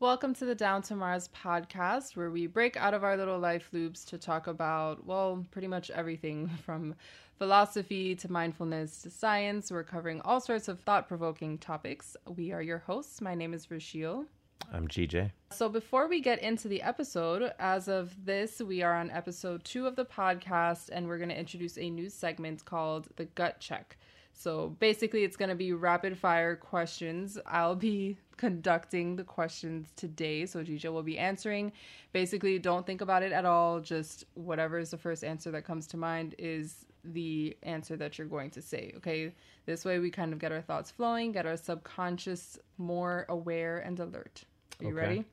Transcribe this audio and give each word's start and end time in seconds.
Welcome 0.00 0.32
to 0.36 0.46
the 0.46 0.54
Down 0.54 0.80
to 0.84 0.96
Mars 0.96 1.28
podcast, 1.28 2.16
where 2.16 2.30
we 2.30 2.46
break 2.46 2.74
out 2.78 2.94
of 2.94 3.04
our 3.04 3.18
little 3.18 3.38
life 3.38 3.68
loops 3.70 4.02
to 4.06 4.16
talk 4.16 4.46
about, 4.46 5.04
well, 5.04 5.44
pretty 5.50 5.68
much 5.68 5.90
everything 5.90 6.48
from 6.64 6.94
philosophy 7.36 8.14
to 8.14 8.32
mindfulness 8.32 9.02
to 9.02 9.10
science. 9.10 9.70
We're 9.70 9.84
covering 9.84 10.22
all 10.22 10.40
sorts 10.40 10.68
of 10.68 10.80
thought 10.80 11.06
provoking 11.06 11.58
topics. 11.58 12.16
We 12.26 12.50
are 12.50 12.62
your 12.62 12.78
hosts. 12.78 13.20
My 13.20 13.34
name 13.34 13.52
is 13.52 13.66
Rashielle. 13.66 14.24
I'm 14.72 14.88
GJ. 14.88 15.32
So, 15.50 15.68
before 15.68 16.08
we 16.08 16.22
get 16.22 16.42
into 16.42 16.66
the 16.66 16.80
episode, 16.80 17.52
as 17.58 17.86
of 17.86 18.24
this, 18.24 18.62
we 18.62 18.80
are 18.80 18.94
on 18.94 19.10
episode 19.10 19.64
two 19.64 19.86
of 19.86 19.96
the 19.96 20.06
podcast, 20.06 20.88
and 20.90 21.08
we're 21.08 21.18
going 21.18 21.28
to 21.28 21.38
introduce 21.38 21.76
a 21.76 21.90
new 21.90 22.08
segment 22.08 22.64
called 22.64 23.08
the 23.16 23.26
Gut 23.26 23.60
Check. 23.60 23.98
So 24.40 24.74
basically, 24.80 25.22
it's 25.24 25.36
going 25.36 25.50
to 25.50 25.54
be 25.54 25.74
rapid 25.74 26.16
fire 26.16 26.56
questions. 26.56 27.38
I'll 27.44 27.76
be 27.76 28.16
conducting 28.38 29.16
the 29.16 29.24
questions 29.24 29.88
today. 29.96 30.46
So 30.46 30.64
GJ 30.64 30.90
will 30.90 31.02
be 31.02 31.18
answering. 31.18 31.72
Basically, 32.14 32.58
don't 32.58 32.86
think 32.86 33.02
about 33.02 33.22
it 33.22 33.32
at 33.32 33.44
all. 33.44 33.80
Just 33.80 34.24
whatever 34.32 34.78
is 34.78 34.92
the 34.92 34.96
first 34.96 35.24
answer 35.24 35.50
that 35.50 35.66
comes 35.66 35.86
to 35.88 35.98
mind 35.98 36.34
is 36.38 36.86
the 37.04 37.54
answer 37.64 37.98
that 37.98 38.16
you're 38.16 38.26
going 38.26 38.48
to 38.52 38.62
say. 38.62 38.94
Okay. 38.96 39.34
This 39.66 39.84
way, 39.84 39.98
we 39.98 40.10
kind 40.10 40.32
of 40.32 40.38
get 40.38 40.52
our 40.52 40.62
thoughts 40.62 40.90
flowing, 40.90 41.32
get 41.32 41.44
our 41.44 41.58
subconscious 41.58 42.58
more 42.78 43.26
aware 43.28 43.80
and 43.80 44.00
alert. 44.00 44.44
Are 44.80 44.84
you 44.84 44.92
Okay. 44.92 45.06
ready? 45.06 45.24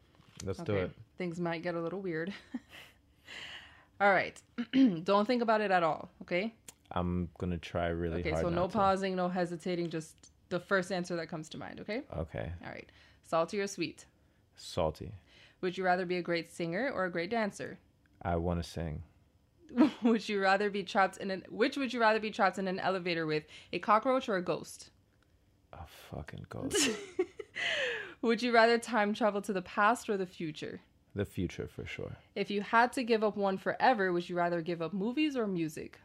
Let's 0.43 0.59
do 0.59 0.75
it. 0.75 0.91
Things 1.17 1.39
might 1.39 1.63
get 1.63 1.75
a 1.75 1.81
little 1.81 2.01
weird. 2.01 2.33
all 4.01 4.11
right. 4.11 4.41
don't 5.05 5.25
think 5.25 5.41
about 5.41 5.61
it 5.61 5.71
at 5.71 5.81
all. 5.81 6.09
Okay. 6.23 6.53
I'm 6.91 7.29
gonna 7.37 7.57
try 7.57 7.87
really 7.87 8.19
Okay, 8.19 8.29
hard. 8.31 8.45
Okay, 8.45 8.49
so 8.51 8.55
no 8.55 8.67
to. 8.67 8.73
pausing, 8.73 9.15
no 9.15 9.29
hesitating, 9.29 9.89
just 9.89 10.15
the 10.49 10.59
first 10.59 10.91
answer 10.91 11.15
that 11.15 11.27
comes 11.27 11.49
to 11.49 11.57
mind, 11.57 11.79
okay? 11.81 12.03
Okay. 12.17 12.51
All 12.63 12.71
right. 12.71 12.89
Salty 13.23 13.59
or 13.59 13.67
sweet? 13.67 14.05
Salty. 14.55 15.11
Would 15.61 15.77
you 15.77 15.83
rather 15.83 16.05
be 16.05 16.17
a 16.17 16.21
great 16.21 16.51
singer 16.51 16.91
or 16.93 17.05
a 17.05 17.11
great 17.11 17.29
dancer? 17.29 17.79
I 18.21 18.37
want 18.37 18.63
to 18.63 18.69
sing. 18.69 19.03
would 20.03 20.27
you 20.29 20.41
rather 20.41 20.69
be 20.69 20.83
trapped 20.83 21.17
in 21.17 21.29
an 21.29 21.43
which 21.49 21.75
would 21.75 21.93
you 21.93 21.99
rather 21.99 22.19
be 22.19 22.31
trapped 22.31 22.57
in 22.57 22.67
an 22.67 22.79
elevator 22.79 23.25
with? 23.25 23.43
A 23.73 23.79
cockroach 23.79 24.29
or 24.29 24.37
a 24.37 24.41
ghost? 24.41 24.91
A 25.73 25.85
fucking 26.09 26.45
ghost. 26.49 26.89
Would 28.21 28.41
you 28.41 28.51
rather 28.53 28.77
time 28.79 29.13
travel 29.13 29.41
to 29.41 29.53
the 29.53 29.61
past 29.61 30.09
or 30.09 30.17
the 30.17 30.25
future? 30.25 30.81
the 31.15 31.25
future 31.25 31.67
for 31.67 31.85
sure. 31.85 32.15
If 32.35 32.51
you 32.51 32.61
had 32.61 32.93
to 32.93 33.03
give 33.03 33.23
up 33.23 33.35
one 33.35 33.57
forever, 33.57 34.13
would 34.13 34.29
you 34.29 34.35
rather 34.35 34.61
give 34.61 34.83
up 34.83 34.93
movies 34.93 35.35
or 35.35 35.47
music? 35.47 35.99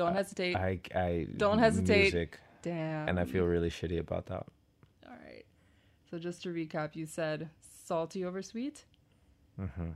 Don't 0.00 0.14
hesitate. 0.14 0.56
I 0.56 0.80
I 0.94 1.26
Don't 1.36 1.58
hesitate. 1.58 2.12
Music, 2.14 2.38
Damn. 2.62 3.08
and 3.08 3.20
I 3.20 3.24
feel 3.24 3.44
really 3.44 3.68
shitty 3.68 3.98
about 3.98 4.26
that. 4.26 4.46
All 5.06 5.16
right. 5.26 5.44
So 6.10 6.18
just 6.18 6.42
to 6.44 6.48
recap, 6.48 6.96
you 6.96 7.06
said 7.06 7.50
salty 7.84 8.24
over 8.24 8.40
sweet. 8.40 8.84
Mm-hmm. 9.60 9.90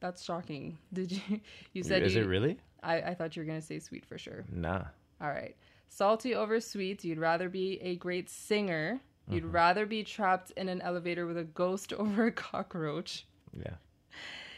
That's 0.00 0.22
shocking. 0.22 0.78
Did 0.92 1.12
you? 1.12 1.40
You 1.74 1.82
said 1.82 2.02
Is 2.02 2.14
you, 2.14 2.22
it 2.22 2.26
really? 2.26 2.58
I, 2.82 3.00
I 3.10 3.14
thought 3.14 3.36
you 3.36 3.42
were 3.42 3.46
gonna 3.46 3.60
say 3.60 3.78
sweet 3.78 4.06
for 4.06 4.16
sure. 4.16 4.44
Nah. 4.50 4.84
All 5.20 5.28
right. 5.28 5.54
Salty 5.88 6.34
over 6.34 6.58
sweet. 6.60 7.04
You'd 7.04 7.18
rather 7.18 7.48
be 7.48 7.78
a 7.82 7.96
great 7.96 8.30
singer. 8.30 9.00
Mm-hmm. 9.00 9.34
You'd 9.34 9.44
rather 9.46 9.84
be 9.86 10.02
trapped 10.02 10.50
in 10.56 10.68
an 10.68 10.80
elevator 10.80 11.26
with 11.26 11.36
a 11.38 11.44
ghost 11.44 11.92
over 12.02 12.26
a 12.26 12.32
cockroach. 12.32 13.26
Yeah. 13.52 13.74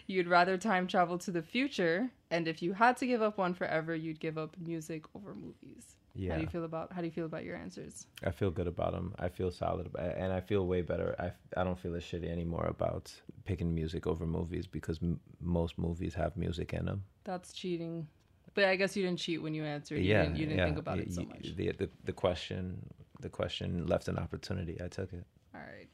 You'd 0.07 0.29
rather 0.29 0.57
time 0.57 0.87
travel 0.87 1.19
to 1.19 1.31
the 1.31 1.43
future. 1.43 2.11
And 2.31 2.49
if 2.49 2.63
you 2.63 2.73
had 2.73 2.97
to 2.99 3.07
give 3.07 3.23
up 3.23 3.39
one 3.39 3.55
forever, 3.55 3.95
you'd 3.95 4.21
give 4.21 4.39
up 4.39 4.57
music 4.59 5.05
over 5.15 5.35
movies. 5.35 5.97
Yeah. 6.15 6.31
How 6.31 6.37
do 6.37 6.43
you 6.43 6.49
feel 6.49 6.65
about 6.65 6.93
How 6.93 7.01
do 7.03 7.07
you 7.07 7.13
feel 7.13 7.27
about 7.27 7.45
your 7.45 7.57
answers? 7.57 8.07
I 8.25 8.31
feel 8.31 8.51
good 8.51 8.67
about 8.67 8.93
them. 8.93 9.15
I 9.19 9.29
feel 9.29 9.51
solid, 9.51 9.87
about 9.87 10.17
and 10.17 10.33
I 10.33 10.41
feel 10.41 10.67
way 10.67 10.81
better. 10.81 11.15
I, 11.19 11.33
I 11.61 11.65
don't 11.65 11.79
feel 11.79 11.95
as 11.95 12.05
shitty 12.05 12.31
anymore 12.31 12.67
about 12.69 13.13
picking 13.45 13.75
music 13.75 14.07
over 14.07 14.27
movies 14.27 14.67
because 14.67 14.99
m- 15.03 15.21
most 15.41 15.77
movies 15.77 16.15
have 16.15 16.37
music 16.37 16.73
in 16.73 16.87
them. 16.87 17.05
That's 17.25 17.53
cheating. 17.53 18.07
But 18.55 18.65
I 18.65 18.77
guess 18.77 18.97
you 18.97 19.05
didn't 19.05 19.19
cheat 19.19 19.43
when 19.43 19.53
you 19.53 19.65
answered. 19.65 19.99
You 19.99 20.05
yeah, 20.05 20.23
didn't, 20.23 20.37
you 20.37 20.47
didn't 20.47 20.59
yeah. 20.59 20.65
think 20.65 20.79
about 20.79 20.99
it 20.99 21.13
so 21.13 21.25
much. 21.25 21.55
The, 21.55 21.73
the 21.73 21.91
the 22.05 22.13
question 22.13 22.87
the 23.21 23.29
question 23.29 23.87
left 23.87 24.09
an 24.09 24.19
opportunity. 24.19 24.81
I 24.83 24.89
took 24.89 25.13
it. 25.13 25.27
All 25.55 25.61
right. 25.61 25.89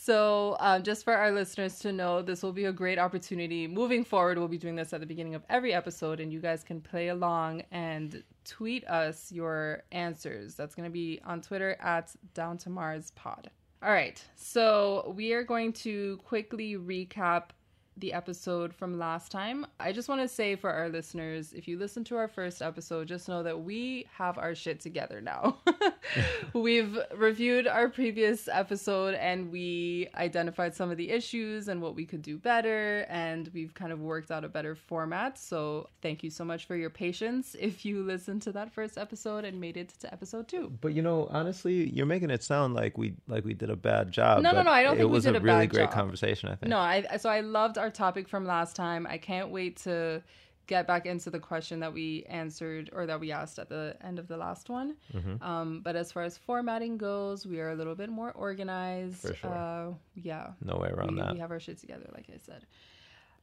So, 0.00 0.56
um, 0.60 0.84
just 0.84 1.02
for 1.02 1.12
our 1.12 1.32
listeners 1.32 1.80
to 1.80 1.90
know, 1.90 2.22
this 2.22 2.40
will 2.40 2.52
be 2.52 2.66
a 2.66 2.72
great 2.72 3.00
opportunity. 3.00 3.66
Moving 3.66 4.04
forward, 4.04 4.38
we'll 4.38 4.46
be 4.46 4.56
doing 4.56 4.76
this 4.76 4.92
at 4.92 5.00
the 5.00 5.06
beginning 5.06 5.34
of 5.34 5.42
every 5.50 5.74
episode, 5.74 6.20
and 6.20 6.32
you 6.32 6.38
guys 6.38 6.62
can 6.62 6.80
play 6.80 7.08
along 7.08 7.62
and 7.72 8.22
tweet 8.44 8.86
us 8.86 9.32
your 9.32 9.82
answers. 9.90 10.54
That's 10.54 10.76
going 10.76 10.88
to 10.88 10.92
be 10.92 11.20
on 11.24 11.42
Twitter 11.42 11.76
at 11.80 12.14
Down 12.32 12.58
to 12.58 12.70
Mars 12.70 13.10
Pod. 13.16 13.50
All 13.82 13.90
right. 13.90 14.24
So, 14.36 15.12
we 15.16 15.32
are 15.32 15.42
going 15.42 15.72
to 15.84 16.18
quickly 16.18 16.76
recap 16.76 17.50
the 18.00 18.12
episode 18.12 18.74
from 18.74 18.98
last 18.98 19.30
time. 19.30 19.66
I 19.80 19.92
just 19.92 20.08
want 20.08 20.20
to 20.20 20.28
say 20.28 20.56
for 20.56 20.70
our 20.70 20.88
listeners, 20.88 21.52
if 21.52 21.68
you 21.68 21.78
listen 21.78 22.04
to 22.04 22.16
our 22.16 22.28
first 22.28 22.62
episode, 22.62 23.08
just 23.08 23.28
know 23.28 23.42
that 23.42 23.60
we 23.62 24.06
have 24.14 24.38
our 24.38 24.54
shit 24.54 24.80
together 24.80 25.20
now. 25.20 25.58
We've 26.52 26.98
reviewed 27.14 27.66
our 27.66 27.88
previous 27.88 28.48
episode 28.48 29.14
and 29.14 29.50
we 29.50 30.08
identified 30.14 30.74
some 30.74 30.90
of 30.90 30.96
the 30.96 31.10
issues 31.10 31.68
and 31.68 31.82
what 31.82 31.94
we 31.94 32.04
could 32.04 32.22
do 32.22 32.38
better, 32.38 33.06
and 33.08 33.50
we've 33.52 33.74
kind 33.74 33.92
of 33.92 34.00
worked 34.00 34.30
out 34.30 34.44
a 34.44 34.48
better 34.48 34.74
format. 34.74 35.38
So, 35.38 35.88
thank 36.02 36.22
you 36.22 36.30
so 36.30 36.44
much 36.44 36.66
for 36.66 36.76
your 36.76 36.90
patience 36.90 37.56
if 37.58 37.84
you 37.84 38.02
listened 38.02 38.42
to 38.42 38.52
that 38.52 38.72
first 38.72 38.98
episode 38.98 39.44
and 39.44 39.60
made 39.60 39.76
it 39.76 39.92
to 40.00 40.12
episode 40.12 40.48
two. 40.48 40.72
But 40.80 40.94
you 40.94 41.02
know, 41.02 41.28
honestly, 41.30 41.90
you're 41.90 42.06
making 42.06 42.30
it 42.30 42.42
sound 42.42 42.74
like 42.74 42.96
we 42.96 43.14
like 43.26 43.44
we 43.44 43.54
did 43.54 43.70
a 43.70 43.76
bad 43.76 44.10
job. 44.10 44.42
No, 44.42 44.52
no, 44.52 44.62
no, 44.62 44.70
I 44.70 44.82
don't 44.82 44.94
it 44.94 44.98
think 44.98 45.08
we 45.10 45.14
was 45.14 45.24
did 45.24 45.34
a 45.34 45.38
a 45.38 45.40
really 45.40 45.66
bad 45.66 45.70
great 45.70 45.84
job. 45.84 45.92
conversation. 45.92 46.48
I 46.48 46.54
think. 46.54 46.70
No, 46.70 46.78
I 46.78 47.16
so 47.18 47.28
I 47.28 47.40
loved 47.40 47.78
our 47.78 47.87
topic 47.94 48.28
from 48.28 48.44
last 48.44 48.76
time. 48.76 49.06
I 49.06 49.18
can't 49.18 49.50
wait 49.50 49.76
to 49.78 50.22
get 50.66 50.86
back 50.86 51.06
into 51.06 51.30
the 51.30 51.40
question 51.40 51.80
that 51.80 51.92
we 51.92 52.24
answered 52.28 52.90
or 52.92 53.06
that 53.06 53.18
we 53.18 53.32
asked 53.32 53.58
at 53.58 53.68
the 53.68 53.96
end 54.02 54.18
of 54.18 54.28
the 54.28 54.36
last 54.36 54.68
one. 54.68 54.96
Mm-hmm. 55.14 55.42
Um, 55.42 55.80
but 55.80 55.96
as 55.96 56.12
far 56.12 56.22
as 56.22 56.36
formatting 56.36 56.98
goes, 56.98 57.46
we 57.46 57.58
are 57.58 57.70
a 57.70 57.74
little 57.74 57.94
bit 57.94 58.10
more 58.10 58.30
organized. 58.32 59.22
For 59.22 59.34
sure. 59.34 59.50
Uh, 59.50 59.94
yeah, 60.14 60.50
no 60.62 60.76
way 60.76 60.90
around 60.90 61.14
we, 61.14 61.20
that. 61.20 61.32
we 61.32 61.40
have 61.40 61.50
our 61.50 61.58
shit 61.58 61.78
together, 61.78 62.08
like 62.14 62.26
I 62.32 62.36
said. 62.36 62.66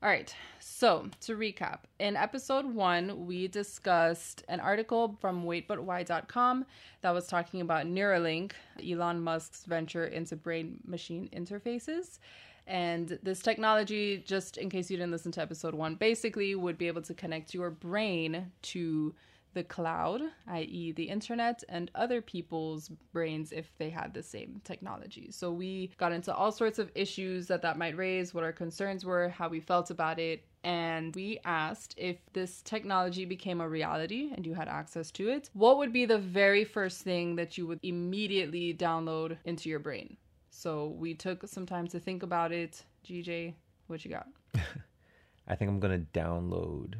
All 0.04 0.10
right. 0.10 0.34
So 0.60 1.10
to 1.22 1.36
recap, 1.36 1.80
in 2.00 2.16
episode 2.16 2.66
one, 2.66 3.26
we 3.26 3.48
discussed 3.48 4.44
an 4.48 4.60
article 4.60 5.18
from 5.20 5.46
waitbutwhy.com 5.46 6.66
that 7.02 7.12
was 7.12 7.26
talking 7.26 7.62
about 7.62 7.88
Neuralink, 7.88 8.52
Elon 8.88 9.20
Musk's 9.22 9.66
venture 9.66 10.06
into 10.06 10.36
brain 10.36 10.80
machine 10.86 11.28
interfaces. 11.34 12.20
And 12.68 13.20
this 13.22 13.42
technology, 13.42 14.24
just 14.26 14.58
in 14.58 14.70
case 14.70 14.90
you 14.90 14.98
didn't 14.98 15.12
listen 15.12 15.32
to 15.34 15.42
episode 15.42 15.76
one, 15.76 15.96
basically 15.96 16.56
would 16.56 16.78
be 16.78 16.88
able 16.88 17.04
to 17.04 17.14
connect 17.14 17.54
your 17.54 17.70
brain 17.70 18.52
to 18.64 19.14
the 19.54 19.64
cloud, 19.64 20.22
i.e., 20.48 20.92
the 20.92 21.04
internet, 21.04 21.64
and 21.70 21.90
other 21.96 22.22
people's 22.22 22.90
brains 23.14 23.52
if 23.52 23.72
they 23.78 23.90
had 23.90 24.14
the 24.14 24.22
same 24.22 24.62
technology. 24.64 25.30
So 25.32 25.52
we 25.52 25.92
got 25.98 26.12
into 26.12 26.36
all 26.36 26.52
sorts 26.52 26.78
of 26.78 26.92
issues 26.94 27.48
that 27.48 27.62
that 27.62 27.78
might 27.78 27.96
raise, 27.96 28.34
what 28.34 28.44
our 28.44 28.52
concerns 28.52 29.06
were, 29.06 29.30
how 29.30 29.48
we 29.48 29.62
felt 29.62 29.92
about 29.92 30.20
it, 30.20 30.44
and 30.66 31.16
we 31.16 31.40
asked 31.46 31.94
if 31.96 32.18
this 32.34 32.62
technology 32.64 33.24
became 33.24 33.62
a 33.62 33.70
reality 33.70 34.32
and 34.36 34.46
you 34.46 34.56
had 34.56 34.68
access 34.68 35.12
to 35.12 35.30
it, 35.30 35.50
what 35.54 35.78
would 35.78 35.94
be 35.94 36.06
the 36.06 36.18
very 36.18 36.66
first 36.66 37.04
thing 37.04 37.36
that 37.36 37.58
you 37.58 37.66
would 37.66 37.80
immediately 37.84 38.74
download 38.74 39.38
into 39.46 39.70
your 39.70 39.80
brain? 39.80 40.18
So 40.58 40.88
we 40.88 41.14
took 41.14 41.46
some 41.48 41.66
time 41.66 41.88
to 41.90 42.00
think 42.00 42.24
about 42.24 42.54
it. 42.54 42.82
GJ, 43.06 43.56
what 43.88 44.06
you 44.06 44.12
got? 44.12 44.28
I 45.48 45.56
think 45.56 45.70
I'm 45.70 45.82
gonna 45.82 46.06
download 46.14 46.96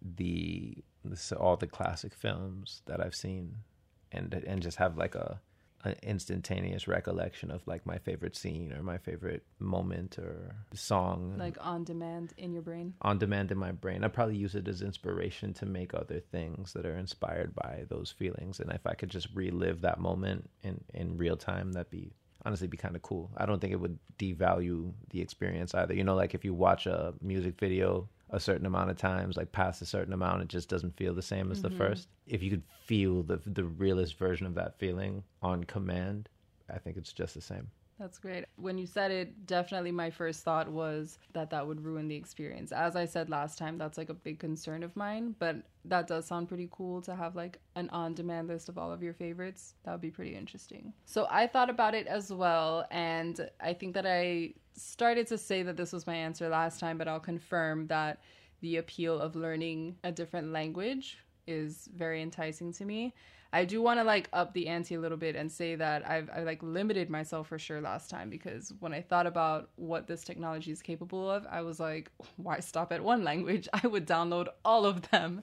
the 0.00 0.76
this, 1.04 1.32
all 1.32 1.56
the 1.56 1.66
classic 1.66 2.14
films 2.14 2.82
that 2.86 3.00
I've 3.00 3.16
seen, 3.16 3.56
and 4.12 4.32
and 4.32 4.62
just 4.62 4.76
have 4.78 4.96
like 4.96 5.16
a 5.16 5.40
an 5.82 5.96
instantaneous 6.04 6.86
recollection 6.86 7.50
of 7.50 7.66
like 7.66 7.84
my 7.84 7.98
favorite 7.98 8.36
scene 8.36 8.72
or 8.72 8.82
my 8.82 8.98
favorite 8.98 9.42
moment 9.58 10.18
or 10.18 10.54
song 10.74 11.36
Like 11.38 11.56
on 11.60 11.84
demand 11.84 12.34
in 12.36 12.52
your 12.52 12.62
brain? 12.62 12.94
on 13.02 13.18
demand 13.18 13.50
in 13.50 13.58
my 13.58 13.72
brain. 13.72 14.04
I 14.04 14.08
probably 14.08 14.36
use 14.36 14.54
it 14.54 14.68
as 14.68 14.82
inspiration 14.82 15.52
to 15.54 15.66
make 15.66 15.94
other 15.94 16.20
things 16.20 16.74
that 16.74 16.86
are 16.86 16.96
inspired 16.98 17.54
by 17.56 17.86
those 17.88 18.12
feelings. 18.12 18.60
And 18.60 18.70
if 18.72 18.86
I 18.86 18.94
could 18.94 19.08
just 19.10 19.28
relive 19.34 19.80
that 19.80 19.98
moment 19.98 20.48
in 20.62 20.84
in 20.94 21.16
real 21.16 21.36
time, 21.36 21.72
that'd 21.72 21.90
be 21.90 22.12
honestly 22.44 22.66
be 22.66 22.76
kind 22.76 22.96
of 22.96 23.02
cool. 23.02 23.30
I 23.36 23.46
don't 23.46 23.60
think 23.60 23.72
it 23.72 23.80
would 23.80 23.98
devalue 24.18 24.92
the 25.10 25.20
experience 25.20 25.74
either. 25.74 25.94
You 25.94 26.04
know, 26.04 26.14
like 26.14 26.34
if 26.34 26.44
you 26.44 26.54
watch 26.54 26.86
a 26.86 27.14
music 27.20 27.58
video 27.58 28.08
a 28.30 28.40
certain 28.40 28.66
amount 28.66 28.90
of 28.90 28.96
times, 28.96 29.36
like 29.36 29.52
past 29.52 29.82
a 29.82 29.86
certain 29.86 30.12
amount, 30.12 30.42
it 30.42 30.48
just 30.48 30.68
doesn't 30.68 30.96
feel 30.96 31.14
the 31.14 31.22
same 31.22 31.50
as 31.50 31.62
the 31.62 31.68
mm-hmm. 31.68 31.78
first. 31.78 32.08
If 32.26 32.42
you 32.42 32.50
could 32.50 32.62
feel 32.84 33.22
the 33.22 33.40
the 33.44 33.64
realest 33.64 34.16
version 34.18 34.46
of 34.46 34.54
that 34.54 34.78
feeling 34.78 35.22
on 35.42 35.64
command, 35.64 36.28
I 36.72 36.78
think 36.78 36.96
it's 36.96 37.12
just 37.12 37.34
the 37.34 37.40
same. 37.40 37.68
That's 38.00 38.18
great. 38.18 38.46
When 38.56 38.78
you 38.78 38.86
said 38.86 39.10
it, 39.10 39.46
definitely 39.46 39.92
my 39.92 40.08
first 40.08 40.42
thought 40.42 40.70
was 40.70 41.18
that 41.34 41.50
that 41.50 41.66
would 41.66 41.84
ruin 41.84 42.08
the 42.08 42.16
experience. 42.16 42.72
As 42.72 42.96
I 42.96 43.04
said 43.04 43.28
last 43.28 43.58
time, 43.58 43.76
that's 43.76 43.98
like 43.98 44.08
a 44.08 44.14
big 44.14 44.38
concern 44.38 44.82
of 44.82 44.96
mine, 44.96 45.34
but 45.38 45.56
that 45.84 46.06
does 46.06 46.24
sound 46.24 46.48
pretty 46.48 46.66
cool 46.70 47.02
to 47.02 47.14
have 47.14 47.36
like 47.36 47.60
an 47.76 47.90
on 47.90 48.14
demand 48.14 48.48
list 48.48 48.70
of 48.70 48.78
all 48.78 48.90
of 48.90 49.02
your 49.02 49.12
favorites. 49.12 49.74
That 49.84 49.92
would 49.92 50.00
be 50.00 50.10
pretty 50.10 50.34
interesting. 50.34 50.94
So 51.04 51.26
I 51.30 51.46
thought 51.46 51.68
about 51.68 51.94
it 51.94 52.06
as 52.06 52.32
well, 52.32 52.86
and 52.90 53.50
I 53.60 53.74
think 53.74 53.92
that 53.92 54.06
I 54.06 54.54
started 54.72 55.26
to 55.26 55.36
say 55.36 55.62
that 55.62 55.76
this 55.76 55.92
was 55.92 56.06
my 56.06 56.16
answer 56.16 56.48
last 56.48 56.80
time, 56.80 56.96
but 56.96 57.06
I'll 57.06 57.20
confirm 57.20 57.86
that 57.88 58.22
the 58.62 58.78
appeal 58.78 59.20
of 59.20 59.36
learning 59.36 59.96
a 60.04 60.10
different 60.10 60.52
language 60.52 61.18
is 61.46 61.90
very 61.94 62.22
enticing 62.22 62.72
to 62.74 62.86
me. 62.86 63.12
I 63.52 63.64
do 63.64 63.82
want 63.82 63.98
to 63.98 64.04
like 64.04 64.28
up 64.32 64.54
the 64.54 64.68
ante 64.68 64.94
a 64.94 65.00
little 65.00 65.16
bit 65.18 65.34
and 65.34 65.50
say 65.50 65.74
that 65.74 66.08
I've 66.08 66.30
I 66.30 66.44
like 66.44 66.62
limited 66.62 67.10
myself 67.10 67.48
for 67.48 67.58
sure 67.58 67.80
last 67.80 68.08
time 68.08 68.30
because 68.30 68.72
when 68.78 68.94
I 68.94 69.00
thought 69.00 69.26
about 69.26 69.70
what 69.74 70.06
this 70.06 70.22
technology 70.22 70.70
is 70.70 70.82
capable 70.82 71.28
of, 71.28 71.44
I 71.50 71.62
was 71.62 71.80
like, 71.80 72.12
why 72.36 72.60
stop 72.60 72.92
at 72.92 73.02
one 73.02 73.24
language? 73.24 73.68
I 73.82 73.88
would 73.88 74.06
download 74.06 74.48
all 74.64 74.86
of 74.86 75.10
them. 75.10 75.42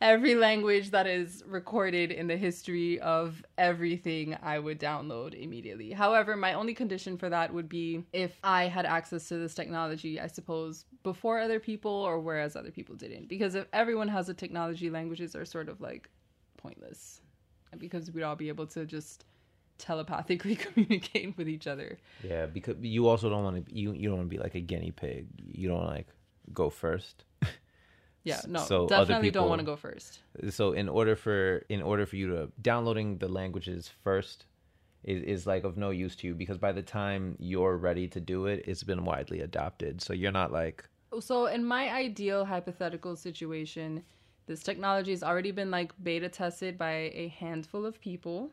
Every 0.00 0.34
language 0.34 0.90
that 0.92 1.06
is 1.06 1.44
recorded 1.46 2.10
in 2.10 2.26
the 2.26 2.38
history 2.38 2.98
of 3.00 3.44
everything, 3.58 4.36
I 4.42 4.58
would 4.58 4.80
download 4.80 5.34
immediately. 5.34 5.92
However, 5.92 6.36
my 6.36 6.54
only 6.54 6.72
condition 6.72 7.18
for 7.18 7.28
that 7.28 7.52
would 7.52 7.68
be 7.68 8.02
if 8.14 8.38
I 8.42 8.64
had 8.64 8.86
access 8.86 9.28
to 9.28 9.36
this 9.36 9.54
technology, 9.54 10.18
I 10.18 10.26
suppose, 10.26 10.86
before 11.02 11.38
other 11.38 11.60
people 11.60 11.92
or 11.92 12.18
whereas 12.18 12.56
other 12.56 12.70
people 12.70 12.94
didn't. 12.94 13.28
Because 13.28 13.54
if 13.54 13.66
everyone 13.74 14.08
has 14.08 14.30
a 14.30 14.34
technology, 14.34 14.88
languages 14.88 15.36
are 15.36 15.44
sort 15.44 15.68
of 15.68 15.80
like 15.82 16.08
pointless 16.56 17.20
because 17.78 18.10
we'd 18.10 18.22
all 18.22 18.36
be 18.36 18.48
able 18.48 18.66
to 18.68 18.84
just 18.86 19.24
telepathically 19.78 20.56
communicate 20.66 21.36
with 21.36 21.48
each 21.48 21.66
other. 21.66 21.98
Yeah, 22.22 22.46
because 22.46 22.76
you 22.80 23.08
also 23.08 23.28
don't 23.30 23.44
want 23.44 23.66
to 23.66 23.74
you 23.74 23.92
you 23.92 24.08
don't 24.08 24.18
want 24.18 24.30
to 24.30 24.36
be 24.36 24.42
like 24.42 24.54
a 24.54 24.60
guinea 24.60 24.90
pig. 24.92 25.26
You 25.36 25.68
don't 25.68 25.84
like 25.86 26.08
go 26.52 26.70
first. 26.70 27.24
Yeah, 28.24 28.40
no, 28.46 28.60
So 28.60 28.84
other 28.84 28.98
definitely 29.06 29.32
don't 29.32 29.48
want 29.48 29.58
to 29.58 29.64
go 29.64 29.74
first. 29.74 30.20
so 30.50 30.72
in 30.74 30.88
order 30.88 31.16
for 31.16 31.64
in 31.68 31.82
order 31.82 32.06
for 32.06 32.14
you 32.14 32.28
to 32.28 32.52
downloading 32.60 33.18
the 33.18 33.26
languages 33.26 33.90
first 34.04 34.46
is, 35.02 35.24
is 35.24 35.44
like 35.44 35.64
of 35.64 35.76
no 35.76 35.90
use 35.90 36.14
to 36.16 36.28
you 36.28 36.34
because 36.36 36.56
by 36.56 36.70
the 36.70 36.82
time 36.82 37.34
you're 37.40 37.76
ready 37.76 38.06
to 38.06 38.20
do 38.20 38.46
it 38.46 38.62
it's 38.68 38.84
been 38.84 39.04
widely 39.04 39.40
adopted 39.40 40.00
so 40.00 40.12
you're 40.12 40.30
not 40.30 40.52
like 40.52 40.84
So, 41.20 41.46
in 41.46 41.64
my 41.64 41.90
ideal 41.90 42.44
hypothetical 42.44 43.16
situation, 43.16 44.04
this 44.52 44.62
technology 44.62 45.12
has 45.12 45.22
already 45.22 45.50
been 45.50 45.70
like 45.70 45.92
beta 46.02 46.28
tested 46.28 46.76
by 46.76 47.10
a 47.24 47.34
handful 47.38 47.86
of 47.86 48.00
people. 48.00 48.50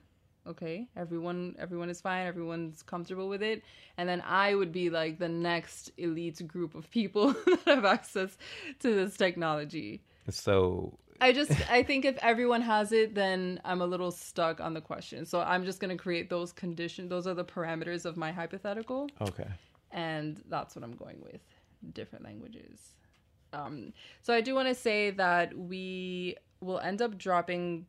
Okay, 0.47 0.87
everyone 0.95 1.55
everyone 1.59 1.89
is 1.89 1.99
fine, 1.99 2.25
everyone's 2.25 2.81
comfortable 2.81 3.27
with 3.27 3.43
it, 3.43 3.61
and 3.97 4.07
then 4.07 4.23
I 4.25 4.55
would 4.55 4.71
be 4.71 4.89
like 4.89 5.19
the 5.19 5.27
next 5.27 5.91
elite 5.97 6.47
group 6.47 6.73
of 6.73 6.89
people 6.89 7.33
that 7.45 7.59
have 7.65 7.85
access 7.85 8.37
to 8.79 8.95
this 8.95 9.17
technology. 9.17 10.01
so 10.29 10.97
I 11.21 11.33
just 11.33 11.51
I 11.69 11.83
think 11.83 12.05
if 12.05 12.17
everyone 12.21 12.61
has 12.61 12.93
it, 12.93 13.13
then 13.13 13.59
I'm 13.65 13.81
a 13.81 13.85
little 13.85 14.11
stuck 14.11 14.61
on 14.61 14.73
the 14.73 14.81
question. 14.81 15.25
So 15.25 15.41
I'm 15.41 15.65
just 15.65 15.81
gonna 15.81 15.97
create 15.97 16.29
those 16.29 16.53
conditions. 16.53 17.09
Those 17.09 17.27
are 17.27 17.33
the 17.33 17.45
parameters 17.45 18.05
of 18.05 18.15
my 18.15 18.31
hypothetical 18.31 19.09
okay 19.21 19.49
and 19.91 20.41
that's 20.49 20.75
what 20.75 20.83
I'm 20.83 20.95
going 20.95 21.19
with 21.21 21.41
different 21.93 22.23
languages. 22.23 22.95
Um, 23.53 23.93
so 24.21 24.33
I 24.33 24.41
do 24.41 24.53
want 24.55 24.67
to 24.67 24.75
say 24.75 25.11
that 25.11 25.57
we 25.57 26.35
will 26.61 26.79
end 26.79 27.01
up 27.01 27.17
dropping 27.17 27.85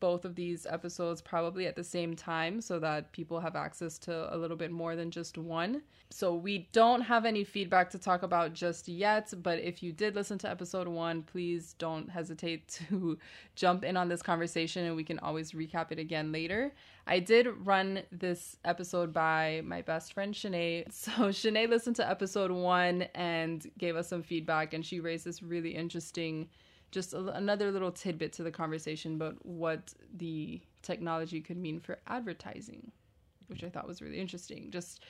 both 0.00 0.24
of 0.24 0.34
these 0.34 0.66
episodes 0.66 1.20
probably 1.20 1.66
at 1.66 1.76
the 1.76 1.84
same 1.84 2.14
time 2.14 2.60
so 2.60 2.78
that 2.78 3.12
people 3.12 3.40
have 3.40 3.56
access 3.56 3.98
to 3.98 4.34
a 4.34 4.36
little 4.36 4.56
bit 4.56 4.70
more 4.70 4.96
than 4.96 5.10
just 5.10 5.38
one. 5.38 5.82
So 6.10 6.34
we 6.34 6.68
don't 6.72 7.00
have 7.02 7.24
any 7.24 7.44
feedback 7.44 7.90
to 7.90 7.98
talk 7.98 8.22
about 8.22 8.52
just 8.52 8.88
yet, 8.88 9.32
but 9.42 9.58
if 9.58 9.82
you 9.82 9.92
did 9.92 10.14
listen 10.14 10.38
to 10.38 10.50
episode 10.50 10.88
1, 10.88 11.22
please 11.22 11.74
don't 11.78 12.10
hesitate 12.10 12.68
to 12.88 13.18
jump 13.54 13.84
in 13.84 13.96
on 13.96 14.08
this 14.08 14.22
conversation 14.22 14.84
and 14.84 14.96
we 14.96 15.04
can 15.04 15.18
always 15.20 15.52
recap 15.52 15.92
it 15.92 15.98
again 15.98 16.32
later. 16.32 16.72
I 17.06 17.18
did 17.18 17.48
run 17.64 18.02
this 18.12 18.56
episode 18.64 19.12
by 19.12 19.62
my 19.64 19.82
best 19.82 20.12
friend 20.12 20.34
Shanae. 20.34 20.86
So 20.92 21.10
Shanae 21.28 21.68
listened 21.68 21.96
to 21.96 22.08
episode 22.08 22.50
1 22.50 23.02
and 23.14 23.66
gave 23.78 23.96
us 23.96 24.08
some 24.08 24.22
feedback 24.22 24.72
and 24.72 24.84
she 24.84 25.00
raised 25.00 25.24
this 25.24 25.42
really 25.42 25.74
interesting 25.74 26.48
just 26.92 27.12
a, 27.14 27.18
another 27.32 27.72
little 27.72 27.90
tidbit 27.90 28.32
to 28.34 28.42
the 28.44 28.50
conversation 28.52 29.14
about 29.14 29.44
what 29.44 29.92
the 30.16 30.60
technology 30.82 31.40
could 31.40 31.56
mean 31.56 31.80
for 31.80 31.98
advertising, 32.06 32.92
which 33.48 33.64
I 33.64 33.68
thought 33.68 33.88
was 33.88 34.00
really 34.00 34.20
interesting. 34.20 34.70
Just 34.70 35.02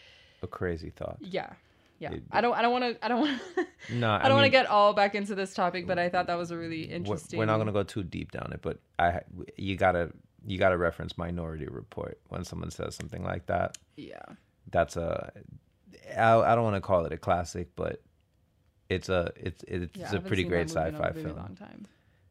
a 0.42 0.46
crazy 0.46 0.90
thought 0.90 1.18
yeah, 1.20 1.52
yeah. 1.98 2.12
It- 2.14 2.22
I 2.32 2.40
don't, 2.40 2.54
I 2.54 2.62
don't 2.62 2.72
want 2.72 2.84
to, 2.98 3.04
I 3.04 3.08
don't 3.08 3.20
want, 3.20 3.40
no 3.90 4.10
I 4.22 4.22
don't 4.28 4.34
want 4.36 4.46
to 4.46 4.50
get 4.50 4.66
all 4.66 4.92
back 4.94 5.14
into 5.14 5.34
this 5.34 5.52
topic, 5.54 5.86
but 5.86 5.98
I 5.98 6.08
thought 6.08 6.26
that 6.28 6.38
was 6.38 6.50
a 6.50 6.56
really 6.56 6.82
interesting. 6.82 7.38
we're 7.38 7.44
not 7.44 7.56
going 7.56 7.66
to 7.66 7.72
go 7.72 7.82
too 7.84 8.02
deep 8.02 8.32
down 8.32 8.50
it 8.52 8.60
but 8.62 8.78
i 8.98 9.20
you 9.56 9.76
gotta 9.76 10.10
you 10.46 10.58
gotta 10.58 10.76
reference 10.76 11.16
minority 11.16 11.66
report 11.66 12.18
when 12.28 12.44
someone 12.44 12.70
says 12.72 12.96
something 12.96 13.22
like 13.22 13.46
that 13.46 13.78
Yeah, 13.96 14.20
that's 14.70 14.96
a 14.96 15.32
i, 16.16 16.34
I 16.36 16.54
don't 16.56 16.64
want 16.64 16.74
to 16.76 16.80
call 16.80 17.04
it 17.06 17.12
a 17.12 17.16
classic 17.16 17.68
but 17.76 18.00
it's 18.88 19.08
a 19.08 19.32
it's 19.36 19.64
it's 19.68 19.96
yeah. 19.96 20.14
A 20.14 20.20
pretty 20.20 20.44
great 20.44 20.68
that 20.68 20.92
movie 20.92 20.96
in 20.96 21.02
sci-fi 21.02 21.08
really 21.10 21.22
film 21.22 21.36
Long 21.36 21.56
time. 21.56 21.86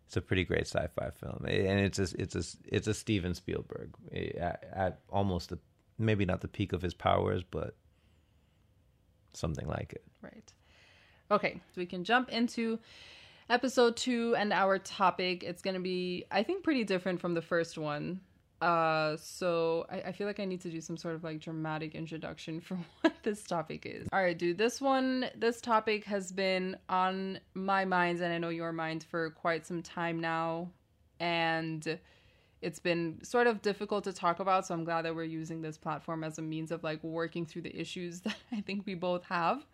It's 0.08 0.18
a 0.18 0.22
pretty 0.22 0.44
great 0.44 0.68
sci-fi 0.68 1.10
film, 1.12 1.46
and 1.46 1.80
it's 1.80 2.00
a 2.00 2.08
it's 2.20 2.36
a 2.36 2.44
it's 2.68 2.88
a 2.88 2.94
Steven 2.94 3.34
Spielberg 3.34 3.94
at, 4.14 4.66
at 4.74 5.00
almost 5.10 5.50
the 5.50 5.60
maybe 5.98 6.26
not 6.26 6.42
the 6.42 6.48
peak 6.48 6.74
of 6.74 6.82
his 6.82 6.94
powers, 6.94 7.44
but 7.50 7.76
something 9.34 9.68
like 9.68 9.94
it. 9.94 10.04
Right. 10.22 10.52
Okay, 11.30 11.62
so 11.74 11.80
we 11.80 11.86
can 11.86 12.04
jump 12.04 12.30
into 12.30 12.80
episode 13.50 13.96
two 13.96 14.36
and 14.36 14.52
our 14.52 14.78
topic. 14.80 15.44
It's 15.44 15.62
going 15.62 15.76
to 15.76 15.80
be, 15.82 16.26
I 16.30 16.44
think, 16.44 16.64
pretty 16.64 16.84
different 16.84 17.22
from 17.22 17.34
the 17.34 17.42
first 17.42 17.78
one. 17.78 18.20
Uh, 18.62 19.18
so 19.18 19.86
I, 19.90 20.02
I 20.02 20.12
feel 20.12 20.28
like 20.28 20.40
I 20.40 20.46
need 20.46 20.62
to 20.62 20.70
do 20.70 20.82
some 20.82 20.96
sort 20.96 21.16
of 21.16 21.24
like 21.24 21.40
dramatic 21.40 21.96
introduction 21.96 22.62
for 22.62 22.78
what 23.02 23.14
this 23.24 23.44
topic 23.44 23.86
is. 23.86 24.08
All 24.14 24.22
right, 24.22 24.38
dude. 24.38 24.58
This 24.58 24.80
one, 24.80 25.26
this 25.36 25.62
topic 25.62 26.06
has 26.06 26.32
been 26.32 26.78
on 26.88 27.40
my 27.54 27.86
mind, 27.86 28.22
and 28.22 28.32
I 28.32 28.38
know 28.38 28.50
your 28.50 28.72
mind 28.72 29.04
for 29.04 29.32
quite 29.32 29.66
some 29.66 29.82
time 29.82 30.20
now, 30.20 30.70
and 31.20 32.00
it's 32.62 32.80
been 32.80 33.24
sort 33.24 33.48
of 33.48 33.62
difficult 33.64 34.04
to 34.04 34.14
talk 34.14 34.40
about. 34.40 34.68
So 34.68 34.76
I'm 34.76 34.84
glad 34.84 35.04
that 35.04 35.16
we're 35.16 35.24
using 35.24 35.62
this 35.62 35.78
platform 35.78 36.24
as 36.24 36.38
a 36.38 36.42
means 36.44 36.72
of 36.72 36.84
like 36.84 37.04
working 37.04 37.46
through 37.46 37.64
the 37.64 37.76
issues 37.76 38.22
that 38.22 38.38
I 38.52 38.62
think 38.62 38.86
we 38.86 38.94
both 38.94 39.24
have. 39.26 39.66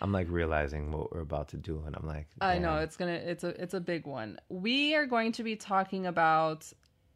I'm 0.00 0.10
like 0.10 0.26
realizing 0.28 0.90
what 0.90 1.14
we're 1.14 1.20
about 1.20 1.46
to 1.50 1.56
do, 1.56 1.80
and 1.86 1.94
I'm 1.94 2.08
like, 2.08 2.26
I 2.40 2.58
know 2.58 2.78
it's 2.78 2.96
gonna 2.96 3.12
it's 3.12 3.44
a 3.44 3.50
it's 3.62 3.74
a 3.74 3.80
big 3.80 4.04
one. 4.04 4.36
We 4.48 4.96
are 4.96 5.06
going 5.06 5.30
to 5.32 5.44
be 5.44 5.54
talking 5.54 6.06
about 6.06 6.72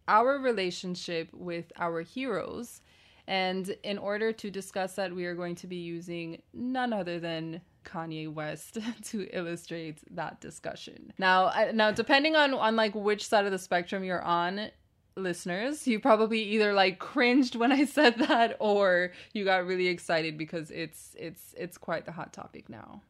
our 0.09 0.39
relationship 0.39 1.29
with 1.33 1.73
our 1.77 2.03
heroes. 2.03 2.81
And 3.29 3.69
in 3.83 3.99
order 3.99 4.33
to 4.33 4.51
discuss 4.51 4.95
that, 4.95 5.15
we 5.15 5.25
are 5.27 5.35
going 5.35 5.57
to 5.57 5.67
be 5.67 5.77
using 5.77 6.41
none 6.53 6.93
other 6.93 7.19
than 7.19 7.61
Kanye 7.85 8.33
West 8.33 8.79
to 9.05 9.29
illustrate 9.33 9.99
that 10.15 10.41
discussion. 10.41 11.13
Now, 11.19 11.53
now 11.73 11.91
depending 11.91 12.37
on 12.37 12.55
on 12.55 12.77
like 12.77 12.95
which 12.95 13.27
side 13.27 13.45
of 13.45 13.53
the 13.53 13.59
spectrum 13.59 14.05
you're 14.05 14.23
on, 14.23 14.71
listeners, 15.17 15.87
you 15.87 15.99
probably 15.99 16.43
either 16.43 16.73
like 16.73 16.99
cringed 16.99 17.57
when 17.57 17.73
I 17.73 17.85
said 17.85 18.17
that 18.29 18.57
or 18.61 19.13
you 19.33 19.45
got 19.45 19.67
really 19.67 19.89
excited 19.89 20.39
because 20.39 20.71
it's 20.71 21.17
it's 21.19 21.55
it's 21.57 21.79
quite 21.79 22.05
the 22.05 22.13
hot 22.13 22.33
topic 22.33 22.69
now. 22.69 23.01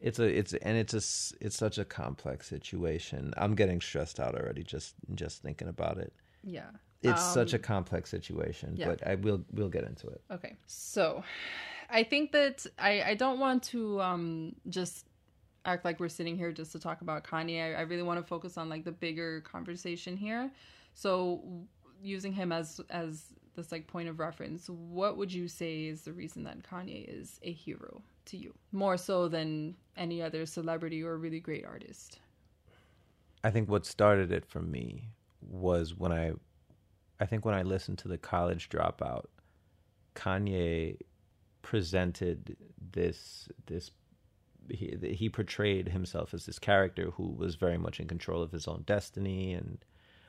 It's 0.00 0.18
a 0.18 0.24
it's 0.24 0.54
and 0.54 0.76
it's 0.76 0.94
a 0.94 1.44
it's 1.44 1.56
such 1.56 1.78
a 1.78 1.84
complex 1.84 2.46
situation. 2.46 3.34
I'm 3.36 3.54
getting 3.54 3.80
stressed 3.80 4.20
out 4.20 4.34
already 4.34 4.62
just 4.62 4.94
just 5.14 5.42
thinking 5.42 5.68
about 5.68 5.98
it. 5.98 6.12
Yeah. 6.42 6.70
It's 7.02 7.24
such 7.24 7.52
a 7.52 7.56
Um, 7.56 7.62
complex 7.62 8.10
situation, 8.10 8.74
yeah. 8.76 8.88
but 8.88 9.06
I 9.06 9.14
will 9.14 9.44
we'll 9.52 9.68
get 9.68 9.84
into 9.84 10.08
it. 10.08 10.20
Okay. 10.30 10.56
So 10.66 11.22
I 11.88 12.02
think 12.02 12.32
that 12.32 12.66
I, 12.78 13.02
I 13.02 13.14
don't 13.14 13.38
want 13.38 13.62
to 13.64 14.00
um 14.00 14.56
just 14.68 15.06
act 15.64 15.84
like 15.84 16.00
we're 16.00 16.08
sitting 16.08 16.36
here 16.36 16.50
just 16.50 16.72
to 16.72 16.78
talk 16.78 17.00
about 17.02 17.24
Kanye. 17.24 17.76
I, 17.76 17.80
I 17.80 17.82
really 17.82 18.02
want 18.02 18.18
to 18.20 18.26
focus 18.26 18.58
on 18.58 18.68
like 18.68 18.84
the 18.84 18.92
bigger 18.92 19.42
conversation 19.42 20.16
here. 20.16 20.50
So 20.94 21.42
using 22.02 22.32
him 22.32 22.50
as 22.52 22.80
as 22.90 23.26
this 23.54 23.70
like 23.70 23.86
point 23.86 24.08
of 24.08 24.18
reference, 24.18 24.68
what 24.68 25.16
would 25.16 25.32
you 25.32 25.46
say 25.48 25.84
is 25.86 26.02
the 26.02 26.12
reason 26.12 26.42
that 26.44 26.62
Kanye 26.62 27.04
is 27.08 27.38
a 27.42 27.52
hero 27.52 28.02
to 28.26 28.36
you? 28.36 28.54
More 28.72 28.96
so 28.96 29.28
than 29.28 29.76
any 29.96 30.20
other 30.22 30.46
celebrity 30.46 31.02
or 31.02 31.16
really 31.16 31.40
great 31.40 31.64
artist. 31.64 32.18
I 33.44 33.50
think 33.50 33.68
what 33.68 33.86
started 33.86 34.32
it 34.32 34.44
for 34.44 34.60
me 34.60 35.10
was 35.40 35.96
when 35.96 36.12
I, 36.12 36.32
I 37.20 37.26
think 37.26 37.44
when 37.44 37.54
I 37.54 37.62
listened 37.62 37.98
to 37.98 38.08
the 38.08 38.18
College 38.18 38.68
Dropout, 38.68 39.26
Kanye 40.14 40.98
presented 41.62 42.56
this 42.92 43.48
this 43.66 43.90
he, 44.70 44.96
he 45.02 45.28
portrayed 45.28 45.88
himself 45.88 46.34
as 46.34 46.46
this 46.46 46.58
character 46.58 47.10
who 47.12 47.30
was 47.32 47.54
very 47.54 47.78
much 47.78 48.00
in 48.00 48.06
control 48.06 48.42
of 48.42 48.52
his 48.52 48.68
own 48.68 48.82
destiny 48.86 49.54
and 49.54 49.78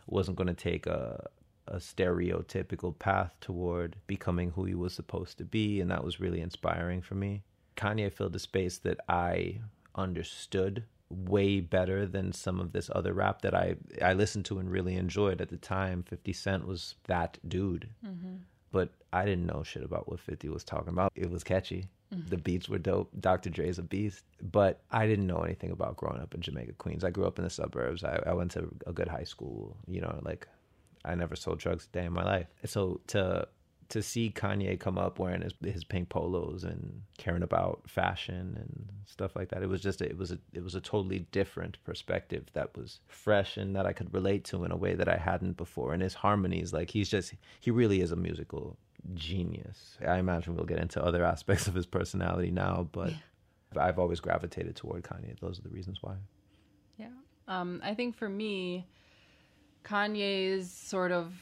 wasn't 0.08 0.38
going 0.38 0.48
to 0.48 0.54
take 0.54 0.88
a 0.88 1.28
a 1.70 1.75
stereotypical 1.78 2.98
path 2.98 3.36
toward 3.39 3.96
becoming 4.08 4.51
who 4.51 4.66
he 4.66 4.74
was 4.74 4.94
supposed 4.94 5.38
to 5.38 5.46
be, 5.46 5.80
and 5.80 5.92
that 5.92 6.04
was 6.04 6.20
really 6.20 6.42
inspiring 6.42 7.01
for 7.01 7.16
me. 7.16 7.44
Kanye 7.78 8.12
filled 8.12 8.36
a 8.36 8.39
space 8.39 8.80
that 8.80 9.00
I 9.08 9.62
understood 9.96 10.84
way 11.10 11.60
better 11.60 12.06
than 12.06 12.32
some 12.32 12.60
of 12.60 12.72
this 12.72 12.89
other 12.94 13.13
rap 13.13 13.42
that 13.42 13.56
I 13.56 13.75
I 14.01 14.13
listened 14.13 14.46
to 14.46 14.60
and 14.60 14.70
really 14.70 14.96
enjoyed 14.96 15.42
at 15.42 15.50
the 15.50 15.58
time. 15.58 16.04
Fifty 16.04 16.34
Cent 16.34 16.68
was 16.68 16.96
that 17.08 17.38
dude, 17.48 17.89
mm-hmm. 18.06 18.36
but 18.72 18.89
I 19.12 19.25
didn't 19.25 19.48
know 19.48 19.63
shit 19.63 19.84
about 19.84 20.08
what 20.10 20.20
Fifty 20.20 20.50
was 20.50 20.63
talking 20.63 20.89
about. 20.89 21.12
It 21.16 21.30
was 21.30 21.44
catchy. 21.44 21.89
Mm-hmm. 22.13 22.30
The 22.30 22.38
beats 22.38 22.70
were 22.70 22.80
dope. 22.80 23.12
Dr. 23.20 23.51
Dre's 23.51 23.78
a 23.78 23.84
beast, 23.84 24.24
but 24.42 24.82
I 24.92 25.06
didn't 25.06 25.28
know 25.28 25.42
anything 25.42 25.72
about 25.72 25.96
growing 25.96 26.20
up 26.20 26.34
in 26.34 26.42
Jamaica, 26.42 26.74
Queens. 26.74 27.04
I 27.04 27.12
grew 27.12 27.25
up 27.25 27.38
in 27.38 27.44
the 27.44 27.51
suburbs. 27.51 28.04
I, 28.04 28.20
I 28.25 28.34
went 28.34 28.51
to 28.51 28.68
a 28.88 28.94
good 28.94 29.08
high 29.08 29.25
school. 29.25 29.78
You 29.88 30.01
know, 30.01 30.20
like 30.24 30.48
I 31.06 31.16
never 31.16 31.36
sold 31.36 31.60
drugs 31.60 31.88
a 31.92 31.98
day 31.98 32.06
in 32.06 32.13
my 32.13 32.24
life. 32.24 32.48
So 32.66 33.01
to 33.08 33.48
to 33.89 34.03
see 34.03 34.31
Kanye 34.31 34.79
come 34.79 34.98
up 34.98 35.19
wearing 35.19 35.41
his 35.41 35.53
his 35.63 35.84
pink 35.84 36.10
polos 36.10 36.63
and 36.63 37.01
caring 37.17 37.43
about 37.43 37.81
fashion 37.88 38.55
and 38.55 38.89
stuff 39.05 39.36
like 39.36 39.50
that. 39.50 39.63
It 39.63 39.69
was 39.69 39.81
just 39.81 40.01
a, 40.01 40.05
it 40.05 40.17
was 40.17 40.31
a 40.31 40.39
it 40.53 40.63
was 40.63 40.75
a 40.75 40.81
totally 40.81 41.19
different 41.31 41.84
perspective 41.84 42.46
that 42.53 42.75
was 42.77 43.00
fresh 43.08 43.58
and 43.58 43.75
that 43.75 43.86
I 43.86 43.93
could 43.93 44.13
relate 44.13 44.46
to 44.46 44.63
in 44.63 44.72
a 44.72 44.77
way 44.77 44.93
that 44.93 45.10
I 45.10 45.17
hadn't 45.17 45.58
before. 45.58 45.93
And 45.93 46.03
his 46.03 46.13
harmonies, 46.13 46.72
like 46.72 46.91
he's 46.91 47.10
just 47.10 47.34
he 47.60 47.72
really 47.72 48.01
is 48.01 48.12
a 48.12 48.15
musical 48.15 48.77
genius. 49.15 49.98
I 50.05 50.17
imagine 50.17 50.55
we'll 50.55 50.65
get 50.65 50.79
into 50.79 51.03
other 51.03 51.24
aspects 51.34 51.67
of 51.67 51.74
his 51.74 51.86
personality 51.86 52.51
now, 52.51 52.88
but 52.91 53.12
yeah. 53.12 53.84
I've 53.84 54.00
always 54.00 54.19
gravitated 54.19 54.75
toward 54.75 55.03
Kanye. 55.03 55.39
Those 55.39 55.60
are 55.60 55.63
the 55.63 55.69
reasons 55.69 56.00
why. 56.01 56.15
Yeah. 56.98 57.08
Um, 57.48 57.81
I 57.84 57.96
think 57.96 58.15
for 58.15 58.29
me, 58.29 58.88
Kanye's 59.84 60.72
sort 60.72 61.12
of 61.12 61.34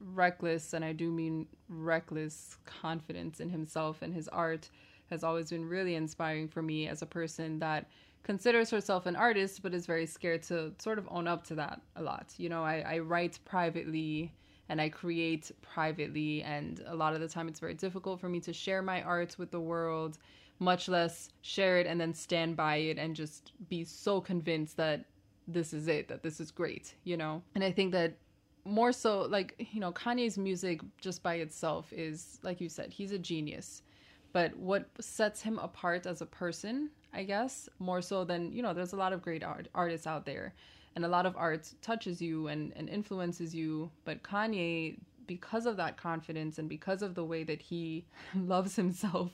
reckless, 0.00 0.72
and 0.72 0.84
I 0.84 0.92
do 0.92 1.10
mean 1.10 1.46
reckless 1.68 2.56
confidence 2.64 3.40
in 3.40 3.50
himself 3.50 4.02
and 4.02 4.14
his 4.14 4.28
art 4.28 4.70
has 5.10 5.24
always 5.24 5.50
been 5.50 5.68
really 5.68 5.94
inspiring 5.96 6.48
for 6.48 6.62
me 6.62 6.88
as 6.88 7.02
a 7.02 7.06
person 7.06 7.58
that 7.58 7.88
considers 8.22 8.70
herself 8.70 9.06
an 9.06 9.16
artist 9.16 9.62
but 9.62 9.74
is 9.74 9.86
very 9.86 10.06
scared 10.06 10.42
to 10.44 10.72
sort 10.78 10.98
of 10.98 11.08
own 11.10 11.26
up 11.26 11.42
to 11.44 11.54
that 11.54 11.80
a 11.96 12.02
lot. 12.02 12.32
You 12.36 12.48
know, 12.48 12.62
I, 12.62 12.84
I 12.86 12.98
write 12.98 13.38
privately 13.44 14.32
and 14.68 14.80
I 14.80 14.88
create 14.88 15.50
privately, 15.62 16.44
and 16.44 16.80
a 16.86 16.94
lot 16.94 17.12
of 17.12 17.20
the 17.20 17.26
time 17.26 17.48
it's 17.48 17.58
very 17.58 17.74
difficult 17.74 18.20
for 18.20 18.28
me 18.28 18.38
to 18.40 18.52
share 18.52 18.82
my 18.82 19.02
art 19.02 19.34
with 19.36 19.50
the 19.50 19.58
world, 19.58 20.16
much 20.60 20.88
less 20.88 21.30
share 21.42 21.78
it 21.78 21.88
and 21.88 22.00
then 22.00 22.14
stand 22.14 22.56
by 22.56 22.76
it 22.76 22.96
and 22.96 23.16
just 23.16 23.52
be 23.68 23.82
so 23.82 24.20
convinced 24.20 24.76
that 24.76 25.06
this 25.48 25.72
is 25.72 25.88
it, 25.88 26.06
that 26.06 26.22
this 26.22 26.38
is 26.38 26.52
great, 26.52 26.94
you 27.02 27.16
know? 27.16 27.42
And 27.56 27.64
I 27.64 27.72
think 27.72 27.90
that 27.90 28.14
more 28.64 28.92
so 28.92 29.22
like 29.22 29.68
you 29.72 29.80
know 29.80 29.92
kanye's 29.92 30.36
music 30.36 30.80
just 31.00 31.22
by 31.22 31.34
itself 31.34 31.92
is 31.92 32.38
like 32.42 32.60
you 32.60 32.68
said 32.68 32.92
he's 32.92 33.12
a 33.12 33.18
genius. 33.18 33.82
But 34.32 34.56
what 34.56 34.88
sets 35.00 35.42
him 35.42 35.58
apart 35.58 36.06
as 36.06 36.20
a 36.20 36.26
person 36.26 36.90
i 37.12 37.24
guess 37.24 37.68
more 37.80 38.00
so 38.00 38.22
than 38.22 38.52
you 38.52 38.62
know 38.62 38.72
there's 38.72 38.92
a 38.92 38.96
lot 38.96 39.12
of 39.12 39.20
great 39.22 39.42
art 39.42 39.68
artists 39.74 40.06
out 40.06 40.24
there. 40.24 40.54
And 40.96 41.04
a 41.04 41.08
lot 41.08 41.24
of 41.24 41.36
art 41.36 41.72
touches 41.82 42.20
you 42.20 42.48
and, 42.48 42.72
and 42.74 42.88
influences 42.88 43.54
you. 43.54 43.92
But 44.04 44.24
kanye 44.24 44.96
because 45.30 45.64
of 45.64 45.76
that 45.76 45.96
confidence 45.96 46.58
and 46.58 46.68
because 46.68 47.02
of 47.02 47.14
the 47.14 47.24
way 47.24 47.44
that 47.44 47.62
he 47.62 48.04
loves 48.34 48.74
himself 48.74 49.30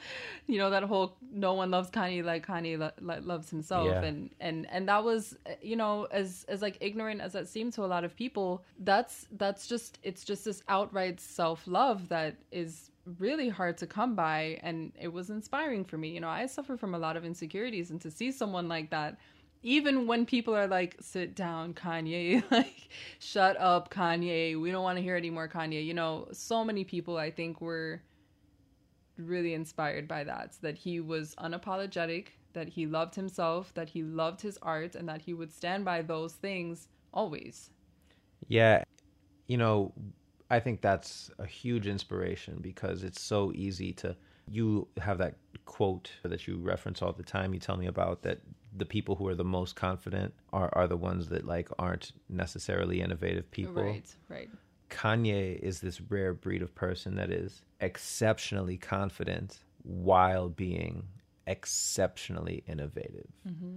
you 0.46 0.58
know 0.58 0.68
that 0.68 0.82
whole 0.82 1.16
no 1.32 1.54
one 1.54 1.70
loves 1.70 1.90
kanye 1.90 2.22
like 2.22 2.46
kanye 2.46 2.78
lo- 2.78 2.98
lo- 3.00 3.22
loves 3.32 3.48
himself. 3.48 3.88
Yeah. 3.88 4.02
and 4.02 4.30
and 4.40 4.66
and 4.70 4.86
that 4.90 5.02
was 5.02 5.22
you 5.62 5.76
know 5.82 6.06
as 6.10 6.44
as 6.48 6.60
like 6.60 6.76
ignorant 6.88 7.22
as 7.22 7.32
that 7.32 7.48
seemed 7.48 7.72
to 7.72 7.82
a 7.82 7.90
lot 7.94 8.04
of 8.04 8.14
people 8.14 8.62
that's 8.90 9.26
that's 9.42 9.66
just 9.66 9.98
it's 10.02 10.22
just 10.22 10.44
this 10.44 10.62
outright 10.68 11.18
self-love 11.18 12.08
that 12.10 12.36
is 12.52 12.90
really 13.18 13.48
hard 13.48 13.78
to 13.78 13.86
come 13.86 14.14
by. 14.14 14.60
And 14.62 14.92
it 15.00 15.10
was 15.18 15.30
inspiring 15.30 15.84
for 15.84 15.96
me. 15.96 16.08
You 16.10 16.20
know 16.20 16.28
i 16.28 16.44
suffer 16.46 16.76
from 16.76 16.94
a 16.94 16.98
lot 16.98 17.16
of 17.16 17.24
insecurities. 17.24 17.90
And 17.90 18.00
to 18.02 18.10
see 18.10 18.30
someone 18.30 18.68
like 18.68 18.90
that 18.90 19.16
even 19.62 20.06
when 20.06 20.24
people 20.24 20.54
are 20.54 20.66
like, 20.66 20.96
sit 21.00 21.34
down, 21.34 21.74
Kanye, 21.74 22.42
like, 22.50 22.88
shut 23.18 23.56
up, 23.58 23.90
Kanye, 23.90 24.60
we 24.60 24.70
don't 24.70 24.82
want 24.82 24.96
to 24.96 25.02
hear 25.02 25.16
any 25.16 25.30
more 25.30 25.48
Kanye. 25.48 25.84
You 25.84 25.94
know, 25.94 26.28
so 26.32 26.64
many 26.64 26.84
people 26.84 27.16
I 27.16 27.30
think 27.30 27.60
were 27.60 28.02
really 29.16 29.54
inspired 29.54 30.06
by 30.06 30.24
that, 30.24 30.56
that 30.62 30.76
he 30.78 31.00
was 31.00 31.34
unapologetic, 31.36 32.28
that 32.52 32.68
he 32.68 32.86
loved 32.86 33.14
himself, 33.14 33.74
that 33.74 33.88
he 33.88 34.02
loved 34.02 34.40
his 34.40 34.58
art, 34.62 34.94
and 34.94 35.08
that 35.08 35.22
he 35.22 35.34
would 35.34 35.52
stand 35.52 35.84
by 35.84 36.02
those 36.02 36.34
things 36.34 36.88
always. 37.12 37.70
Yeah. 38.46 38.84
You 39.48 39.56
know, 39.56 39.92
I 40.50 40.60
think 40.60 40.80
that's 40.80 41.30
a 41.38 41.46
huge 41.46 41.86
inspiration 41.86 42.58
because 42.60 43.02
it's 43.02 43.20
so 43.20 43.52
easy 43.54 43.92
to. 43.94 44.16
You 44.50 44.88
have 44.98 45.18
that 45.18 45.34
quote 45.66 46.10
that 46.22 46.46
you 46.46 46.56
reference 46.56 47.02
all 47.02 47.12
the 47.12 47.22
time. 47.22 47.52
You 47.52 47.60
tell 47.60 47.76
me 47.76 47.86
about 47.86 48.22
that 48.22 48.40
the 48.76 48.86
people 48.86 49.16
who 49.16 49.26
are 49.26 49.34
the 49.34 49.44
most 49.44 49.76
confident 49.76 50.34
are, 50.52 50.70
are 50.72 50.86
the 50.86 50.96
ones 50.96 51.28
that 51.28 51.46
like 51.46 51.68
aren't 51.78 52.12
necessarily 52.28 53.00
innovative 53.00 53.50
people. 53.50 53.82
Right, 53.82 54.14
right. 54.28 54.48
Kanye 54.90 55.58
is 55.58 55.80
this 55.80 56.00
rare 56.00 56.32
breed 56.32 56.62
of 56.62 56.74
person 56.74 57.16
that 57.16 57.30
is 57.30 57.62
exceptionally 57.80 58.76
confident 58.76 59.58
while 59.82 60.48
being 60.48 61.04
exceptionally 61.46 62.62
innovative. 62.66 63.28
Mm-hmm. 63.46 63.76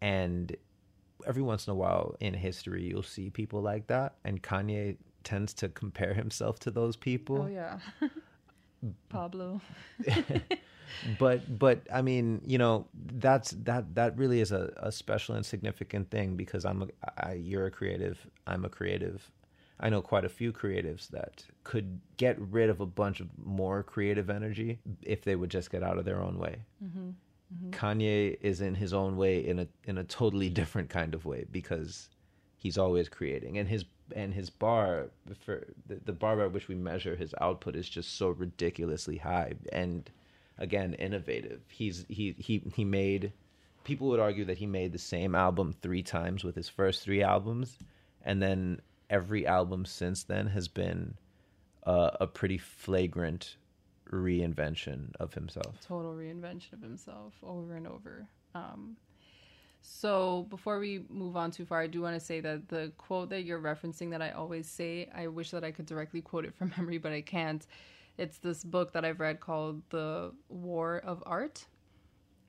And 0.00 0.56
every 1.26 1.42
once 1.42 1.66
in 1.66 1.72
a 1.72 1.76
while 1.76 2.14
in 2.20 2.34
history, 2.34 2.84
you'll 2.84 3.02
see 3.02 3.30
people 3.30 3.60
like 3.60 3.86
that. 3.88 4.16
And 4.24 4.42
Kanye 4.42 4.96
tends 5.24 5.52
to 5.54 5.68
compare 5.68 6.14
himself 6.14 6.58
to 6.60 6.70
those 6.70 6.96
people. 6.96 7.42
Oh, 7.42 7.48
yeah. 7.48 7.78
Pablo. 9.08 9.60
but 11.18 11.58
but 11.58 11.86
I 11.92 12.02
mean, 12.02 12.40
you 12.46 12.58
know, 12.58 12.86
that's 12.94 13.50
that 13.64 13.94
that 13.94 14.16
really 14.16 14.40
is 14.40 14.52
a, 14.52 14.72
a 14.76 14.92
special 14.92 15.34
and 15.34 15.44
significant 15.44 16.10
thing 16.10 16.36
because 16.36 16.64
I'm 16.64 16.82
a 16.82 16.88
I, 17.18 17.32
you're 17.34 17.66
a 17.66 17.70
creative, 17.70 18.26
I'm 18.46 18.64
a 18.64 18.68
creative. 18.68 19.30
I 19.80 19.90
know 19.90 20.02
quite 20.02 20.24
a 20.24 20.28
few 20.28 20.52
creatives 20.52 21.08
that 21.10 21.44
could 21.62 22.00
get 22.16 22.36
rid 22.40 22.68
of 22.68 22.80
a 22.80 22.86
bunch 22.86 23.20
of 23.20 23.28
more 23.44 23.84
creative 23.84 24.28
energy 24.28 24.80
if 25.02 25.22
they 25.22 25.36
would 25.36 25.50
just 25.50 25.70
get 25.70 25.84
out 25.84 25.98
of 25.98 26.04
their 26.04 26.20
own 26.20 26.36
way. 26.36 26.62
Mm-hmm. 26.84 27.10
Mm-hmm. 27.54 27.70
Kanye 27.70 28.36
is 28.40 28.60
in 28.60 28.74
his 28.74 28.92
own 28.92 29.16
way 29.16 29.46
in 29.46 29.60
a 29.60 29.68
in 29.84 29.98
a 29.98 30.04
totally 30.04 30.50
different 30.50 30.90
kind 30.90 31.14
of 31.14 31.24
way 31.24 31.46
because 31.50 32.08
he's 32.56 32.76
always 32.76 33.08
creating 33.08 33.58
and 33.58 33.68
his 33.68 33.84
and 34.14 34.34
his 34.34 34.50
bar 34.50 35.10
for 35.40 35.66
the, 35.86 36.00
the 36.04 36.12
bar 36.12 36.36
by 36.36 36.46
which 36.46 36.68
we 36.68 36.74
measure 36.74 37.14
his 37.16 37.34
output 37.40 37.76
is 37.76 37.88
just 37.88 38.16
so 38.16 38.30
ridiculously 38.30 39.18
high 39.18 39.52
and 39.72 40.10
again 40.58 40.94
innovative. 40.94 41.60
He's 41.68 42.04
he 42.08 42.34
he 42.38 42.62
he 42.74 42.84
made 42.84 43.32
people 43.84 44.08
would 44.08 44.20
argue 44.20 44.44
that 44.44 44.58
he 44.58 44.66
made 44.66 44.92
the 44.92 44.98
same 44.98 45.34
album 45.34 45.74
three 45.80 46.02
times 46.02 46.44
with 46.44 46.54
his 46.54 46.68
first 46.68 47.02
three 47.02 47.22
albums, 47.22 47.78
and 48.22 48.42
then 48.42 48.80
every 49.08 49.46
album 49.46 49.84
since 49.84 50.24
then 50.24 50.46
has 50.46 50.68
been 50.68 51.14
uh, 51.84 52.10
a 52.20 52.26
pretty 52.26 52.58
flagrant 52.58 53.56
reinvention 54.10 55.14
of 55.20 55.32
himself. 55.34 55.76
Total 55.86 56.12
reinvention 56.12 56.74
of 56.74 56.82
himself 56.82 57.34
over 57.42 57.76
and 57.76 57.86
over. 57.86 58.26
Um, 58.54 58.96
so 59.80 60.46
before 60.50 60.78
we 60.78 61.04
move 61.08 61.36
on 61.36 61.50
too 61.50 61.64
far, 61.64 61.80
I 61.80 61.86
do 61.86 62.02
want 62.02 62.14
to 62.14 62.20
say 62.20 62.40
that 62.40 62.68
the 62.68 62.92
quote 62.98 63.30
that 63.30 63.44
you're 63.44 63.60
referencing 63.60 64.10
that 64.10 64.20
I 64.20 64.30
always 64.30 64.68
say, 64.68 65.08
I 65.14 65.28
wish 65.28 65.50
that 65.50 65.64
I 65.64 65.70
could 65.70 65.86
directly 65.86 66.20
quote 66.20 66.44
it 66.44 66.54
from 66.54 66.72
memory, 66.76 66.98
but 66.98 67.12
I 67.12 67.20
can't. 67.20 67.66
It's 68.18 68.38
this 68.38 68.64
book 68.64 68.92
that 68.92 69.04
I've 69.04 69.20
read 69.20 69.40
called 69.40 69.82
The 69.90 70.32
War 70.48 70.98
of 70.98 71.22
Art 71.24 71.66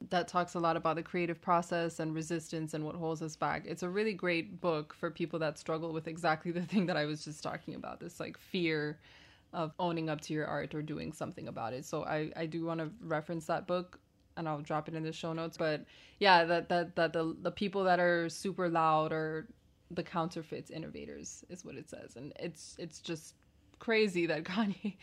that 0.09 0.27
talks 0.27 0.53
a 0.53 0.59
lot 0.59 0.77
about 0.77 0.95
the 0.95 1.03
creative 1.03 1.41
process 1.41 1.99
and 1.99 2.15
resistance 2.15 2.73
and 2.73 2.85
what 2.85 2.95
holds 2.95 3.21
us 3.21 3.35
back. 3.35 3.63
It's 3.65 3.83
a 3.83 3.89
really 3.89 4.13
great 4.13 4.61
book 4.61 4.93
for 4.93 5.11
people 5.11 5.39
that 5.39 5.59
struggle 5.59 5.91
with 5.91 6.07
exactly 6.07 6.51
the 6.59 6.61
thing 6.61 6.85
that 6.87 6.97
I 6.97 7.05
was 7.05 7.23
just 7.23 7.43
talking 7.43 7.75
about 7.75 7.99
this 7.99 8.19
like 8.19 8.37
fear 8.37 8.99
of 9.51 9.73
owning 9.79 10.09
up 10.09 10.21
to 10.21 10.33
your 10.33 10.45
art 10.45 10.75
or 10.75 10.81
doing 10.81 11.11
something 11.11 11.47
about 11.47 11.73
it. 11.73 11.83
So 11.83 12.03
I, 12.03 12.31
I 12.35 12.45
do 12.45 12.65
want 12.65 12.79
to 12.79 12.91
reference 13.01 13.45
that 13.47 13.67
book 13.67 13.99
and 14.37 14.47
I'll 14.47 14.61
drop 14.61 14.87
it 14.87 14.95
in 14.95 15.03
the 15.03 15.11
show 15.11 15.33
notes. 15.33 15.57
But 15.57 15.85
yeah, 16.19 16.45
that 16.45 16.69
that 16.69 16.95
that 16.95 17.13
the 17.13 17.35
the 17.41 17.51
people 17.51 17.83
that 17.83 17.99
are 17.99 18.29
super 18.29 18.69
loud 18.69 19.11
are 19.11 19.47
the 19.91 20.03
counterfeit 20.03 20.69
innovators 20.69 21.43
is 21.49 21.65
what 21.65 21.75
it 21.75 21.89
says. 21.89 22.15
And 22.15 22.31
it's 22.39 22.75
it's 22.79 22.99
just 22.99 23.35
crazy 23.79 24.27
that 24.27 24.43
Kanye 24.45 24.95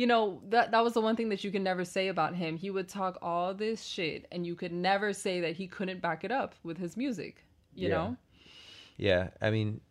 you 0.00 0.06
know 0.06 0.40
that 0.48 0.70
that 0.70 0.82
was 0.82 0.94
the 0.94 1.00
one 1.02 1.14
thing 1.14 1.28
that 1.28 1.44
you 1.44 1.50
can 1.50 1.62
never 1.62 1.84
say 1.84 2.08
about 2.08 2.34
him. 2.34 2.56
He 2.56 2.70
would 2.70 2.88
talk 2.88 3.18
all 3.20 3.52
this 3.52 3.84
shit, 3.84 4.26
and 4.32 4.46
you 4.46 4.54
could 4.54 4.72
never 4.72 5.12
say 5.12 5.40
that 5.42 5.56
he 5.56 5.66
couldn't 5.66 6.00
back 6.00 6.24
it 6.24 6.32
up 6.32 6.54
with 6.62 6.78
his 6.78 6.96
music. 6.96 7.44
You 7.74 7.88
yeah. 7.88 7.94
know? 7.94 8.16
Yeah, 8.96 9.28
I 9.42 9.50
mean, 9.50 9.82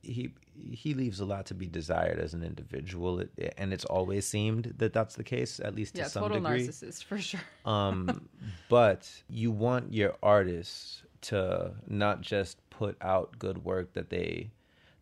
he 0.00 0.32
he 0.72 0.94
leaves 0.94 1.20
a 1.20 1.26
lot 1.26 1.44
to 1.46 1.54
be 1.54 1.66
desired 1.66 2.18
as 2.18 2.32
an 2.32 2.42
individual, 2.42 3.20
it, 3.20 3.54
and 3.58 3.74
it's 3.74 3.84
always 3.84 4.26
seemed 4.26 4.72
that 4.78 4.94
that's 4.94 5.16
the 5.16 5.24
case, 5.24 5.60
at 5.60 5.74
least 5.74 5.96
to 5.96 6.08
some 6.08 6.32
degree. 6.32 6.36
yeah, 6.38 6.38
some 6.38 6.52
total 6.52 6.56
degree. 6.56 6.68
narcissist 6.68 7.04
for 7.04 7.18
sure. 7.18 7.40
um, 7.66 8.30
but 8.70 9.06
you 9.28 9.50
want 9.50 9.92
your 9.92 10.14
artists 10.22 11.02
to 11.20 11.74
not 11.86 12.22
just 12.22 12.58
put 12.70 12.96
out 13.02 13.38
good 13.38 13.66
work 13.66 13.92
that 13.92 14.08
they 14.08 14.50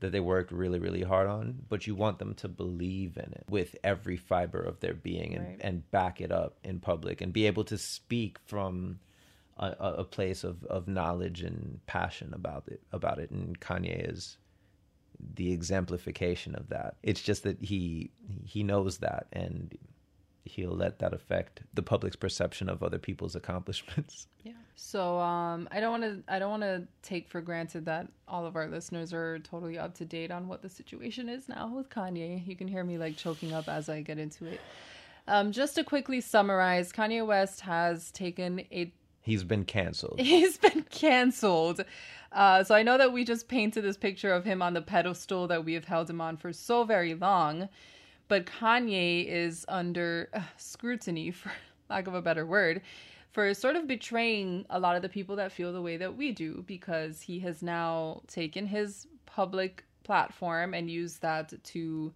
that 0.05 0.13
they 0.13 0.21
worked 0.21 0.53
really 0.53 0.79
really 0.79 1.03
hard 1.03 1.27
on 1.27 1.63
but 1.69 1.87
you 1.87 1.95
want 1.95 2.19
them 2.19 2.35
to 2.35 2.47
believe 2.47 3.17
in 3.17 3.33
it 3.33 3.45
with 3.49 3.75
every 3.83 4.17
fiber 4.19 4.61
of 4.61 4.79
their 4.81 4.93
being 4.95 5.35
and, 5.35 5.47
Right. 5.47 5.61
and 5.63 5.91
back 5.91 6.21
it 6.21 6.31
up 6.31 6.59
in 6.63 6.79
public 6.79 7.21
and 7.23 7.33
be 7.33 7.47
able 7.47 7.65
to 7.65 7.79
speak 7.79 8.39
from 8.45 9.01
a, 9.57 9.69
a 9.81 10.05
place 10.05 10.45
of, 10.45 10.63
of 10.65 10.87
knowledge 10.89 11.41
and 11.43 11.81
passion 11.87 12.35
about 12.35 12.65
it 12.69 12.83
about 12.93 13.19
it 13.19 13.31
and 13.31 13.59
Kanye 13.61 14.11
is 14.13 14.37
the 15.37 15.53
exemplification 15.53 16.55
of 16.55 16.69
that 16.69 16.97
it's 17.03 17.23
just 17.23 17.45
that 17.45 17.59
he 17.63 18.11
he 18.45 18.63
knows 18.63 18.99
that 18.99 19.27
and 19.33 19.75
he'll 20.45 20.77
let 20.77 20.99
that 20.99 21.15
affect 21.15 21.63
the 21.73 21.83
public's 21.83 22.17
perception 22.17 22.69
of 22.69 22.83
other 22.83 22.99
people's 22.99 23.35
accomplishments 23.35 24.27
Yeah. 24.43 24.53
So 24.77 25.19
um, 25.19 25.69
I 25.71 25.81
don't 25.81 26.01
want 26.01 26.03
to. 26.03 26.33
I 26.33 26.39
don't 26.39 26.51
want 26.51 26.63
to 26.63 26.87
take 27.03 27.29
for 27.29 27.41
granted 27.41 27.85
that 27.87 28.09
all 28.27 28.45
of 28.45 28.57
our 28.57 28.67
listeners 28.67 29.13
are 29.13 29.39
totally 29.41 29.79
up 29.79 29.95
to 29.97 30.05
date 30.05 30.31
on 30.31 30.49
what 30.49 30.63
the 30.63 30.69
situation 30.69 31.29
is 31.29 31.49
now 31.49 31.69
with 31.69 31.89
Kanye. 31.91 32.47
You 32.47 32.57
can 32.57 32.67
hear 32.67 32.83
me 32.83 32.99
like 32.99 33.17
choking 33.17 33.53
up 33.53 33.69
as 33.69 33.89
I 33.89 34.03
get 34.03 34.19
into 34.19 34.47
it. 34.47 34.61
Um, 35.27 35.53
just 35.53 35.77
to 35.77 35.85
quickly 35.85 36.21
summarize, 36.21 36.93
Kanye 36.93 37.25
West 37.25 37.61
has 37.61 38.11
taken 38.11 38.61
a. 38.73 38.93
he's 39.23 39.45
been 39.45 39.65
canceled 39.65 40.17
He's 40.21 40.59
been 40.59 40.83
canceled. 40.91 41.85
Uh, 42.33 42.65
so 42.65 42.75
I 42.75 42.83
know 42.83 42.99
that 42.99 43.13
we 43.13 43.25
just 43.25 43.47
painted 43.49 43.83
this 43.83 43.97
picture 43.97 44.33
of 44.33 44.45
him 44.45 44.61
on 44.61 44.75
the 44.75 44.83
pedestal 44.83 45.47
that 45.47 45.65
we 45.65 45.75
have 45.75 45.85
held 45.85 46.11
him 46.11 46.21
on 46.21 46.37
for 46.37 46.53
so 46.53 46.83
very 46.83 47.15
long, 47.15 47.69
but 48.27 48.45
Kanye 48.45 49.25
is 49.27 49.65
under 49.69 50.29
uh, 50.35 50.41
scrutiny, 50.57 51.31
for 51.31 51.53
lack 51.89 52.09
of 52.09 52.15
a 52.15 52.21
better 52.21 52.45
word, 52.45 52.83
for 53.35 53.53
sort 53.53 53.75
of 53.77 53.89
betraying 53.89 54.65
a 54.71 54.79
lot 54.79 54.95
of 54.97 55.03
the 55.03 55.09
people 55.09 55.37
that 55.37 55.53
feel 55.53 55.73
the 55.73 55.83
way 55.83 55.97
that 55.99 56.17
we 56.17 56.31
do 56.33 56.65
because 56.69 57.21
he 57.21 57.41
has 57.41 57.63
now 57.63 58.23
taken 58.29 58.67
his 58.67 59.09
public 59.27 59.85
platform 60.05 60.73
and 60.73 60.89
used 60.91 61.21
that 61.23 61.53
to 61.65 62.13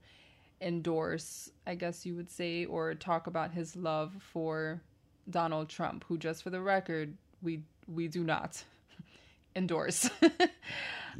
endorse, 0.60 1.50
I 1.66 1.75
guess 1.75 2.06
you 2.06 2.14
would 2.14 2.30
say, 2.30 2.64
or 2.66 2.94
talk 2.94 3.26
about 3.26 3.52
his 3.52 3.75
love 3.76 4.14
for 4.32 4.80
Donald 5.28 5.68
Trump, 5.68 6.04
who 6.08 6.18
just 6.18 6.44
for 6.44 6.50
the 6.50 6.60
record, 6.60 7.16
we 7.42 7.62
we 7.88 8.06
do 8.08 8.22
not 8.22 8.62
endorse. 9.56 10.08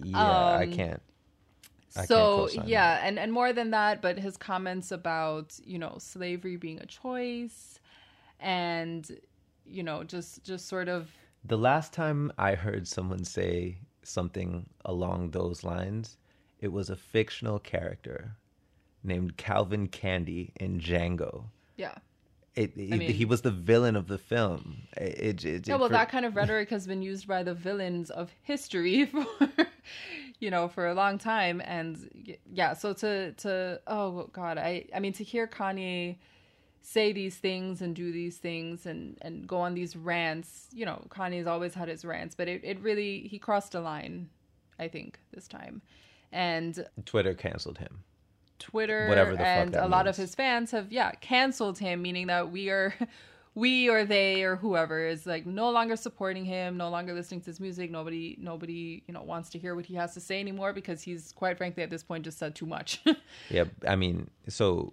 yeah 0.03 0.57
i 0.57 0.65
Um, 0.65 0.73
can't 0.73 1.03
I 1.97 2.07
can't 2.07 2.09
so 2.09 2.49
yeah 2.65 3.01
and 3.05 3.19
and 3.19 3.33
more 3.33 3.53
than 3.53 3.71
that 3.73 4.01
but 4.03 4.19
his 4.19 4.37
comments 4.37 4.93
about 4.93 5.59
you 5.65 5.79
know 5.79 5.97
slavery 5.99 6.57
being 6.57 6.81
a 6.81 6.87
choice 6.87 7.81
and 8.41 9.11
you 9.71 9.83
know 9.83 10.05
just 10.05 10.45
just 10.45 10.67
sort 10.69 10.89
of 10.89 11.11
The 11.45 11.59
last 11.59 11.93
time 11.93 12.33
I 12.39 12.55
heard 12.55 12.87
someone 12.89 13.25
say 13.25 13.79
something 14.03 14.67
along 14.85 15.31
those 15.31 15.63
lines, 15.65 16.17
it 16.61 16.73
was 16.73 16.91
a 16.91 16.97
fictional 16.97 17.59
character 17.59 18.37
named 19.05 19.37
Calvin 19.37 19.87
Candie 19.89 20.53
in 20.61 20.81
Django. 20.81 21.45
yeah 21.77 21.95
It, 22.57 22.73
it- 22.77 22.99
mean- 22.99 23.13
he 23.13 23.25
was 23.25 23.43
the 23.43 23.53
villain 23.53 23.95
of 23.97 24.07
the 24.09 24.19
film. 24.19 24.79
It, 24.97 25.15
it, 25.29 25.45
it- 25.45 25.69
yeah 25.69 25.77
well 25.77 25.89
for- 25.89 25.93
that 25.93 26.09
kind 26.11 26.25
of 26.25 26.35
rhetoric 26.35 26.71
has 26.71 26.87
been 26.87 27.03
used 27.03 27.27
by 27.29 27.43
the 27.45 27.55
villains 27.55 28.11
of 28.11 28.31
history 28.43 29.07
for 29.13 29.27
you 30.41 30.51
know 30.51 30.69
for 30.69 30.87
a 30.89 30.95
long 30.95 31.19
time 31.19 31.61
and 31.65 31.93
yeah 32.53 32.75
so 32.75 32.93
to 32.93 33.33
to 33.33 33.81
oh 33.87 34.29
god 34.33 34.59
i 34.59 34.85
i 34.95 34.99
mean 35.01 35.13
to 35.13 35.25
hear 35.25 35.47
kanye 35.47 36.17
say 36.83 37.13
these 37.13 37.37
things 37.37 37.83
and 37.83 37.95
do 37.95 38.13
these 38.13 38.39
things 38.39 38.87
and 38.87 39.19
and 39.23 39.47
go 39.47 39.59
on 39.59 39.75
these 39.75 39.95
rants 39.97 40.69
you 40.73 40.87
know 40.87 41.03
kanye's 41.11 41.47
always 41.47 41.75
had 41.75 41.89
his 41.89 42.05
rants 42.05 42.35
but 42.35 42.49
it, 42.49 42.61
it 42.65 42.81
really 42.81 43.21
he 43.29 43.39
crossed 43.39 43.75
a 43.75 43.81
line 43.81 44.29
i 44.79 44.89
think 44.89 45.19
this 45.33 45.47
time 45.47 45.83
and 46.33 46.87
Twitter 47.05 47.35
canceled 47.35 47.79
him. 47.79 48.05
Twitter 48.59 49.07
Whatever 49.09 49.33
the 49.33 49.39
fuck 49.39 49.47
and 49.47 49.75
that 49.75 49.85
a 49.85 49.87
lot 49.87 50.07
of 50.07 50.17
his 50.17 50.35
fans 50.35 50.73
have 50.73 50.91
yeah 50.93 51.13
canceled 51.13 51.79
him, 51.79 52.03
meaning 52.03 52.27
that 52.27 52.51
we 52.51 52.71
are, 52.71 52.93
we 53.55 53.89
or 53.89 54.05
they 54.05 54.43
or 54.43 54.57
whoever 54.57 55.07
is 55.07 55.27
like 55.27 55.47
no 55.47 55.71
longer 55.71 55.97
supporting 55.97 56.45
him, 56.45 56.77
no 56.77 56.91
longer 56.91 57.15
listening 57.15 57.41
to 57.43 57.47
his 57.47 57.61
music. 57.61 57.91
Nobody, 57.91 58.37
nobody, 58.41 59.03
you 59.07 59.15
know, 59.15 59.23
wants 59.23 59.49
to 59.51 59.59
hear 59.59 59.75
what 59.75 59.87
he 59.87 59.95
has 59.95 60.13
to 60.15 60.21
say 60.21 60.41
anymore 60.41 60.73
because 60.73 61.03
he's 61.03 61.33
quite 61.33 61.57
frankly 61.57 61.83
at 61.83 61.91
this 61.91 62.03
point 62.03 62.25
just 62.25 62.39
said 62.39 62.55
too 62.55 62.67
much. 62.67 63.01
Yeah, 63.51 63.65
I 63.87 63.97
mean, 63.97 64.29
so 64.49 64.93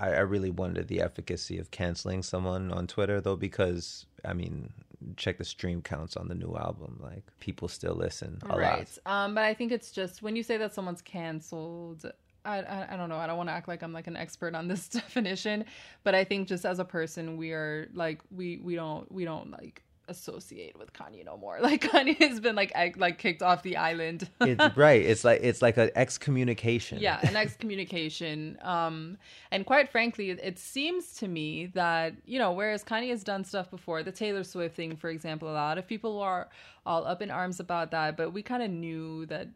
I, 0.00 0.14
I 0.14 0.20
really 0.20 0.50
wonder 0.50 0.82
the 0.82 1.00
efficacy 1.00 1.58
of 1.58 1.70
canceling 1.70 2.22
someone 2.22 2.72
on 2.72 2.86
Twitter 2.86 3.20
though, 3.20 3.36
because 3.36 4.06
I 4.24 4.32
mean, 4.32 4.72
check 5.16 5.38
the 5.38 5.44
stream 5.44 5.82
counts 5.82 6.16
on 6.16 6.28
the 6.28 6.34
new 6.34 6.56
album. 6.56 6.98
Like 7.02 7.24
people 7.40 7.68
still 7.68 7.94
listen 7.94 8.38
a 8.48 8.56
lot. 8.56 8.98
Um, 9.06 9.34
but 9.34 9.44
I 9.44 9.54
think 9.54 9.72
it's 9.72 9.92
just 9.92 10.22
when 10.22 10.36
you 10.36 10.42
say 10.42 10.56
that 10.56 10.74
someone's 10.74 11.02
canceled. 11.02 12.10
I, 12.44 12.62
I, 12.62 12.94
I 12.94 12.96
don't 12.96 13.10
know. 13.10 13.16
I 13.16 13.26
don't 13.26 13.36
want 13.36 13.50
to 13.50 13.52
act 13.52 13.68
like 13.68 13.82
I'm 13.82 13.92
like 13.92 14.06
an 14.06 14.16
expert 14.16 14.54
on 14.54 14.66
this 14.66 14.88
definition, 15.00 15.64
but 16.04 16.14
I 16.14 16.24
think 16.24 16.48
just 16.48 16.64
as 16.64 16.78
a 16.78 16.84
person, 16.84 17.36
we 17.36 17.52
are 17.52 17.88
like 17.92 18.22
we 18.30 18.58
we 18.58 18.74
don't 18.74 19.10
we 19.12 19.24
don't 19.24 19.50
like 19.50 19.82
associate 20.10 20.78
with 20.78 20.92
Kanye 20.92 21.24
no 21.24 21.36
more. 21.36 21.58
Like 21.70 21.82
Kanye 21.82 22.16
has 22.16 22.40
been 22.40 22.56
like 22.56 22.72
egg, 22.74 22.96
like 22.96 23.18
kicked 23.18 23.42
off 23.42 23.62
the 23.62 23.76
island. 23.76 24.28
it's 24.40 24.76
right. 24.76 25.00
It's 25.00 25.24
like 25.24 25.40
it's 25.42 25.62
like 25.62 25.76
an 25.76 25.90
excommunication. 25.94 26.98
yeah, 26.98 27.20
an 27.22 27.36
excommunication. 27.36 28.58
Um, 28.62 29.16
and 29.52 29.64
quite 29.64 29.88
frankly, 29.90 30.30
it, 30.30 30.40
it 30.42 30.58
seems 30.58 31.14
to 31.14 31.28
me 31.28 31.66
that 31.74 32.14
you 32.26 32.38
know, 32.38 32.52
whereas 32.52 32.82
Kanye 32.82 33.10
has 33.10 33.22
done 33.22 33.44
stuff 33.44 33.70
before, 33.70 34.02
the 34.02 34.12
Taylor 34.12 34.42
Swift 34.42 34.74
thing, 34.74 34.96
for 34.96 35.10
example, 35.10 35.48
a 35.48 35.54
lot 35.54 35.78
of 35.78 35.86
people 35.86 36.20
are 36.20 36.48
all 36.84 37.06
up 37.06 37.22
in 37.22 37.30
arms 37.30 37.60
about 37.60 37.92
that, 37.92 38.16
but 38.16 38.32
we 38.32 38.42
kind 38.42 38.62
of 38.62 38.70
knew 38.70 39.26
that 39.26 39.48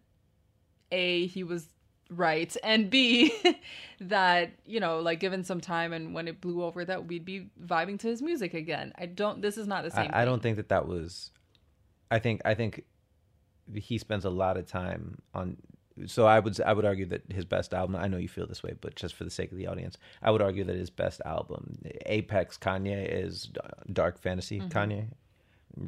a 0.92 1.26
he 1.26 1.42
was 1.42 1.68
right 2.16 2.57
and 2.62 2.90
b 2.90 3.33
that 4.00 4.53
you 4.66 4.81
know 4.81 5.00
like 5.00 5.20
given 5.20 5.44
some 5.44 5.61
time 5.61 5.92
and 5.92 6.14
when 6.14 6.29
it 6.29 6.40
blew 6.40 6.62
over 6.62 6.85
that 6.85 7.07
we'd 7.07 7.24
be 7.24 7.48
vibing 7.64 7.98
to 7.98 8.07
his 8.09 8.20
music 8.22 8.55
again 8.55 8.92
i 8.98 9.07
don't 9.07 9.40
this 9.42 9.57
is 9.57 9.66
not 9.66 9.85
the 9.85 9.90
same 9.90 10.11
I, 10.12 10.22
I 10.22 10.24
don't 10.24 10.42
think 10.42 10.57
that 10.57 10.68
that 10.68 10.87
was. 10.87 11.31
I 12.11 12.18
think 12.18 12.42
I 12.44 12.55
think 12.55 12.85
he 13.74 13.98
spends 13.98 14.24
a 14.24 14.31
lot 14.31 14.57
of 14.57 14.66
time 14.66 15.18
on. 15.35 15.57
So 16.07 16.27
I 16.27 16.40
would 16.40 16.61
I 16.61 16.72
would 16.72 16.85
argue 16.85 17.07
that 17.07 17.22
his 17.31 17.44
best 17.44 17.72
album. 17.72 17.96
I 17.96 18.09
know 18.09 18.18
you 18.18 18.29
feel 18.29 18.46
this 18.46 18.62
way, 18.62 18.74
but 18.81 18.94
just 18.94 19.14
for 19.14 19.24
the 19.24 19.31
sake 19.31 19.53
of 19.53 19.59
the 19.59 19.66
audience, 19.66 19.96
I 20.22 20.31
would 20.31 20.42
argue 20.42 20.64
that 20.64 20.77
his 20.77 20.90
best 20.90 21.20
album, 21.24 21.79
Apex 22.07 22.59
Kanye, 22.59 23.07
is 23.09 23.50
uh, 23.62 23.68
Dark 23.92 24.20
Fantasy 24.20 24.59
mm-hmm. 24.59 24.77
Kanye, 24.77 25.07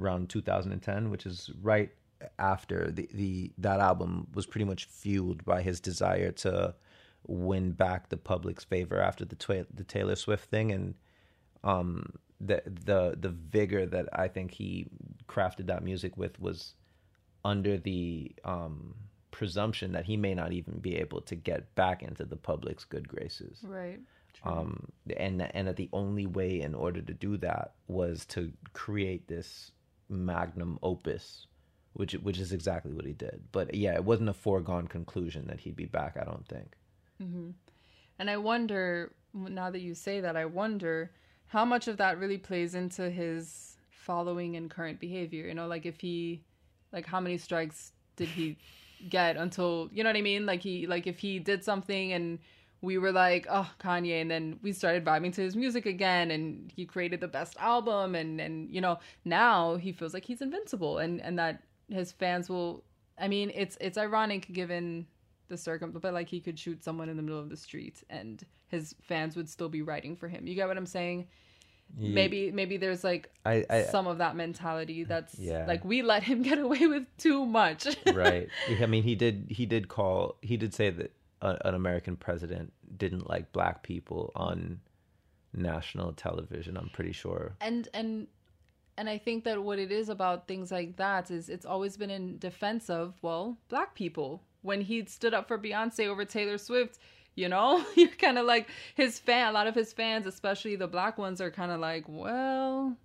around 0.01 0.31
2010, 0.31 1.11
which 1.11 1.27
is 1.27 1.51
right 1.61 1.91
after 2.39 2.91
the 2.91 3.09
the 3.13 3.53
that 3.59 3.81
album 3.81 4.27
was 4.35 4.47
pretty 4.47 4.65
much 4.65 4.87
fueled 4.87 5.45
by 5.45 5.63
his 5.63 5.81
desire 5.81 6.33
to 6.33 6.75
win 7.27 7.73
back 7.73 8.09
the 8.09 8.17
public's 8.17 8.65
favor 8.65 9.01
after 9.01 9.25
the 9.25 9.37
twa- 9.37 9.67
the 9.73 9.85
Taylor 9.85 10.17
Swift 10.17 10.49
thing. 10.49 10.73
And 10.73 10.95
um 11.65 12.13
the 12.41 12.63
the 12.65 13.17
the 13.19 13.31
vigor 13.31 13.87
that 13.87 14.09
I 14.13 14.29
think 14.29 14.53
he 14.53 14.87
crafted 15.29 15.67
that 15.67 15.83
music 15.83 16.17
with 16.17 16.39
was 16.41 16.75
under 17.45 17.77
the 17.77 18.35
um 18.45 18.95
presumption 19.31 19.93
that 19.93 20.07
he 20.07 20.17
may 20.17 20.35
not 20.35 20.53
even 20.53 20.79
be 20.79 20.97
able 20.97 21.21
to 21.21 21.35
get 21.35 21.75
back 21.75 22.03
into 22.03 22.25
the 22.25 22.37
public's 22.37 22.85
good 22.85 23.09
graces. 23.09 23.61
Right. 23.63 24.01
Um 24.45 24.89
and 25.17 25.43
and 25.55 25.69
that 25.69 25.77
the 25.77 25.89
only 25.93 26.27
way 26.27 26.61
in 26.61 26.75
order 26.75 27.03
to 27.03 27.15
do 27.15 27.37
that 27.39 27.75
was 27.89 28.25
to 28.27 28.53
create 28.73 29.27
this 29.29 29.73
magnum 30.09 30.79
opus 30.83 31.47
which 31.97 32.13
which 32.15 32.39
is 32.39 32.53
exactly 32.53 32.93
what 32.93 33.05
he 33.05 33.13
did 33.13 33.43
but 33.53 33.75
yeah 33.75 33.95
it 33.95 34.05
wasn't 34.05 34.29
a 34.29 34.35
foregone 34.35 34.87
conclusion 34.87 35.47
that 35.47 35.61
he'd 35.61 35.77
be 35.77 35.87
back 35.87 36.17
i 36.21 36.25
don't 36.25 36.47
think 36.49 36.77
mm-hmm. 37.23 37.51
And 38.19 38.31
I 38.31 38.37
wonder, 38.37 39.13
now 39.35 39.71
that 39.71 39.81
you 39.81 39.95
say 39.95 40.21
that, 40.21 40.37
I 40.37 40.47
wonder 40.47 41.11
how 41.47 41.65
much 41.65 41.89
of 41.89 41.99
that 41.99 42.19
really 42.19 42.39
plays 42.39 42.75
into 42.75 43.11
his 43.11 43.77
following 43.91 44.57
and 44.57 44.71
current 44.71 45.01
behavior. 45.01 45.47
You 45.47 45.55
know, 45.55 45.67
like 45.67 45.87
if 45.87 46.01
he, 46.01 46.43
like 46.93 47.07
how 47.07 47.21
many 47.21 47.37
strikes 47.37 47.93
did 48.17 48.29
he 48.29 48.57
get 49.09 49.37
until, 49.37 49.91
you 49.93 50.03
know 50.03 50.09
what 50.09 50.17
I 50.17 50.23
mean? 50.23 50.47
Like 50.47 50.63
he, 50.63 50.87
like 50.87 51.07
if 51.07 51.19
he 51.19 51.39
did 51.39 51.63
something 51.63 52.13
and 52.13 52.39
we 52.81 52.99
were 52.99 53.13
like, 53.13 53.47
oh, 53.51 53.71
Kanye, 53.81 54.21
and 54.21 54.31
then 54.31 54.59
we 54.63 54.73
started 54.73 55.05
vibing 55.05 55.35
to 55.35 55.41
his 55.41 55.57
music 55.57 55.87
again, 55.87 56.31
and 56.31 56.71
he 56.75 56.85
created 56.85 57.21
the 57.21 57.27
best 57.27 57.57
album, 57.59 58.15
and 58.15 58.39
and 58.39 58.71
you 58.71 58.83
know 58.83 58.99
now 59.25 59.77
he 59.77 59.93
feels 59.93 60.13
like 60.13 60.27
he's 60.27 60.43
invincible, 60.43 60.99
and 60.99 61.21
and 61.23 61.39
that 61.39 61.63
his 61.89 62.13
fans 62.13 62.49
will. 62.49 62.85
I 63.19 63.29
mean, 63.29 63.51
it's 63.55 63.77
it's 63.81 63.97
ironic 63.99 64.53
given 64.53 65.07
the 65.49 65.57
circum, 65.57 65.93
but 65.93 66.13
like 66.13 66.29
he 66.29 66.41
could 66.41 66.59
shoot 66.59 66.83
someone 66.83 67.09
in 67.09 67.17
the 67.17 67.23
middle 67.23 67.39
of 67.41 67.49
the 67.51 67.57
street, 67.57 68.03
and 68.11 68.45
his 68.69 68.95
fans 69.03 69.37
would 69.37 69.49
still 69.49 69.69
be 69.69 69.83
writing 69.83 70.17
for 70.17 70.29
him. 70.29 70.47
You 70.47 70.55
get 70.55 70.69
what 70.69 70.77
I'm 70.77 70.87
saying? 70.87 71.29
Ye- 71.97 72.13
Maybe 72.13 72.51
maybe 72.51 72.77
there's 72.79 73.05
like 73.05 73.31
I, 73.45 73.65
I 73.71 73.83
some 73.85 74.09
of 74.09 74.19
that 74.19 74.35
mentality 74.35 75.05
that's 75.05 75.39
Yeah. 75.39 75.67
like 75.69 75.85
we 75.85 76.03
let 76.03 76.25
him 76.25 76.43
get 76.51 76.59
away 76.59 76.87
with 76.89 77.07
too 77.17 77.47
much. 77.47 77.87
right 78.13 78.49
i 78.83 78.87
mean 78.87 79.05
he 79.05 79.15
did 79.15 79.47
he 79.51 79.67
did 79.67 79.87
call 79.87 80.37
he 80.43 80.57
did 80.57 80.75
say 80.75 80.91
that 80.91 81.13
a, 81.43 81.57
an 81.69 81.75
american 81.77 82.17
president 82.17 82.73
didn't 82.97 83.29
like 83.31 83.53
black 83.53 83.85
people 83.85 84.33
on 84.35 84.81
national 85.55 86.13
television 86.13 86.77
i'm 86.77 86.89
pretty 86.91 87.13
sure 87.13 87.55
and 87.61 87.89
and 87.95 88.27
and 88.99 89.09
I 89.09 89.19
think 89.19 89.45
that 89.45 89.63
what 89.63 89.79
it 89.79 89.93
is 89.93 90.09
about 90.09 90.47
things 90.49 90.71
like 90.71 90.97
that 90.97 91.31
is 91.31 91.49
it's 91.49 91.67
always 91.67 91.97
been 91.97 92.11
in 92.11 92.39
defense 92.39 92.89
of 92.91 93.15
well 93.23 93.59
black 93.69 93.95
people 93.95 94.43
when 94.63 94.81
he 94.81 95.05
stood 95.05 95.33
up 95.35 95.47
for 95.49 95.59
Beyonce 95.59 96.07
over 96.09 96.25
Taylor 96.25 96.59
Swift, 96.59 96.99
you 97.37 97.49
know, 97.49 97.85
you're 97.97 98.09
kind 98.09 98.37
of 98.39 98.47
like 98.47 98.69
his 98.97 99.19
fan. 99.19 99.49
A 99.49 99.53
lot 99.53 99.67
of 99.69 99.75
his 99.77 99.93
fans, 99.93 100.27
especially 100.27 100.75
the 100.75 100.89
black 100.89 101.19
ones, 101.19 101.41
are 101.41 101.51
kind 101.53 101.71
of 101.71 101.79
like, 101.79 102.05
well, 102.09 102.97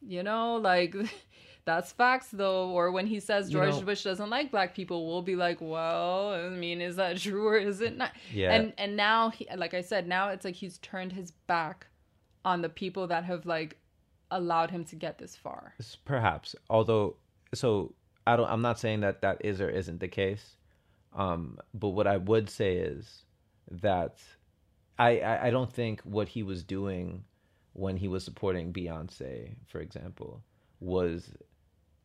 you 0.00 0.22
know, 0.22 0.56
like 0.56 0.94
that's 1.64 1.90
facts 1.92 2.28
though. 2.32 2.68
Or 2.70 2.92
when 2.92 3.06
he 3.06 3.18
says 3.18 3.48
You 3.50 3.54
George 3.58 3.74
know- 3.76 3.82
Bush 3.82 4.04
doesn't 4.04 4.30
like 4.30 4.50
black 4.52 4.74
people, 4.74 5.08
we'll 5.08 5.22
be 5.22 5.36
like, 5.36 5.58
well, 5.60 6.32
I 6.34 6.48
mean, 6.50 6.80
is 6.80 6.96
that 6.96 7.16
true 7.26 7.48
or 7.48 7.56
is 7.56 7.80
it 7.80 7.96
not? 7.96 8.12
Yeah. 8.32 8.52
And 8.54 8.72
and 8.78 8.96
now, 8.96 9.30
he, 9.30 9.48
like 9.56 9.74
I 9.74 9.80
said, 9.80 10.06
now 10.06 10.28
it's 10.28 10.44
like 10.44 10.54
he's 10.54 10.78
turned 10.78 11.12
his 11.12 11.30
back 11.48 11.86
on 12.44 12.62
the 12.62 12.68
people 12.68 13.06
that 13.08 13.24
have 13.24 13.46
like 13.46 13.78
allowed 14.32 14.70
him 14.70 14.84
to 14.86 14.96
get 14.96 15.18
this 15.18 15.36
far. 15.36 15.74
Perhaps, 16.04 16.56
although, 16.68 17.16
so 17.54 17.94
I 18.26 18.36
don't. 18.36 18.50
I'm 18.50 18.62
not 18.62 18.78
saying 18.78 19.00
that 19.00 19.22
that 19.22 19.44
is 19.44 19.60
or 19.60 19.68
isn't 19.68 20.00
the 20.00 20.08
case. 20.08 20.56
Um, 21.14 21.58
but 21.74 21.90
what 21.90 22.06
I 22.06 22.16
would 22.16 22.48
say 22.48 22.76
is 22.76 23.24
that 23.70 24.18
I, 24.98 25.20
I 25.20 25.46
I 25.46 25.50
don't 25.50 25.72
think 25.72 26.00
what 26.02 26.28
he 26.28 26.42
was 26.42 26.62
doing 26.62 27.24
when 27.74 27.96
he 27.96 28.08
was 28.08 28.24
supporting 28.24 28.72
Beyonce, 28.72 29.54
for 29.66 29.80
example, 29.80 30.42
was 30.80 31.30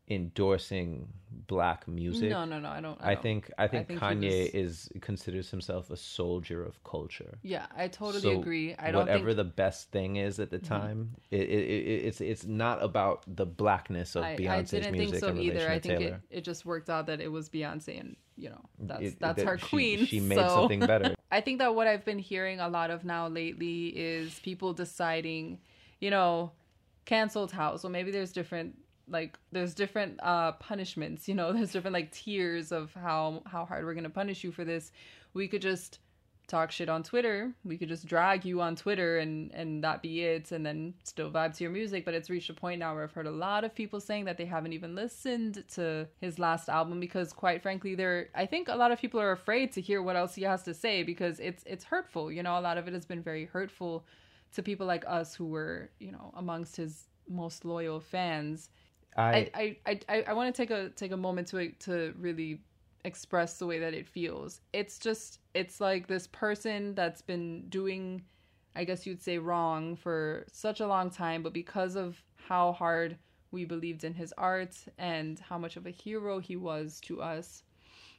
endorsing 0.08 1.08
black 1.46 1.86
music. 1.86 2.30
No, 2.30 2.44
no, 2.44 2.58
no. 2.58 2.68
I 2.68 2.80
don't. 2.80 2.98
I 3.00 3.14
don't. 3.14 3.22
think 3.22 3.50
I 3.58 3.68
think, 3.68 3.88
think 3.88 4.00
Kanye 4.00 4.44
was- 4.44 4.54
is 4.54 4.88
considers 5.00 5.50
himself 5.50 5.90
a 5.90 5.96
soldier 5.96 6.62
of 6.62 6.82
culture. 6.84 7.38
Yeah, 7.42 7.66
I 7.76 7.88
totally 7.88 8.20
So 8.20 8.40
agree. 8.40 8.74
I 8.78 8.90
don't 8.90 9.02
whatever 9.06 9.26
think 9.26 9.36
the 9.36 9.44
best 9.44 9.90
thing 9.90 10.16
is 10.16 10.38
at 10.40 10.50
the 10.50 10.58
mm-hmm. 10.58 10.66
time, 10.66 11.16
it, 11.30 11.40
it, 11.40 11.64
it, 11.70 12.04
it's 12.06 12.20
it's 12.20 12.44
not 12.44 12.82
about 12.82 13.24
the 13.26 13.46
blackness 13.46 14.16
of 14.16 14.24
I, 14.24 14.32
I 14.32 14.36
Beyonce's 14.36 14.70
didn't 14.70 14.92
music 14.92 15.10
think 15.10 15.20
so 15.20 15.28
in 15.28 15.36
relation 15.36 15.56
either. 15.56 15.66
to 15.66 15.72
I 15.72 15.78
think 15.80 15.98
Taylor. 15.98 16.22
it, 16.30 16.38
it 16.38 16.44
just 16.44 16.64
worked 16.64 16.90
out 16.90 17.06
that 17.06 17.20
it 17.20 17.30
was 17.30 17.48
Beyonce, 17.48 18.00
and 18.00 18.16
you 18.36 18.50
know 18.50 18.60
that's 18.78 19.02
It- 19.02 19.20
that's 19.20 19.38
that 19.38 19.46
our 19.46 19.58
she- 19.58 19.66
queen. 19.66 20.06
She 20.06 20.20
made 20.20 20.36
so- 20.36 20.48
something 20.48 20.80
better. 20.80 21.14
I 21.30 21.42
think 21.42 21.58
that 21.58 21.74
what 21.74 21.86
I've 21.86 22.06
been 22.06 22.18
hearing 22.18 22.58
a 22.58 22.68
lot 22.68 22.90
of 22.90 23.04
now 23.04 23.28
lately 23.28 23.88
is 23.88 24.38
people 24.38 24.72
deciding, 24.72 25.58
you 26.00 26.10
know, 26.10 26.52
canceled 27.04 27.52
house. 27.52 27.82
So 27.82 27.90
maybe 27.90 28.10
there's 28.10 28.32
different 28.32 28.78
like 29.10 29.38
there's 29.52 29.74
different 29.74 30.18
uh 30.22 30.52
punishments, 30.52 31.28
you 31.28 31.34
know, 31.34 31.52
there's 31.54 31.72
different 31.72 31.94
like 31.94 32.12
tiers 32.12 32.72
of 32.72 32.92
how 32.94 33.42
how 33.46 33.64
hard 33.64 33.84
we're 33.84 33.94
to 33.94 34.10
punish 34.10 34.44
you 34.44 34.52
for 34.52 34.64
this. 34.64 34.92
We 35.34 35.48
could 35.48 35.62
just 35.62 35.98
talk 36.48 36.72
shit 36.72 36.88
on 36.88 37.02
Twitter. 37.02 37.52
We 37.62 37.76
could 37.76 37.88
just 37.88 38.06
drag 38.06 38.44
you 38.44 38.60
on 38.60 38.74
Twitter 38.74 39.18
and 39.18 39.52
and 39.52 39.84
that 39.84 40.02
be 40.02 40.22
it 40.22 40.50
and 40.50 40.64
then 40.64 40.94
still 41.04 41.30
vibe 41.30 41.56
to 41.56 41.64
your 41.64 41.70
music, 41.70 42.04
but 42.04 42.14
it's 42.14 42.30
reached 42.30 42.50
a 42.50 42.54
point 42.54 42.80
now 42.80 42.94
where 42.94 43.04
I've 43.04 43.12
heard 43.12 43.26
a 43.26 43.30
lot 43.30 43.64
of 43.64 43.74
people 43.74 44.00
saying 44.00 44.24
that 44.24 44.38
they 44.38 44.46
haven't 44.46 44.72
even 44.72 44.94
listened 44.94 45.62
to 45.74 46.08
his 46.20 46.38
last 46.38 46.68
album 46.68 46.98
because 47.00 47.32
quite 47.32 47.62
frankly 47.62 47.94
they're 47.94 48.28
I 48.34 48.46
think 48.46 48.68
a 48.68 48.76
lot 48.76 48.90
of 48.90 48.98
people 48.98 49.20
are 49.20 49.32
afraid 49.32 49.72
to 49.72 49.80
hear 49.80 50.02
what 50.02 50.16
else 50.16 50.34
he 50.34 50.42
has 50.42 50.62
to 50.64 50.74
say 50.74 51.02
because 51.02 51.38
it's 51.38 51.62
it's 51.66 51.84
hurtful. 51.84 52.32
You 52.32 52.42
know, 52.42 52.58
a 52.58 52.62
lot 52.62 52.78
of 52.78 52.88
it 52.88 52.94
has 52.94 53.04
been 53.04 53.22
very 53.22 53.44
hurtful 53.44 54.04
to 54.54 54.62
people 54.62 54.86
like 54.86 55.04
us 55.06 55.34
who 55.34 55.46
were, 55.46 55.90
you 56.00 56.10
know, 56.10 56.32
amongst 56.36 56.76
his 56.76 57.08
most 57.28 57.64
loyal 57.64 58.00
fans. 58.00 58.70
I, 59.32 59.50
I 59.54 59.76
I 59.86 60.00
I, 60.08 60.24
I 60.28 60.32
want 60.34 60.54
to 60.54 60.62
take 60.62 60.70
a 60.70 60.90
take 60.90 61.12
a 61.12 61.16
moment 61.16 61.48
to 61.48 61.70
to 61.70 62.14
really 62.18 62.60
express 63.04 63.58
the 63.58 63.66
way 63.66 63.78
that 63.78 63.94
it 63.94 64.06
feels. 64.06 64.60
It's 64.72 64.98
just 64.98 65.40
it's 65.54 65.80
like 65.80 66.06
this 66.06 66.26
person 66.28 66.94
that's 66.94 67.22
been 67.22 67.68
doing 67.68 68.22
I 68.76 68.84
guess 68.84 69.06
you'd 69.06 69.22
say 69.22 69.38
wrong 69.38 69.96
for 69.96 70.46
such 70.52 70.80
a 70.80 70.86
long 70.86 71.10
time, 71.10 71.42
but 71.42 71.52
because 71.52 71.96
of 71.96 72.22
how 72.36 72.72
hard 72.72 73.16
we 73.50 73.64
believed 73.64 74.04
in 74.04 74.14
his 74.14 74.32
art 74.38 74.76
and 74.98 75.38
how 75.40 75.58
much 75.58 75.76
of 75.76 75.86
a 75.86 75.90
hero 75.90 76.38
he 76.38 76.56
was 76.56 77.00
to 77.00 77.20
us, 77.22 77.62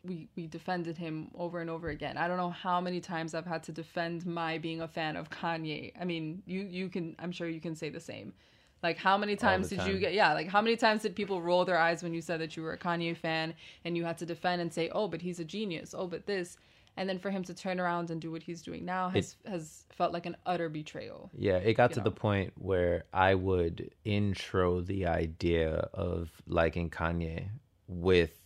we 0.03 0.27
we 0.35 0.47
defended 0.47 0.97
him 0.97 1.31
over 1.35 1.61
and 1.61 1.69
over 1.69 1.89
again. 1.89 2.17
I 2.17 2.27
don't 2.27 2.37
know 2.37 2.49
how 2.49 2.81
many 2.81 2.99
times 2.99 3.33
I've 3.33 3.45
had 3.45 3.63
to 3.63 3.71
defend 3.71 4.25
my 4.25 4.57
being 4.57 4.81
a 4.81 4.87
fan 4.87 5.15
of 5.15 5.29
Kanye. 5.29 5.93
I 5.99 6.05
mean, 6.05 6.43
you 6.45 6.61
you 6.61 6.89
can 6.89 7.15
I'm 7.19 7.31
sure 7.31 7.47
you 7.47 7.61
can 7.61 7.75
say 7.75 7.89
the 7.89 7.99
same. 7.99 8.33
Like 8.81 8.97
how 8.97 9.17
many 9.17 9.35
times 9.35 9.69
did 9.69 9.85
you 9.85 9.99
get 9.99 10.13
yeah, 10.13 10.33
like 10.33 10.47
how 10.47 10.61
many 10.61 10.77
times 10.77 11.01
did 11.01 11.15
people 11.15 11.41
roll 11.41 11.65
their 11.65 11.77
eyes 11.77 12.01
when 12.01 12.13
you 12.13 12.21
said 12.21 12.39
that 12.39 12.55
you 12.55 12.63
were 12.63 12.73
a 12.73 12.77
Kanye 12.77 13.15
fan 13.15 13.53
and 13.83 13.97
you 13.97 14.05
had 14.05 14.17
to 14.19 14.25
defend 14.25 14.61
and 14.61 14.73
say, 14.73 14.89
"Oh, 14.89 15.07
but 15.07 15.21
he's 15.21 15.39
a 15.39 15.43
genius. 15.45 15.93
Oh, 15.97 16.07
but 16.07 16.25
this." 16.25 16.57
And 16.97 17.07
then 17.07 17.19
for 17.19 17.29
him 17.29 17.43
to 17.43 17.53
turn 17.53 17.79
around 17.79 18.09
and 18.09 18.19
do 18.19 18.29
what 18.31 18.43
he's 18.43 18.61
doing 18.61 18.83
now 18.85 19.09
has 19.09 19.35
has 19.45 19.85
felt 19.91 20.11
like 20.13 20.25
an 20.25 20.35
utter 20.45 20.69
betrayal. 20.69 21.29
yeah, 21.37 21.57
it 21.57 21.73
got 21.73 21.91
to 21.93 21.99
know. 21.99 22.03
the 22.05 22.11
point 22.11 22.51
where 22.57 23.05
I 23.13 23.35
would 23.35 23.91
intro 24.05 24.81
the 24.81 25.07
idea 25.07 25.71
of 25.93 26.29
liking 26.47 26.89
Kanye 26.89 27.49
with 27.87 28.41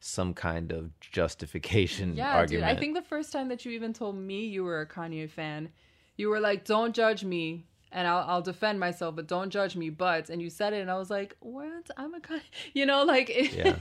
some 0.00 0.34
kind 0.34 0.72
of 0.72 0.98
justification 1.00 2.16
Yeah, 2.16 2.34
argument. 2.36 2.66
dude. 2.66 2.76
I 2.76 2.78
think 2.80 2.94
the 2.94 3.02
first 3.02 3.32
time 3.32 3.48
that 3.48 3.64
you 3.64 3.72
even 3.72 3.92
told 3.92 4.16
me 4.16 4.46
you 4.46 4.64
were 4.64 4.80
a 4.80 4.86
Kanye 4.86 5.28
fan, 5.28 5.70
you 6.16 6.28
were 6.28 6.40
like, 6.40 6.64
"Don't 6.64 6.94
judge 6.94 7.24
me." 7.24 7.66
And 7.92 8.06
I'll, 8.06 8.24
I'll 8.28 8.42
defend 8.42 8.78
myself, 8.78 9.16
but 9.16 9.26
don't 9.26 9.50
judge 9.50 9.74
me. 9.74 9.90
But 9.90 10.30
and 10.30 10.40
you 10.40 10.48
said 10.48 10.72
it, 10.72 10.80
and 10.80 10.90
I 10.90 10.96
was 10.96 11.10
like, 11.10 11.36
"What? 11.40 11.90
I'm 11.96 12.14
a 12.14 12.20
Kanye," 12.20 12.40
you 12.72 12.86
know, 12.86 13.02
like 13.04 13.28
Yeah. 13.56 13.74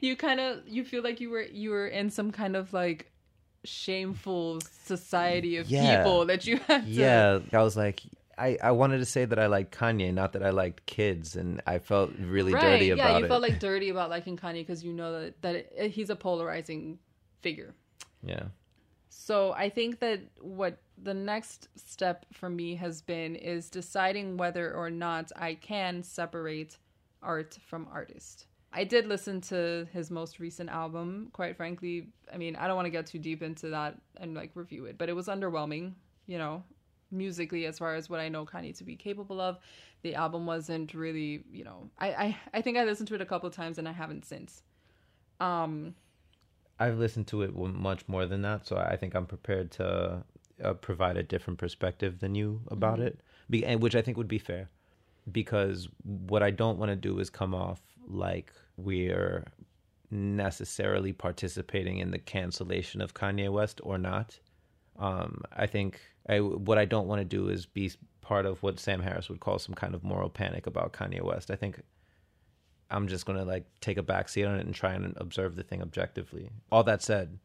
you 0.00 0.16
kind 0.16 0.40
of 0.40 0.66
you 0.66 0.84
feel 0.84 1.02
like 1.02 1.20
you 1.20 1.28
were 1.30 1.42
you 1.42 1.70
were 1.70 1.86
in 1.86 2.08
some 2.10 2.30
kind 2.32 2.56
of 2.56 2.72
like 2.72 3.10
shameful 3.64 4.60
society 4.84 5.56
of 5.56 5.68
Yeah. 5.68 6.02
people 6.02 6.26
that 6.26 6.46
you 6.46 6.56
had 6.66 6.84
to 6.84 6.90
yeah, 6.90 7.38
I 7.52 7.62
was 7.62 7.76
like, 7.76 8.02
I, 8.38 8.58
I 8.62 8.70
wanted 8.72 8.98
to 8.98 9.04
say 9.04 9.24
that 9.24 9.38
I 9.38 9.46
liked 9.46 9.76
Kanye, 9.76 10.12
not 10.12 10.32
that 10.32 10.42
I 10.42 10.50
liked 10.50 10.86
kids, 10.86 11.36
and 11.36 11.60
I 11.66 11.78
felt 11.78 12.10
really 12.18 12.54
right 12.54 12.62
dirty 12.62 12.86
yeah 12.86 12.94
about 12.94 13.18
you 13.18 13.24
it. 13.26 13.28
felt 13.28 13.42
like 13.42 13.58
dirty 13.60 13.90
about 13.90 14.10
liking 14.10 14.36
kanye 14.36 14.54
because 14.66 14.82
you 14.82 14.92
know 14.92 15.20
that 15.20 15.42
that 15.42 15.54
it, 15.76 15.90
he's 15.90 16.10
a 16.10 16.16
polarizing 16.16 16.98
figure 17.42 17.74
yeah, 18.24 18.44
So 19.14 19.52
I 19.52 19.68
think 19.68 20.00
that 20.00 20.20
what 20.40 20.78
the 21.00 21.12
next 21.12 21.68
step 21.76 22.24
for 22.32 22.48
me 22.48 22.74
has 22.76 23.02
been 23.02 23.36
is 23.36 23.68
deciding 23.68 24.38
whether 24.38 24.74
or 24.74 24.88
not 24.88 25.30
I 25.36 25.54
can 25.54 26.02
separate 26.02 26.78
art 27.22 27.58
from 27.66 27.86
artist. 27.92 28.46
I 28.72 28.84
did 28.84 29.06
listen 29.06 29.42
to 29.42 29.86
his 29.92 30.10
most 30.10 30.40
recent 30.40 30.70
album. 30.70 31.28
Quite 31.34 31.58
frankly, 31.58 32.08
I 32.32 32.38
mean, 32.38 32.56
I 32.56 32.66
don't 32.66 32.74
want 32.74 32.86
to 32.86 32.90
get 32.90 33.06
too 33.06 33.18
deep 33.18 33.42
into 33.42 33.68
that 33.68 34.00
and 34.16 34.34
like 34.34 34.50
review 34.54 34.86
it, 34.86 34.96
but 34.96 35.10
it 35.10 35.12
was 35.12 35.26
underwhelming, 35.26 35.92
you 36.26 36.38
know, 36.38 36.64
musically 37.10 37.66
as 37.66 37.78
far 37.78 37.94
as 37.94 38.08
what 38.08 38.18
I 38.18 38.30
know 38.30 38.46
Kanye 38.46 38.76
to 38.78 38.84
be 38.84 38.96
capable 38.96 39.42
of. 39.42 39.58
The 40.00 40.14
album 40.14 40.46
wasn't 40.46 40.94
really, 40.94 41.44
you 41.52 41.64
know, 41.64 41.90
I 41.98 42.08
I, 42.08 42.36
I 42.54 42.62
think 42.62 42.78
I 42.78 42.84
listened 42.84 43.08
to 43.08 43.14
it 43.14 43.20
a 43.20 43.26
couple 43.26 43.50
times 43.50 43.76
and 43.76 43.86
I 43.86 43.92
haven't 43.92 44.24
since. 44.24 44.62
Um 45.38 45.94
I've 46.84 46.98
listened 46.98 47.26
to 47.28 47.42
it 47.42 47.54
much 47.88 48.02
more 48.08 48.26
than 48.26 48.42
that, 48.42 48.66
so 48.66 48.76
I 48.76 48.96
think 48.96 49.14
I'm 49.14 49.26
prepared 49.26 49.70
to 49.78 50.24
uh, 50.64 50.74
provide 50.74 51.16
a 51.16 51.22
different 51.22 51.58
perspective 51.58 52.12
than 52.22 52.34
you 52.34 52.48
about 52.76 52.98
Mm-hmm. 52.98 53.06
it, 53.08 53.20
Be- 53.50 53.64
and 53.66 53.82
which 53.82 53.96
I 53.98 54.02
think 54.02 54.16
would 54.16 54.28
be 54.38 54.38
fair, 54.38 54.64
because 55.30 55.88
what 56.04 56.42
I 56.42 56.50
don't 56.50 56.78
want 56.78 56.90
to 56.90 56.96
do 56.96 57.18
is 57.22 57.30
come 57.30 57.54
off 57.54 57.80
like 58.08 58.52
we're 58.76 59.44
necessarily 60.10 61.12
participating 61.12 61.98
in 61.98 62.10
the 62.10 62.18
cancellation 62.18 63.00
of 63.00 63.14
Kanye 63.14 63.50
West 63.50 63.80
or 63.82 63.98
not. 63.98 64.38
Um, 64.98 65.42
I 65.64 65.66
think 65.66 66.00
I, 66.28 66.40
what 66.40 66.78
I 66.78 66.84
don't 66.84 67.08
want 67.08 67.20
to 67.20 67.24
do 67.24 67.48
is 67.48 67.66
be 67.66 67.90
part 68.20 68.44
of 68.46 68.62
what 68.62 68.78
Sam 68.78 69.00
Harris 69.00 69.28
would 69.28 69.40
call 69.40 69.58
some 69.58 69.74
kind 69.74 69.94
of 69.94 70.04
moral 70.04 70.30
panic 70.30 70.66
about 70.66 70.92
Kanye 70.92 71.22
West. 71.22 71.50
I 71.50 71.56
think 71.56 71.80
I'm 72.92 73.08
just 73.08 73.26
gonna 73.26 73.44
like 73.44 73.64
take 73.80 73.98
a 73.98 74.02
backseat 74.02 74.48
on 74.48 74.58
it 74.58 74.66
and 74.66 74.74
try 74.74 74.92
and 74.92 75.14
observe 75.16 75.56
the 75.56 75.62
thing 75.62 75.82
objectively. 75.82 76.50
All 76.70 76.84
that 76.84 77.02
said, 77.02 77.38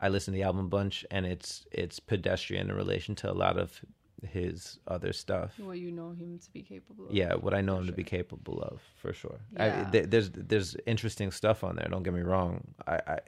I 0.00 0.08
listen 0.08 0.34
to 0.34 0.36
the 0.36 0.42
album 0.42 0.66
a 0.66 0.68
bunch, 0.68 1.04
and 1.10 1.24
it's 1.24 1.64
it's 1.72 2.00
pedestrian 2.00 2.70
in 2.70 2.76
relation 2.76 3.14
to 3.16 3.30
a 3.30 3.32
lot 3.32 3.58
of 3.58 3.80
his 4.26 4.78
other 4.88 5.12
stuff. 5.12 5.58
what 5.58 5.78
you 5.78 5.90
know 5.90 6.10
him 6.10 6.38
to 6.38 6.50
be 6.50 6.62
capable 6.62 7.06
of. 7.06 7.14
Yeah, 7.14 7.34
what 7.34 7.54
I 7.54 7.60
know 7.60 7.76
him 7.76 7.86
to 7.86 7.92
be 7.92 8.04
capable 8.04 8.62
of, 8.62 8.80
for 8.96 9.12
sure. 9.12 9.38
Yeah. 9.52 9.84
I, 9.86 9.90
th- 9.90 10.06
there's 10.08 10.30
there's 10.30 10.76
interesting 10.86 11.30
stuff 11.30 11.64
on 11.64 11.76
there. 11.76 11.86
Don't 11.90 12.02
get 12.02 12.14
me 12.14 12.22
wrong. 12.22 12.66
I, 12.86 13.00
I 13.06 13.18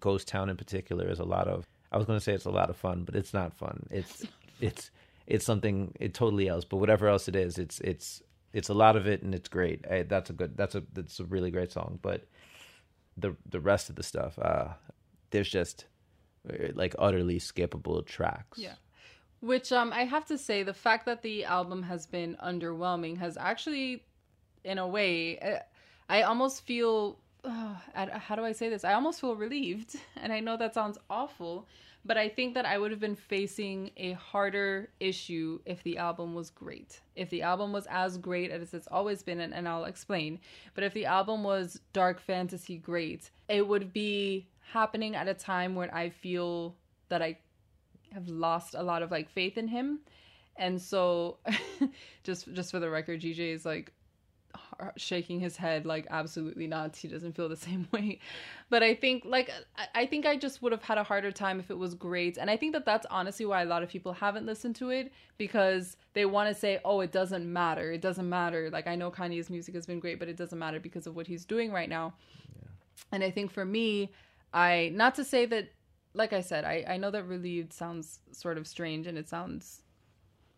Ghost 0.00 0.28
Town 0.28 0.48
in 0.48 0.56
particular 0.56 1.08
is 1.08 1.18
a 1.18 1.24
lot 1.24 1.48
of. 1.48 1.66
I 1.92 1.96
was 1.96 2.06
gonna 2.06 2.20
say 2.20 2.34
it's 2.34 2.44
a 2.44 2.50
lot 2.50 2.70
of 2.70 2.76
fun, 2.76 3.04
but 3.04 3.14
it's 3.14 3.32
not 3.32 3.56
fun. 3.56 3.86
It's 3.90 4.26
it's 4.60 4.90
it's 5.26 5.44
something 5.44 5.94
it 6.00 6.14
totally 6.14 6.48
else. 6.48 6.64
But 6.64 6.78
whatever 6.78 7.08
else 7.08 7.28
it 7.28 7.36
is, 7.36 7.58
it's 7.58 7.80
it's 7.80 8.22
it's 8.52 8.68
a 8.68 8.74
lot 8.74 8.96
of 8.96 9.06
it, 9.06 9.22
and 9.22 9.34
it's 9.34 9.48
great. 9.48 9.84
I, 9.90 10.02
that's 10.02 10.30
a 10.30 10.32
good. 10.32 10.56
That's 10.56 10.74
a 10.74 10.82
that's 10.92 11.20
a 11.20 11.24
really 11.24 11.50
great 11.50 11.72
song. 11.72 11.98
But 12.02 12.26
the 13.16 13.36
the 13.48 13.60
rest 13.60 13.90
of 13.90 13.96
the 13.96 14.02
stuff, 14.02 14.38
uh, 14.38 14.68
there's 15.30 15.48
just 15.48 15.86
uh, 16.48 16.68
like 16.74 16.94
utterly 16.98 17.38
skippable 17.38 18.04
tracks. 18.06 18.58
Yeah. 18.58 18.74
Which 19.40 19.70
um 19.70 19.92
I 19.92 20.04
have 20.04 20.26
to 20.26 20.38
say 20.38 20.62
the 20.62 20.74
fact 20.74 21.06
that 21.06 21.22
the 21.22 21.44
album 21.44 21.82
has 21.84 22.06
been 22.06 22.36
underwhelming 22.42 23.18
has 23.18 23.36
actually 23.36 24.04
in 24.64 24.78
a 24.78 24.86
way 24.86 25.38
uh, 25.38 25.58
I 26.08 26.22
almost 26.22 26.66
feel 26.66 27.20
I- 27.44 28.18
how 28.18 28.34
do 28.36 28.44
I 28.44 28.52
say 28.52 28.68
this? 28.68 28.84
I 28.84 28.94
almost 28.94 29.20
feel 29.20 29.36
relieved 29.36 29.96
and 30.16 30.32
I 30.32 30.40
know 30.40 30.56
that 30.56 30.74
sounds 30.74 30.98
awful, 31.08 31.66
but 32.04 32.16
I 32.16 32.28
think 32.28 32.54
that 32.54 32.64
I 32.64 32.78
would 32.78 32.90
have 32.90 33.00
been 33.00 33.16
facing 33.16 33.90
a 33.96 34.12
harder 34.12 34.90
issue 35.00 35.60
if 35.66 35.82
the 35.82 35.98
album 35.98 36.34
was 36.34 36.50
great. 36.50 37.00
If 37.16 37.30
the 37.30 37.42
album 37.42 37.72
was 37.72 37.86
as 37.90 38.16
great 38.18 38.50
as 38.50 38.72
it's 38.74 38.88
always 38.90 39.22
been 39.22 39.40
and, 39.40 39.52
and 39.54 39.68
I'll 39.68 39.84
explain. 39.84 40.38
But 40.74 40.84
if 40.84 40.94
the 40.94 41.06
album 41.06 41.42
was 41.42 41.80
dark 41.92 42.20
fantasy 42.20 42.76
great, 42.78 43.30
it 43.48 43.66
would 43.66 43.92
be 43.92 44.48
happening 44.72 45.16
at 45.16 45.28
a 45.28 45.34
time 45.34 45.74
when 45.74 45.90
I 45.90 46.10
feel 46.10 46.76
that 47.08 47.22
I 47.22 47.38
have 48.12 48.28
lost 48.28 48.74
a 48.74 48.82
lot 48.82 49.02
of 49.02 49.10
like 49.10 49.28
faith 49.28 49.58
in 49.58 49.68
him. 49.68 50.00
And 50.56 50.80
so 50.80 51.38
just 52.22 52.52
just 52.52 52.70
for 52.70 52.80
the 52.80 52.90
record, 52.90 53.20
GJ 53.20 53.54
is 53.54 53.64
like 53.64 53.92
shaking 54.96 55.40
his 55.40 55.56
head 55.56 55.86
like 55.86 56.06
absolutely 56.10 56.66
not. 56.66 56.96
He 56.96 57.08
doesn't 57.08 57.34
feel 57.36 57.48
the 57.48 57.56
same 57.68 57.88
way. 57.92 58.18
But 58.70 58.82
i 58.82 58.94
think 58.94 59.24
like 59.24 59.50
i 59.94 60.06
think 60.06 60.26
i 60.26 60.36
just 60.36 60.62
would 60.62 60.72
have 60.72 60.82
had 60.82 60.98
a 60.98 61.02
harder 61.02 61.32
time 61.32 61.58
if 61.60 61.70
it 61.70 61.78
was 61.78 61.94
great. 61.94 62.36
And 62.38 62.50
i 62.50 62.56
think 62.56 62.72
that 62.74 62.84
that's 62.84 63.06
honestly 63.10 63.46
why 63.46 63.62
a 63.62 63.66
lot 63.66 63.82
of 63.82 63.88
people 63.88 64.12
haven't 64.12 64.46
listened 64.46 64.76
to 64.76 64.90
it 64.90 65.12
because 65.38 65.96
they 66.14 66.26
want 66.26 66.48
to 66.48 66.54
say 66.54 66.80
oh 66.84 67.00
it 67.00 67.12
doesn't 67.12 67.50
matter. 67.52 67.92
It 67.92 68.00
doesn't 68.00 68.28
matter. 68.28 68.70
Like 68.70 68.86
i 68.86 68.94
know 68.94 69.10
kanye's 69.10 69.50
music 69.50 69.74
has 69.74 69.86
been 69.86 70.00
great 70.00 70.18
but 70.18 70.28
it 70.28 70.36
doesn't 70.36 70.58
matter 70.58 70.80
because 70.80 71.06
of 71.06 71.16
what 71.16 71.26
he's 71.26 71.44
doing 71.44 71.72
right 71.72 71.88
now. 71.88 72.14
Yeah. 72.56 72.68
and 73.12 73.24
i 73.24 73.30
think 73.30 73.50
for 73.50 73.64
me 73.64 74.10
i 74.52 74.90
not 74.94 75.14
to 75.16 75.24
say 75.24 75.46
that 75.46 75.72
like 76.14 76.32
i 76.32 76.40
said 76.40 76.64
i 76.64 76.84
i 76.88 76.96
know 76.96 77.10
that 77.10 77.24
relieved 77.24 77.72
sounds 77.72 78.20
sort 78.32 78.58
of 78.58 78.66
strange 78.66 79.06
and 79.06 79.18
it 79.18 79.28
sounds 79.28 79.82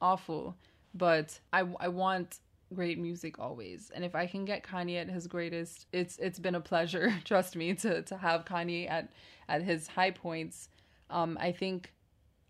awful 0.01 0.57
but 0.95 1.39
i 1.53 1.61
i 1.81 1.89
want 1.89 2.39
great 2.75 2.99
music 2.99 3.39
always. 3.39 3.91
And 3.95 4.05
if 4.05 4.15
I 4.15 4.27
can 4.27 4.45
get 4.45 4.63
Kanye 4.63 5.01
at 5.01 5.09
his 5.09 5.27
greatest, 5.27 5.87
it's 5.93 6.19
it's 6.19 6.39
been 6.39 6.55
a 6.55 6.61
pleasure, 6.61 7.15
trust 7.25 7.57
me, 7.57 7.75
to 7.75 8.03
to 8.03 8.17
have 8.17 8.45
Kanye 8.45 8.91
at 8.91 9.11
at 9.49 9.63
his 9.63 9.89
high 9.89 10.11
points. 10.11 10.69
Um 11.09 11.39
I 11.41 11.53
think 11.53 11.93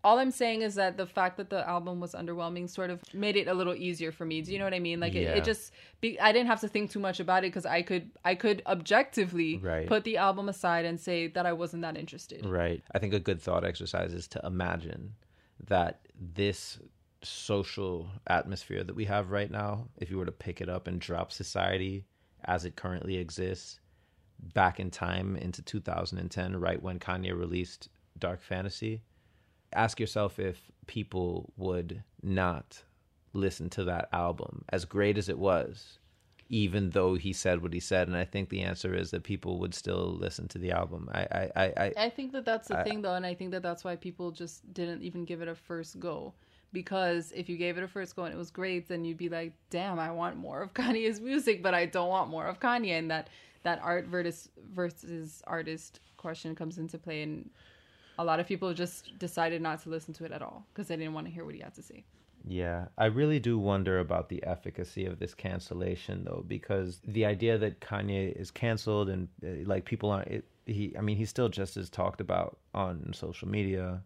all 0.03 0.17
I'm 0.17 0.31
saying 0.31 0.61
is 0.61 0.75
that 0.75 0.97
the 0.97 1.05
fact 1.05 1.37
that 1.37 1.49
the 1.49 1.67
album 1.67 1.99
was 1.99 2.13
underwhelming 2.13 2.69
sort 2.69 2.89
of 2.89 3.01
made 3.13 3.35
it 3.35 3.47
a 3.47 3.53
little 3.53 3.75
easier 3.75 4.11
for 4.11 4.25
me. 4.25 4.41
Do 4.41 4.51
you 4.51 4.57
know 4.57 4.65
what 4.65 4.73
I 4.73 4.79
mean? 4.79 4.99
Like 4.99 5.13
yeah. 5.13 5.21
it, 5.21 5.37
it, 5.39 5.43
just 5.43 5.71
be, 5.99 6.19
I 6.19 6.31
didn't 6.31 6.47
have 6.47 6.61
to 6.61 6.67
think 6.67 6.89
too 6.89 6.99
much 6.99 7.19
about 7.19 7.43
it 7.43 7.47
because 7.47 7.65
I 7.65 7.83
could 7.83 8.09
I 8.25 8.35
could 8.35 8.63
objectively 8.65 9.57
right. 9.57 9.87
put 9.87 10.03
the 10.03 10.17
album 10.17 10.49
aside 10.49 10.85
and 10.85 10.99
say 10.99 11.27
that 11.27 11.45
I 11.45 11.53
wasn't 11.53 11.83
that 11.83 11.97
interested. 11.97 12.45
Right. 12.45 12.83
I 12.93 12.99
think 12.99 13.13
a 13.13 13.19
good 13.19 13.41
thought 13.41 13.63
exercise 13.63 14.13
is 14.13 14.27
to 14.29 14.41
imagine 14.43 15.13
that 15.67 15.99
this 16.19 16.79
social 17.23 18.09
atmosphere 18.27 18.83
that 18.83 18.95
we 18.95 19.05
have 19.05 19.31
right 19.31 19.51
now, 19.51 19.87
if 19.97 20.09
you 20.09 20.17
were 20.17 20.25
to 20.25 20.31
pick 20.31 20.61
it 20.61 20.69
up 20.69 20.87
and 20.87 20.99
drop 20.99 21.31
society 21.31 22.05
as 22.45 22.65
it 22.65 22.75
currently 22.75 23.17
exists 23.17 23.79
back 24.53 24.79
in 24.79 24.89
time 24.89 25.35
into 25.35 25.61
2010, 25.61 26.59
right 26.59 26.81
when 26.81 26.99
Kanye 26.99 27.37
released 27.37 27.89
Dark 28.17 28.41
Fantasy, 28.41 29.03
ask 29.73 29.99
yourself 29.99 30.39
if 30.39 30.71
people 30.87 31.53
would 31.57 32.03
not 32.23 32.83
listen 33.33 33.69
to 33.69 33.83
that 33.85 34.09
album, 34.11 34.65
as 34.69 34.85
great 34.85 35.17
as 35.17 35.29
it 35.29 35.37
was, 35.37 35.99
even 36.49 36.89
though 36.89 37.15
he 37.15 37.31
said 37.31 37.61
what 37.61 37.73
he 37.73 37.79
said. 37.79 38.07
And 38.07 38.17
I 38.17 38.25
think 38.25 38.49
the 38.49 38.61
answer 38.61 38.93
is 38.93 39.11
that 39.11 39.23
people 39.23 39.59
would 39.59 39.73
still 39.73 40.17
listen 40.17 40.47
to 40.49 40.57
the 40.57 40.71
album. 40.71 41.09
I 41.13 41.21
I 41.21 41.51
I, 41.55 41.73
I 41.77 41.93
I 41.97 42.09
think 42.09 42.33
that 42.33 42.43
that's 42.43 42.67
the 42.67 42.79
I, 42.79 42.83
thing 42.83 43.01
though, 43.01 43.13
and 43.13 43.25
I 43.25 43.35
think 43.35 43.51
that 43.51 43.63
that's 43.63 43.83
why 43.83 43.95
people 43.95 44.31
just 44.31 44.73
didn't 44.73 45.01
even 45.03 45.23
give 45.23 45.41
it 45.41 45.47
a 45.47 45.55
first 45.55 45.99
go 45.99 46.33
because 46.73 47.31
if 47.35 47.49
you 47.49 47.57
gave 47.57 47.77
it 47.77 47.83
a 47.83 47.87
first 47.87 48.15
go 48.15 48.23
and 48.23 48.33
it 48.33 48.37
was 48.37 48.51
great, 48.51 48.87
then 48.87 49.03
you'd 49.05 49.17
be 49.17 49.29
like, 49.29 49.53
"Damn, 49.69 49.99
I 49.99 50.11
want 50.11 50.37
more 50.37 50.61
of 50.61 50.73
Kanye's 50.75 51.19
music, 51.19 51.61
but 51.61 51.73
I 51.73 51.85
don't 51.85 52.09
want 52.09 52.29
more 52.29 52.47
of 52.47 52.59
Kanye." 52.59 52.97
And 52.97 53.11
that 53.11 53.29
that 53.63 53.79
art 53.83 54.07
versus 54.07 54.49
versus 54.73 55.41
artist 55.45 55.99
question 56.17 56.55
comes 56.55 56.77
into 56.77 56.97
play, 56.97 57.23
and 57.23 57.49
a 58.17 58.23
lot 58.23 58.39
of 58.39 58.47
people 58.47 58.73
just 58.73 59.17
decided 59.19 59.61
not 59.61 59.81
to 59.83 59.89
listen 59.89 60.13
to 60.15 60.25
it 60.25 60.31
at 60.31 60.41
all 60.41 60.65
because 60.73 60.87
they 60.87 60.95
didn't 60.95 61.13
want 61.13 61.27
to 61.27 61.33
hear 61.33 61.45
what 61.45 61.55
he 61.55 61.61
had 61.61 61.73
to 61.75 61.83
say. 61.83 62.03
Yeah, 62.47 62.87
I 62.97 63.05
really 63.05 63.39
do 63.39 63.59
wonder 63.59 63.99
about 63.99 64.29
the 64.29 64.43
efficacy 64.43 65.05
of 65.05 65.19
this 65.19 65.35
cancellation, 65.35 66.23
though, 66.23 66.43
because 66.47 66.99
the 67.05 67.25
idea 67.25 67.57
that 67.59 67.81
Kanye 67.81 68.35
is 68.35 68.49
canceled 68.49 69.09
and 69.09 69.27
uh, 69.43 69.67
like 69.67 69.85
people 69.85 70.09
aren't. 70.09 70.27
It, 70.27 70.45
he, 70.65 70.95
I 70.97 71.01
mean, 71.01 71.17
he's 71.17 71.29
still 71.29 71.49
just 71.49 71.75
as 71.75 71.89
talked 71.89 72.21
about 72.21 72.57
on 72.73 73.11
social 73.13 73.47
media 73.47 74.01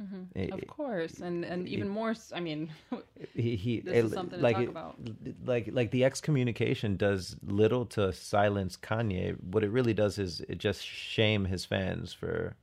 Mm-hmm. 0.00 0.38
It, 0.38 0.52
of 0.52 0.66
course, 0.66 1.20
and 1.20 1.44
and 1.44 1.68
even 1.68 1.86
it, 1.86 1.90
more. 1.90 2.14
I 2.34 2.40
mean, 2.40 2.70
he 3.34 3.54
he 3.54 3.80
this 3.80 4.04
is 4.06 4.12
something 4.12 4.40
like 4.40 4.56
to 4.56 4.62
talk 4.62 4.70
about. 4.70 4.98
Like 5.44 5.68
like 5.72 5.92
the 5.92 6.04
excommunication 6.04 6.96
does 6.96 7.36
little 7.46 7.86
to 7.86 8.12
silence 8.12 8.76
Kanye. 8.76 9.40
What 9.40 9.62
it 9.62 9.70
really 9.70 9.94
does 9.94 10.18
is 10.18 10.40
it 10.48 10.58
just 10.58 10.84
shame 10.84 11.44
his 11.44 11.64
fans 11.64 12.12
for 12.12 12.56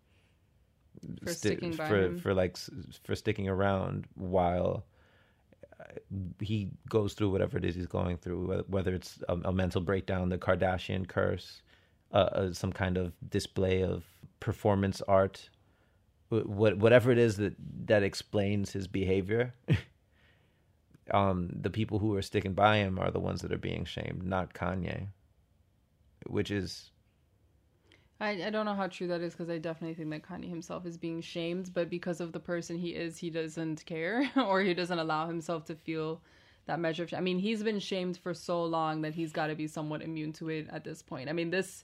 for 1.24 1.30
sti- 1.30 1.50
sticking 1.50 1.72
by 1.74 1.88
for 1.88 2.02
him. 2.04 2.20
for 2.20 2.34
like 2.34 2.58
for 3.04 3.16
sticking 3.16 3.48
around 3.48 4.08
while 4.16 4.84
uh, 5.80 5.84
he 6.42 6.70
goes 6.90 7.14
through 7.14 7.30
whatever 7.30 7.58
it 7.58 7.64
is 7.64 7.76
he's 7.76 7.88
going 7.88 8.18
through, 8.18 8.64
whether 8.68 8.94
it's 8.94 9.20
a, 9.30 9.36
a 9.46 9.54
mental 9.54 9.80
breakdown, 9.80 10.28
the 10.28 10.38
Kardashian 10.38 11.08
curse, 11.08 11.62
uh, 12.14 12.18
uh, 12.18 12.54
some 12.54 12.74
kind 12.74 12.98
of 12.98 13.14
display 13.30 13.84
of 13.84 14.04
performance 14.42 15.02
art 15.08 15.50
what 16.32 16.78
whatever 16.78 17.12
it 17.12 17.18
is 17.18 17.38
that 17.38 17.54
that 17.86 18.04
explains 18.04 18.72
his 18.72 18.88
behavior 18.88 19.54
um 21.12 21.50
the 21.54 21.70
people 21.70 22.00
who 22.00 22.16
are 22.16 22.22
sticking 22.22 22.54
by 22.54 22.78
him 22.78 22.98
are 22.98 23.12
the 23.12 23.20
ones 23.20 23.42
that 23.42 23.52
are 23.52 23.58
being 23.58 23.86
shamed 23.86 24.24
not 24.24 24.54
kanye 24.54 25.08
which 26.28 26.50
is 26.50 26.92
I, 28.22 28.46
I 28.46 28.50
don't 28.52 28.66
know 28.66 28.76
how 28.76 28.86
true 28.86 29.08
that 29.08 29.22
is 29.22 29.34
because 29.34 29.50
I 29.50 29.58
definitely 29.58 29.96
think 29.96 30.12
that 30.12 30.22
Kanye 30.22 30.48
himself 30.48 30.86
is 30.86 30.96
being 30.96 31.22
shamed, 31.22 31.74
but 31.74 31.90
because 31.90 32.22
of 32.22 32.34
the 32.34 32.40
person 32.40 32.78
he 32.78 32.90
is, 32.90 33.18
he 33.18 33.32
doesn't 33.32 33.84
care 33.88 34.30
or 34.38 34.62
he 34.62 34.76
doesn't 34.76 35.00
allow 35.00 35.26
himself 35.26 35.66
to 35.66 35.76
feel 35.76 36.22
that 36.68 36.80
measure 36.80 37.04
of. 37.04 37.14
I 37.16 37.20
mean, 37.20 37.40
he's 37.40 37.64
been 37.64 37.80
shamed 37.80 38.18
for 38.18 38.36
so 38.36 38.64
long 38.64 39.02
that 39.02 39.16
he's 39.16 39.32
got 39.32 39.48
to 39.48 39.56
be 39.56 39.66
somewhat 39.66 40.04
immune 40.04 40.34
to 40.34 40.50
it 40.50 40.68
at 40.70 40.84
this 40.84 41.02
point. 41.02 41.30
I 41.30 41.34
mean, 41.34 41.50
this 41.50 41.84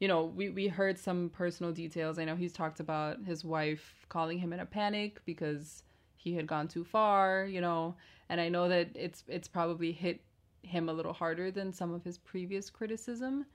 you 0.00 0.08
know, 0.08 0.24
we, 0.24 0.50
we 0.50 0.68
heard 0.68 0.98
some 0.98 1.30
personal 1.30 1.72
details. 1.72 2.18
I 2.18 2.24
know 2.24 2.36
he's 2.36 2.52
talked 2.52 2.80
about 2.80 3.24
his 3.24 3.44
wife 3.44 4.06
calling 4.08 4.38
him 4.38 4.52
in 4.52 4.60
a 4.60 4.66
panic 4.66 5.20
because 5.24 5.82
he 6.16 6.34
had 6.34 6.46
gone 6.46 6.68
too 6.68 6.84
far, 6.84 7.46
you 7.46 7.60
know, 7.60 7.94
and 8.28 8.40
I 8.40 8.48
know 8.48 8.68
that 8.68 8.90
it's 8.94 9.24
it's 9.28 9.48
probably 9.48 9.92
hit 9.92 10.20
him 10.62 10.88
a 10.88 10.92
little 10.92 11.12
harder 11.12 11.50
than 11.50 11.72
some 11.72 11.92
of 11.94 12.04
his 12.04 12.18
previous 12.18 12.70
criticism. 12.70 13.46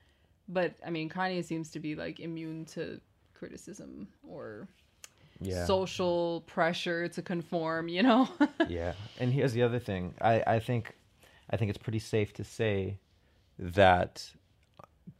But 0.48 0.74
I 0.84 0.90
mean, 0.90 1.08
Kanye 1.08 1.44
seems 1.44 1.70
to 1.70 1.80
be 1.80 1.94
like 1.94 2.20
immune 2.20 2.64
to 2.66 3.00
criticism 3.34 4.08
or 4.28 4.68
yeah. 5.40 5.64
social 5.64 6.42
pressure 6.46 7.08
to 7.08 7.22
conform, 7.22 7.88
you 7.88 8.02
know? 8.02 8.28
yeah. 8.68 8.94
And 9.18 9.32
here's 9.32 9.52
the 9.52 9.62
other 9.62 9.78
thing. 9.78 10.14
I, 10.20 10.42
I 10.46 10.58
think 10.58 10.94
I 11.50 11.56
think 11.56 11.70
it's 11.70 11.78
pretty 11.78 11.98
safe 11.98 12.32
to 12.34 12.44
say 12.44 12.98
that 13.58 14.30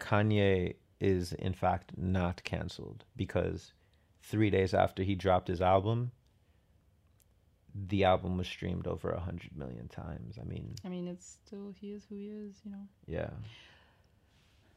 Kanye 0.00 0.74
is 1.04 1.34
in 1.34 1.52
fact 1.52 1.92
not 1.98 2.42
canceled 2.44 3.04
because 3.14 3.74
three 4.22 4.48
days 4.48 4.72
after 4.72 5.02
he 5.02 5.14
dropped 5.14 5.48
his 5.48 5.60
album, 5.60 6.10
the 7.74 8.04
album 8.04 8.38
was 8.38 8.48
streamed 8.48 8.86
over 8.86 9.10
a 9.10 9.20
hundred 9.20 9.54
million 9.54 9.86
times. 9.88 10.38
I 10.40 10.44
mean, 10.44 10.74
I 10.84 10.88
mean, 10.88 11.06
it's 11.06 11.38
still 11.44 11.74
he 11.78 11.92
is 11.92 12.04
who 12.08 12.16
he 12.16 12.28
is, 12.28 12.54
you 12.64 12.70
know. 12.70 12.88
Yeah. 13.06 13.30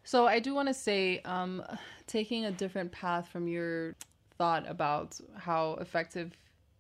So 0.04 0.28
I 0.28 0.40
do 0.40 0.54
want 0.54 0.68
to 0.68 0.74
say, 0.74 1.20
um, 1.26 1.63
taking 2.08 2.46
a 2.46 2.52
different 2.52 2.92
path 2.92 3.28
from 3.30 3.48
your 3.48 3.96
thought 4.38 4.70
about 4.70 5.20
how 5.38 5.78
effective 5.82 6.38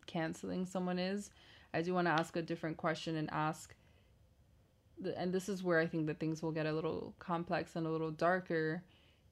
canceling 0.07 0.65
someone 0.65 0.99
is, 0.99 1.29
I 1.73 1.81
do 1.81 1.93
want 1.93 2.07
to 2.07 2.11
ask 2.11 2.35
a 2.35 2.41
different 2.41 2.77
question 2.77 3.15
and 3.15 3.29
ask, 3.31 3.75
and 5.15 5.33
this 5.33 5.47
is 5.47 5.63
where 5.63 5.79
I 5.79 5.87
think 5.87 6.07
that 6.07 6.19
things 6.19 6.41
will 6.41 6.51
get 6.51 6.65
a 6.65 6.73
little 6.73 7.13
complex 7.19 7.75
and 7.75 7.85
a 7.85 7.89
little 7.89 8.11
darker 8.11 8.83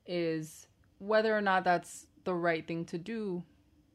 is 0.05 0.67
whether 0.99 1.35
or 1.35 1.41
not 1.41 1.63
that's 1.63 2.07
the 2.23 2.33
right 2.33 2.67
thing 2.67 2.85
to 2.85 2.97
do 2.97 3.43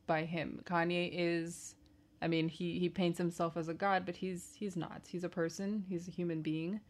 by 0.07 0.25
him. 0.25 0.61
Kanye 0.64 1.11
is 1.12 1.75
I 2.23 2.29
mean, 2.29 2.49
he 2.49 2.79
he 2.79 2.88
paints 2.88 3.18
himself 3.18 3.57
as 3.57 3.68
a 3.68 3.75
god, 3.75 4.05
but 4.05 4.16
he's 4.16 4.53
he's 4.55 4.77
not. 4.77 5.03
He's 5.09 5.25
a 5.25 5.29
person, 5.29 5.85
he's 5.88 6.07
a 6.09 6.11
human 6.11 6.42
being. 6.42 6.81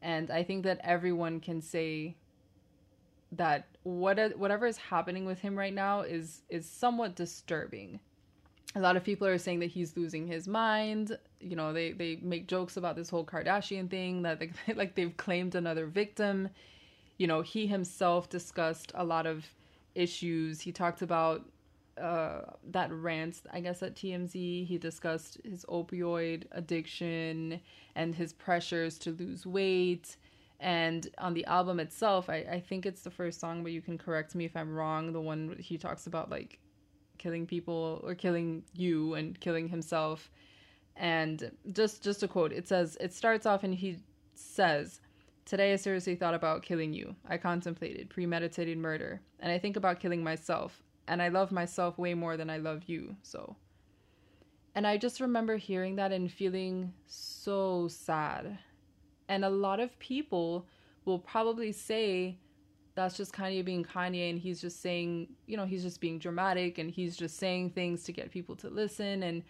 And 0.00 0.30
I 0.30 0.42
think 0.42 0.64
that 0.64 0.80
everyone 0.82 1.38
can 1.38 1.60
say 1.60 2.16
that 3.32 3.66
what 3.84 4.36
whatever 4.36 4.66
is 4.66 4.76
happening 4.76 5.24
with 5.24 5.38
him 5.38 5.56
right 5.56 5.72
now 5.72 6.00
is 6.00 6.42
is 6.48 6.68
somewhat 6.68 7.14
disturbing. 7.14 8.00
A 8.74 8.80
lot 8.80 8.96
of 8.96 9.04
people 9.04 9.26
are 9.26 9.38
saying 9.38 9.60
that 9.60 9.70
he's 9.70 9.96
losing 9.96 10.26
his 10.26 10.48
mind. 10.48 11.16
You 11.40 11.54
know, 11.54 11.72
they 11.72 11.92
they 11.92 12.18
make 12.20 12.48
jokes 12.48 12.76
about 12.76 12.96
this 12.96 13.08
whole 13.10 13.24
Kardashian 13.24 13.88
thing 13.88 14.22
that 14.22 14.40
they, 14.40 14.50
like 14.74 14.96
they've 14.96 15.16
claimed 15.16 15.54
another 15.54 15.86
victim 15.86 16.48
you 17.22 17.28
know, 17.28 17.40
he 17.40 17.68
himself 17.68 18.28
discussed 18.28 18.90
a 18.96 19.04
lot 19.04 19.26
of 19.28 19.46
issues. 19.94 20.60
He 20.60 20.72
talked 20.72 21.02
about 21.02 21.48
uh, 21.96 22.40
that 22.72 22.92
rant, 22.92 23.42
I 23.52 23.60
guess, 23.60 23.80
at 23.80 23.94
TMZ. 23.94 24.66
He 24.66 24.76
discussed 24.76 25.38
his 25.44 25.64
opioid 25.66 26.46
addiction 26.50 27.60
and 27.94 28.12
his 28.12 28.32
pressures 28.32 28.98
to 28.98 29.12
lose 29.12 29.46
weight. 29.46 30.16
And 30.58 31.08
on 31.18 31.32
the 31.32 31.44
album 31.44 31.78
itself, 31.78 32.28
I, 32.28 32.38
I 32.38 32.58
think 32.58 32.86
it's 32.86 33.02
the 33.02 33.10
first 33.12 33.38
song, 33.38 33.62
but 33.62 33.70
you 33.70 33.82
can 33.82 33.98
correct 33.98 34.34
me 34.34 34.44
if 34.44 34.56
I'm 34.56 34.74
wrong. 34.74 35.12
The 35.12 35.20
one 35.20 35.54
he 35.60 35.78
talks 35.78 36.08
about 36.08 36.28
like 36.28 36.58
killing 37.18 37.46
people 37.46 38.00
or 38.02 38.16
killing 38.16 38.64
you 38.74 39.14
and 39.14 39.38
killing 39.38 39.68
himself. 39.68 40.28
And 40.96 41.52
just 41.70 42.02
just 42.02 42.24
a 42.24 42.26
quote, 42.26 42.52
it 42.52 42.66
says 42.66 42.96
it 43.00 43.12
starts 43.12 43.46
off 43.46 43.62
and 43.62 43.72
he 43.72 43.98
says, 44.34 45.00
Today 45.52 45.74
I 45.74 45.76
seriously 45.76 46.14
thought 46.14 46.32
about 46.32 46.62
killing 46.62 46.94
you. 46.94 47.14
I 47.28 47.36
contemplated 47.36 48.08
premeditated 48.08 48.78
murder, 48.78 49.20
and 49.38 49.52
I 49.52 49.58
think 49.58 49.76
about 49.76 50.00
killing 50.00 50.24
myself, 50.24 50.82
and 51.08 51.20
I 51.20 51.28
love 51.28 51.52
myself 51.52 51.98
way 51.98 52.14
more 52.14 52.38
than 52.38 52.48
I 52.48 52.56
love 52.56 52.84
you. 52.86 53.14
So 53.22 53.54
and 54.74 54.86
I 54.86 54.96
just 54.96 55.20
remember 55.20 55.58
hearing 55.58 55.96
that 55.96 56.10
and 56.10 56.32
feeling 56.32 56.94
so 57.06 57.86
sad. 57.88 58.60
And 59.28 59.44
a 59.44 59.50
lot 59.50 59.78
of 59.78 59.98
people 59.98 60.64
will 61.04 61.18
probably 61.18 61.70
say 61.70 62.38
that's 62.94 63.18
just 63.18 63.34
Kanye 63.34 63.62
being 63.62 63.84
Kanye 63.84 64.30
and 64.30 64.38
he's 64.38 64.58
just 64.58 64.80
saying, 64.80 65.28
you 65.46 65.58
know, 65.58 65.66
he's 65.66 65.82
just 65.82 66.00
being 66.00 66.18
dramatic 66.18 66.78
and 66.78 66.90
he's 66.90 67.14
just 67.14 67.36
saying 67.36 67.72
things 67.72 68.04
to 68.04 68.12
get 68.12 68.30
people 68.30 68.56
to 68.56 68.70
listen. 68.70 69.22
And 69.22 69.42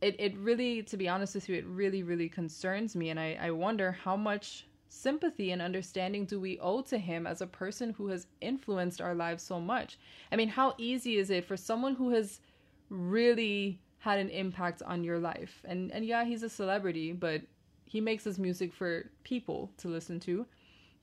it, 0.00 0.16
it 0.18 0.36
really, 0.38 0.82
to 0.82 0.96
be 0.96 1.08
honest 1.08 1.36
with 1.36 1.48
you, 1.48 1.54
it 1.54 1.66
really, 1.66 2.02
really 2.02 2.28
concerns 2.28 2.96
me. 2.96 3.10
And 3.10 3.20
I, 3.20 3.38
I 3.40 3.52
wonder 3.52 3.92
how 3.92 4.16
much 4.16 4.64
sympathy 4.88 5.50
and 5.50 5.62
understanding 5.62 6.24
do 6.24 6.40
we 6.40 6.58
owe 6.60 6.80
to 6.82 6.98
him 6.98 7.26
as 7.26 7.40
a 7.40 7.46
person 7.46 7.92
who 7.92 8.08
has 8.08 8.26
influenced 8.40 9.00
our 9.00 9.14
lives 9.14 9.42
so 9.42 9.60
much? 9.60 9.98
I 10.32 10.36
mean, 10.36 10.48
how 10.48 10.74
easy 10.78 11.16
is 11.16 11.30
it 11.30 11.44
for 11.44 11.56
someone 11.56 11.94
who 11.94 12.10
has 12.10 12.40
really 12.90 13.80
had 13.98 14.18
an 14.18 14.30
impact 14.30 14.82
on 14.82 15.04
your 15.04 15.18
life? 15.18 15.62
And 15.64 15.92
and 15.92 16.04
yeah, 16.04 16.24
he's 16.24 16.42
a 16.42 16.48
celebrity, 16.48 17.12
but 17.12 17.42
he 17.84 18.00
makes 18.00 18.24
his 18.24 18.38
music 18.38 18.72
for 18.72 19.10
people 19.24 19.70
to 19.78 19.88
listen 19.88 20.20
to, 20.20 20.46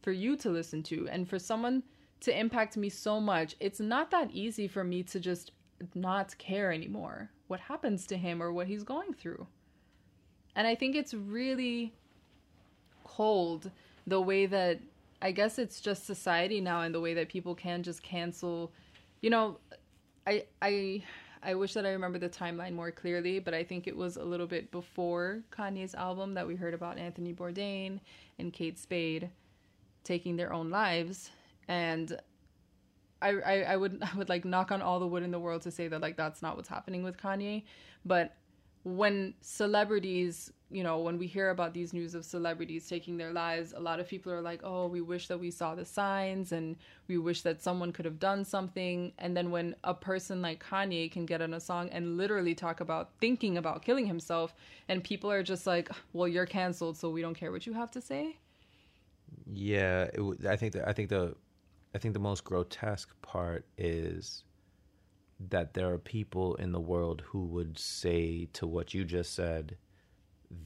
for 0.01 0.11
you 0.11 0.35
to 0.37 0.49
listen 0.49 0.83
to, 0.83 1.07
and 1.09 1.27
for 1.27 1.39
someone 1.39 1.83
to 2.21 2.37
impact 2.37 2.77
me 2.77 2.89
so 2.89 3.19
much. 3.19 3.55
It's 3.59 3.79
not 3.79 4.11
that 4.11 4.31
easy 4.31 4.67
for 4.67 4.83
me 4.83 5.03
to 5.03 5.19
just 5.19 5.51
not 5.93 6.37
care 6.37 6.71
anymore 6.71 7.29
what 7.47 7.59
happens 7.59 8.07
to 8.07 8.17
him 8.17 8.41
or 8.41 8.51
what 8.51 8.67
he's 8.67 8.83
going 8.83 9.13
through. 9.13 9.45
And 10.55 10.67
I 10.67 10.75
think 10.75 10.95
it's 10.95 11.13
really 11.13 11.93
cold 13.15 13.71
the 14.07 14.21
way 14.21 14.45
that 14.45 14.79
I 15.21 15.31
guess 15.31 15.57
it's 15.57 15.81
just 15.81 16.05
society 16.05 16.61
now 16.61 16.81
and 16.81 16.93
the 16.93 16.99
way 16.99 17.13
that 17.15 17.29
people 17.29 17.55
can 17.55 17.83
just 17.83 18.03
cancel. 18.03 18.71
You 19.21 19.29
know, 19.29 19.57
I 20.27 20.45
I 20.61 21.03
I 21.41 21.53
wish 21.55 21.73
that 21.73 21.85
I 21.85 21.91
remember 21.91 22.19
the 22.19 22.29
timeline 22.29 22.73
more 22.73 22.91
clearly, 22.91 23.39
but 23.39 23.53
I 23.53 23.63
think 23.63 23.87
it 23.87 23.95
was 23.95 24.17
a 24.17 24.23
little 24.23 24.47
bit 24.47 24.71
before 24.71 25.41
Kanye's 25.51 25.95
album 25.95 26.33
that 26.33 26.47
we 26.47 26.55
heard 26.55 26.73
about 26.73 26.97
Anthony 26.97 27.33
Bourdain 27.33 27.99
and 28.39 28.51
Kate 28.51 28.79
Spade 28.79 29.29
taking 30.03 30.35
their 30.35 30.51
own 30.53 30.69
lives, 30.69 31.31
and 31.67 32.17
I, 33.21 33.29
I, 33.29 33.61
I 33.61 33.77
would 33.77 34.03
I 34.13 34.17
would 34.17 34.29
like 34.29 34.45
knock 34.45 34.71
on 34.71 34.81
all 34.81 34.99
the 34.99 35.07
wood 35.07 35.23
in 35.23 35.31
the 35.31 35.39
world 35.39 35.61
to 35.63 35.71
say 35.71 35.87
that 35.87 36.01
like 36.01 36.17
that's 36.17 36.41
not 36.41 36.57
what's 36.57 36.69
happening 36.69 37.03
with 37.03 37.17
Kanye, 37.17 37.63
but 38.05 38.35
when 38.85 39.33
celebrities 39.41 40.53
you 40.71 40.83
know, 40.83 40.99
when 40.99 41.17
we 41.17 41.27
hear 41.27 41.51
about 41.51 41.73
these 41.73 41.93
news 41.93 42.15
of 42.15 42.25
celebrities 42.25 42.87
taking 42.87 43.17
their 43.17 43.31
lives, 43.31 43.73
a 43.73 43.79
lot 43.79 43.99
of 43.99 44.07
people 44.07 44.31
are 44.31 44.41
like, 44.41 44.61
oh, 44.63 44.87
we 44.87 44.99
wish 44.99 45.27
that 45.27 45.39
we 45.39 45.51
saw 45.51 45.75
the 45.75 45.85
signs 45.85 46.51
and 46.51 46.75
we 47.07 47.17
wish 47.17 47.43
that 47.43 47.61
someone 47.61 47.91
could 47.93 48.03
have 48.05 48.19
done 48.19 48.43
something. 48.43 49.13
And 49.19 49.37
then 49.37 49.51
when 49.51 49.75
a 49.83 49.93
person 49.93 50.41
like 50.41 50.63
Kanye 50.63 51.11
can 51.11 51.25
get 51.25 51.41
on 51.41 51.53
a 51.53 51.59
song 51.59 51.89
and 51.89 52.17
literally 52.17 52.55
talk 52.55 52.79
about 52.79 53.11
thinking 53.21 53.57
about 53.57 53.83
killing 53.83 54.07
himself, 54.07 54.55
and 54.89 55.03
people 55.03 55.31
are 55.31 55.43
just 55.43 55.67
like, 55.67 55.89
well, 56.13 56.27
you're 56.27 56.47
canceled, 56.47 56.97
so 56.97 57.09
we 57.09 57.21
don't 57.21 57.35
care 57.35 57.51
what 57.51 57.67
you 57.67 57.73
have 57.73 57.91
to 57.91 58.01
say. 58.01 58.37
Yeah, 59.53 60.09
it, 60.13 60.45
I 60.47 60.55
think 60.55 60.73
that 60.73 60.87
I 60.87 60.93
think 60.93 61.09
the 61.09 61.35
I 61.93 61.99
think 61.99 62.13
the 62.13 62.19
most 62.19 62.43
grotesque 62.43 63.09
part 63.21 63.65
is 63.77 64.43
that 65.39 65.73
there 65.73 65.91
are 65.91 65.97
people 65.97 66.55
in 66.55 66.71
the 66.71 66.79
world 66.79 67.21
who 67.27 67.43
would 67.45 67.77
say 67.77 68.47
to 68.53 68.65
what 68.65 68.93
you 68.93 69.03
just 69.03 69.33
said 69.33 69.77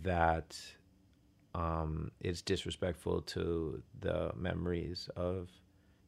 that 0.03 0.57
um, 1.55 2.11
it's 2.19 2.41
disrespectful 2.41 3.21
to 3.21 3.81
the 3.99 4.31
memories 4.35 5.09
of 5.15 5.49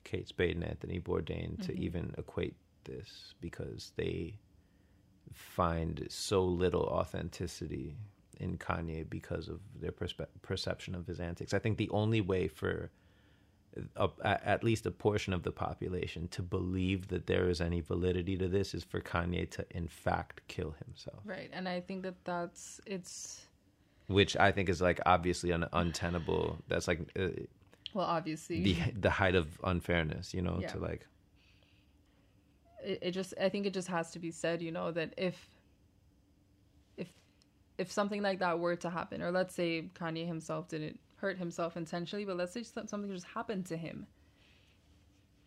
Kate 0.04 0.28
Spade 0.28 0.56
and 0.56 0.64
Anthony 0.64 1.00
Bourdain 1.00 1.54
mm-hmm. 1.54 1.64
to 1.64 1.80
even 1.80 2.14
equate 2.18 2.56
this 2.84 3.34
because 3.42 3.92
they 3.96 4.40
find 5.34 6.06
so 6.10 6.44
little 6.44 6.84
authenticity 6.84 7.96
in 8.40 8.58
Kanye 8.58 9.10
because 9.10 9.48
of 9.48 9.60
their 9.80 9.92
perspe- 9.92 10.28
perception 10.42 10.96
of 10.96 11.08
his 11.08 11.20
antics. 11.20 11.54
I 11.54 11.60
think 11.60 11.78
the 11.78 11.90
only 11.90 12.22
way 12.22 12.48
for 12.48 12.92
a, 13.96 14.10
at 14.26 14.64
least 14.64 14.86
a 14.86 14.92
portion 14.92 15.34
of 15.34 15.44
the 15.44 15.52
population 15.52 16.28
to 16.30 16.42
believe 16.42 17.08
that 17.08 17.28
there 17.28 17.50
is 17.50 17.62
any 17.62 17.80
validity 17.82 18.38
to 18.38 18.48
this 18.48 18.74
is 18.74 18.84
for 18.84 19.00
Kanye 19.00 19.50
to 19.52 19.66
in 19.72 19.88
fact 19.88 20.42
kill 20.48 20.76
himself. 20.86 21.20
Right, 21.26 21.50
and 21.54 21.68
I 21.70 21.80
think 21.80 22.04
that 22.04 22.16
that's 22.26 22.82
it's 22.86 23.46
which 24.08 24.36
I 24.36 24.52
think 24.52 24.70
is 24.70 24.82
like 24.82 25.00
obviously 25.06 25.54
un- 25.54 25.70
untenable. 25.72 26.58
That's 26.68 26.88
like 26.88 27.00
uh, 27.18 27.30
well, 27.94 28.06
obviously 28.06 28.62
the 28.62 28.76
the 29.00 29.10
height 29.10 29.36
of 29.36 29.48
unfairness, 29.64 30.34
you 30.34 30.42
know, 30.42 30.60
yeah. 30.62 30.68
to 30.70 30.80
like. 30.80 31.06
It, 32.84 33.00
it 33.02 33.12
just, 33.12 33.34
I 33.40 33.50
think 33.50 33.66
it 33.66 33.74
just 33.74 33.88
has 33.90 34.12
to 34.12 34.20
be 34.20 34.32
said, 34.32 34.62
you 34.62 34.72
know, 34.72 34.92
that 34.92 35.14
if, 35.16 35.38
if, 36.98 37.08
if 37.78 37.92
something 37.92 38.24
like 38.24 38.40
that 38.40 38.58
were 38.60 38.76
to 38.78 38.90
happen, 38.90 39.22
or 39.22 39.32
let's 39.32 39.54
say 39.54 39.86
Kanye 39.94 40.26
himself 40.26 40.68
didn't 40.68 41.00
hurt 41.22 41.38
himself 41.38 41.78
intentionally, 41.78 42.26
but 42.26 42.36
let's 42.36 42.52
say 42.52 42.64
something 42.64 43.08
just 43.10 43.28
happened 43.28 43.66
to 43.68 43.78
him. 43.78 44.08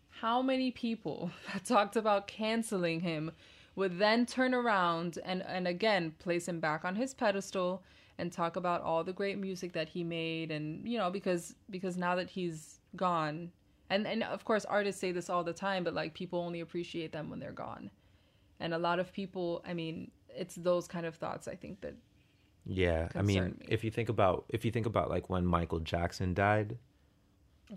How 0.09 0.41
many 0.41 0.71
people 0.71 1.31
that 1.53 1.65
talked 1.65 1.97
about 1.97 2.29
canceling 2.29 3.01
him 3.01 3.33
would 3.77 3.99
then 3.99 4.25
turn 4.25 4.55
around 4.55 5.19
and, 5.25 5.43
and 5.43 5.67
again 5.67 6.13
place 6.19 6.47
him 6.47 6.61
back 6.61 6.85
on 6.85 6.95
his 6.95 7.13
pedestal 7.13 7.83
and 8.19 8.33
talk 8.33 8.55
about 8.55 8.81
all 8.83 9.03
the 9.03 9.13
great 9.13 9.39
music 9.39 9.73
that 9.73 9.89
he 9.89 10.05
made 10.05 10.53
and 10.53 10.87
you 10.89 10.97
know 10.97 11.11
because 11.11 11.57
because 11.71 11.97
now 11.97 12.15
that 12.15 12.31
he's 12.31 12.79
gone 12.95 13.51
and 13.91 14.07
and 14.07 14.23
of 14.23 14.45
course 14.45 14.65
artists 14.65 15.01
say 15.01 15.11
this 15.11 15.29
all 15.29 15.43
the 15.43 15.53
time 15.53 15.83
but 15.83 15.95
like 15.95 16.15
people 16.15 16.39
only 16.39 16.61
appreciate 16.61 17.11
them 17.11 17.29
when 17.29 17.41
they're 17.41 17.51
gone 17.51 17.91
and 18.61 18.73
a 18.73 18.79
lot 18.79 19.01
of 19.01 19.13
people 19.13 19.61
i 19.67 19.75
mean 19.75 20.09
it's 20.29 20.55
those 20.55 20.87
kind 20.87 21.05
of 21.05 21.17
thoughts 21.17 21.49
i 21.49 21.55
think 21.57 21.81
that 21.81 21.95
yeah 22.67 23.09
i 23.15 23.23
mean 23.23 23.45
me. 23.45 23.67
if 23.69 23.85
you 23.85 23.91
think 23.91 24.09
about 24.09 24.45
if 24.49 24.65
you 24.65 24.71
think 24.71 24.87
about 24.87 25.11
like 25.11 25.29
when 25.29 25.45
michael 25.45 25.81
jackson 25.81 26.35
died 26.35 26.79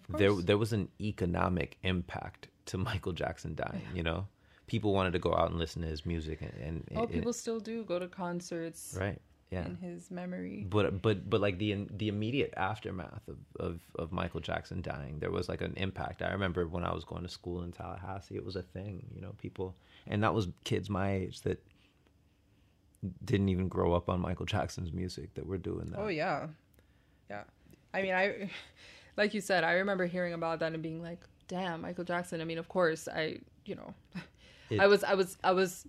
there 0.10 0.34
there 0.34 0.58
was 0.58 0.74
an 0.74 0.88
economic 1.00 1.78
impact 1.84 2.48
to 2.66 2.78
michael 2.90 3.14
jackson 3.14 3.56
dying 3.56 3.82
yeah. 3.90 3.96
you 3.96 4.04
know 4.04 4.28
people 4.68 4.94
wanted 4.94 5.14
to 5.14 5.20
go 5.20 5.34
out 5.34 5.50
and 5.50 5.60
listen 5.60 5.82
to 5.82 5.88
his 5.88 6.06
music 6.06 6.42
and, 6.42 6.54
and 6.62 6.84
oh 6.96 7.08
people 7.08 7.34
still 7.34 7.60
do 7.60 7.84
go 7.84 8.00
to 8.00 8.08
concerts 8.08 8.98
right 9.00 9.20
yeah. 9.50 9.66
in 9.66 9.76
his 9.76 10.12
memory. 10.12 10.66
But 10.70 11.02
but 11.02 11.30
but 11.30 11.42
like 11.42 11.58
the 11.58 11.88
the 11.92 12.08
immediate 12.08 12.54
aftermath 12.58 13.28
of, 13.28 13.38
of 13.60 13.80
of 13.96 14.12
Michael 14.12 14.40
Jackson 14.40 14.82
dying, 14.82 15.20
there 15.20 15.32
was 15.32 15.48
like 15.48 15.62
an 15.62 15.74
impact. 15.78 16.22
I 16.22 16.32
remember 16.32 16.68
when 16.68 16.84
I 16.84 16.94
was 16.94 17.04
going 17.04 17.24
to 17.24 17.30
school 17.30 17.64
in 17.64 17.72
Tallahassee, 17.72 18.36
it 18.36 18.46
was 18.46 18.56
a 18.56 18.62
thing. 18.62 19.06
You 19.14 19.22
know, 19.22 19.34
people, 19.42 19.76
and 20.06 20.24
that 20.24 20.34
was 20.34 20.48
kids 20.64 20.90
my 20.90 21.14
age 21.14 21.42
that 21.42 21.64
didn't 23.24 23.50
even 23.50 23.68
grow 23.68 23.94
up 23.94 24.10
on 24.10 24.20
Michael 24.20 24.46
Jackson's 24.46 24.92
music 24.92 25.34
that 25.36 25.46
were 25.46 25.58
doing 25.58 25.92
that. 25.92 26.00
Oh 26.00 26.08
yeah, 26.08 26.48
yeah. 27.30 27.44
I 27.94 28.02
mean, 28.02 28.14
I 28.14 28.50
like 29.18 29.34
you 29.34 29.42
said, 29.42 29.64
I 29.64 29.74
remember 29.74 30.06
hearing 30.06 30.34
about 30.34 30.60
that 30.60 30.74
and 30.74 30.84
being 30.84 31.02
like, 31.02 31.22
"Damn, 31.48 31.82
Michael 31.82 32.04
Jackson." 32.04 32.42
I 32.42 32.46
mean, 32.46 32.58
of 32.58 32.68
course, 32.68 33.08
I 33.08 33.40
you 33.66 33.76
know, 33.76 33.94
it, 34.70 34.80
I 34.80 34.88
was 34.88 35.04
I 35.04 35.14
was 35.16 35.38
I 35.44 35.52
was 35.52 35.86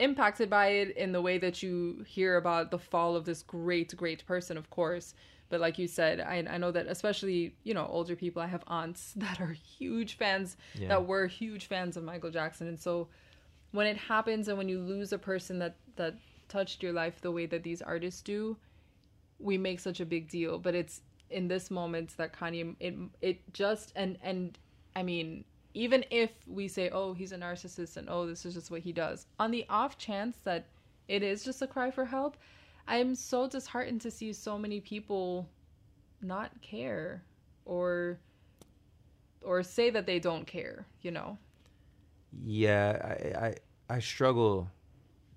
impacted 0.00 0.48
by 0.48 0.68
it 0.68 0.96
in 0.96 1.12
the 1.12 1.20
way 1.20 1.38
that 1.38 1.62
you 1.62 2.04
hear 2.08 2.36
about 2.36 2.70
the 2.70 2.78
fall 2.78 3.14
of 3.14 3.24
this 3.24 3.42
great, 3.42 3.94
great 3.96 4.26
person, 4.26 4.56
of 4.56 4.70
course. 4.70 5.14
But 5.50 5.60
like 5.60 5.78
you 5.78 5.86
said, 5.86 6.20
I, 6.20 6.44
I 6.48 6.58
know 6.58 6.70
that 6.70 6.86
especially, 6.86 7.54
you 7.64 7.74
know, 7.74 7.86
older 7.90 8.16
people, 8.16 8.40
I 8.40 8.46
have 8.46 8.64
aunts 8.66 9.12
that 9.16 9.40
are 9.40 9.52
huge 9.52 10.16
fans, 10.16 10.56
yeah. 10.74 10.88
that 10.88 11.06
were 11.06 11.26
huge 11.26 11.66
fans 11.66 11.96
of 11.96 12.04
Michael 12.04 12.30
Jackson. 12.30 12.66
And 12.66 12.80
so 12.80 13.08
when 13.72 13.86
it 13.86 13.96
happens 13.96 14.48
and 14.48 14.56
when 14.56 14.68
you 14.68 14.80
lose 14.80 15.12
a 15.12 15.18
person 15.18 15.58
that, 15.58 15.76
that 15.96 16.14
touched 16.50 16.82
your 16.82 16.92
life 16.92 17.22
the 17.22 17.30
way 17.30 17.46
that 17.46 17.62
these 17.62 17.80
artists 17.80 18.20
do, 18.20 18.58
we 19.38 19.56
make 19.56 19.80
such 19.80 20.00
a 20.00 20.04
big 20.04 20.28
deal. 20.28 20.58
But 20.58 20.74
it's 20.74 21.00
in 21.30 21.48
this 21.48 21.70
moment 21.70 22.14
that 22.18 22.34
Kanye, 22.34 22.76
it, 22.80 22.94
it 23.22 23.52
just, 23.54 23.92
and, 23.96 24.18
and 24.22 24.58
I 24.94 25.02
mean, 25.02 25.44
even 25.72 26.04
if 26.10 26.30
we 26.46 26.68
say, 26.68 26.90
oh, 26.90 27.14
he's 27.14 27.32
a 27.32 27.38
narcissist 27.38 27.96
and 27.96 28.10
oh, 28.10 28.26
this 28.26 28.44
is 28.44 28.54
just 28.54 28.70
what 28.70 28.80
he 28.80 28.92
does, 28.92 29.26
on 29.38 29.50
the 29.50 29.64
off 29.70 29.96
chance 29.96 30.36
that 30.44 30.66
it 31.08 31.22
is 31.22 31.44
just 31.44 31.62
a 31.62 31.66
cry 31.66 31.90
for 31.90 32.04
help, 32.04 32.36
I'm 32.86 33.14
so 33.14 33.48
disheartened 33.48 34.00
to 34.02 34.10
see 34.10 34.32
so 34.32 34.58
many 34.58 34.80
people 34.80 35.48
not 36.20 36.50
care 36.60 37.22
or 37.64 38.18
or 39.42 39.62
say 39.62 39.88
that 39.90 40.06
they 40.06 40.18
don't 40.18 40.46
care, 40.46 40.86
you 41.00 41.10
know. 41.10 41.38
Yeah, 42.44 42.98
I 43.02 43.46
I, 43.46 43.54
I 43.96 43.98
struggle 44.00 44.68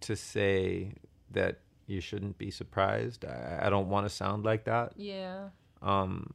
to 0.01 0.15
say 0.15 0.93
that 1.33 1.59
you 1.87 2.01
shouldn't 2.01 2.37
be 2.37 2.49
surprised. 2.49 3.25
I, 3.25 3.61
I 3.63 3.69
don't 3.69 3.89
want 3.89 4.05
to 4.05 4.09
sound 4.09 4.45
like 4.45 4.65
that. 4.65 4.93
Yeah. 4.95 5.49
Um 5.81 6.33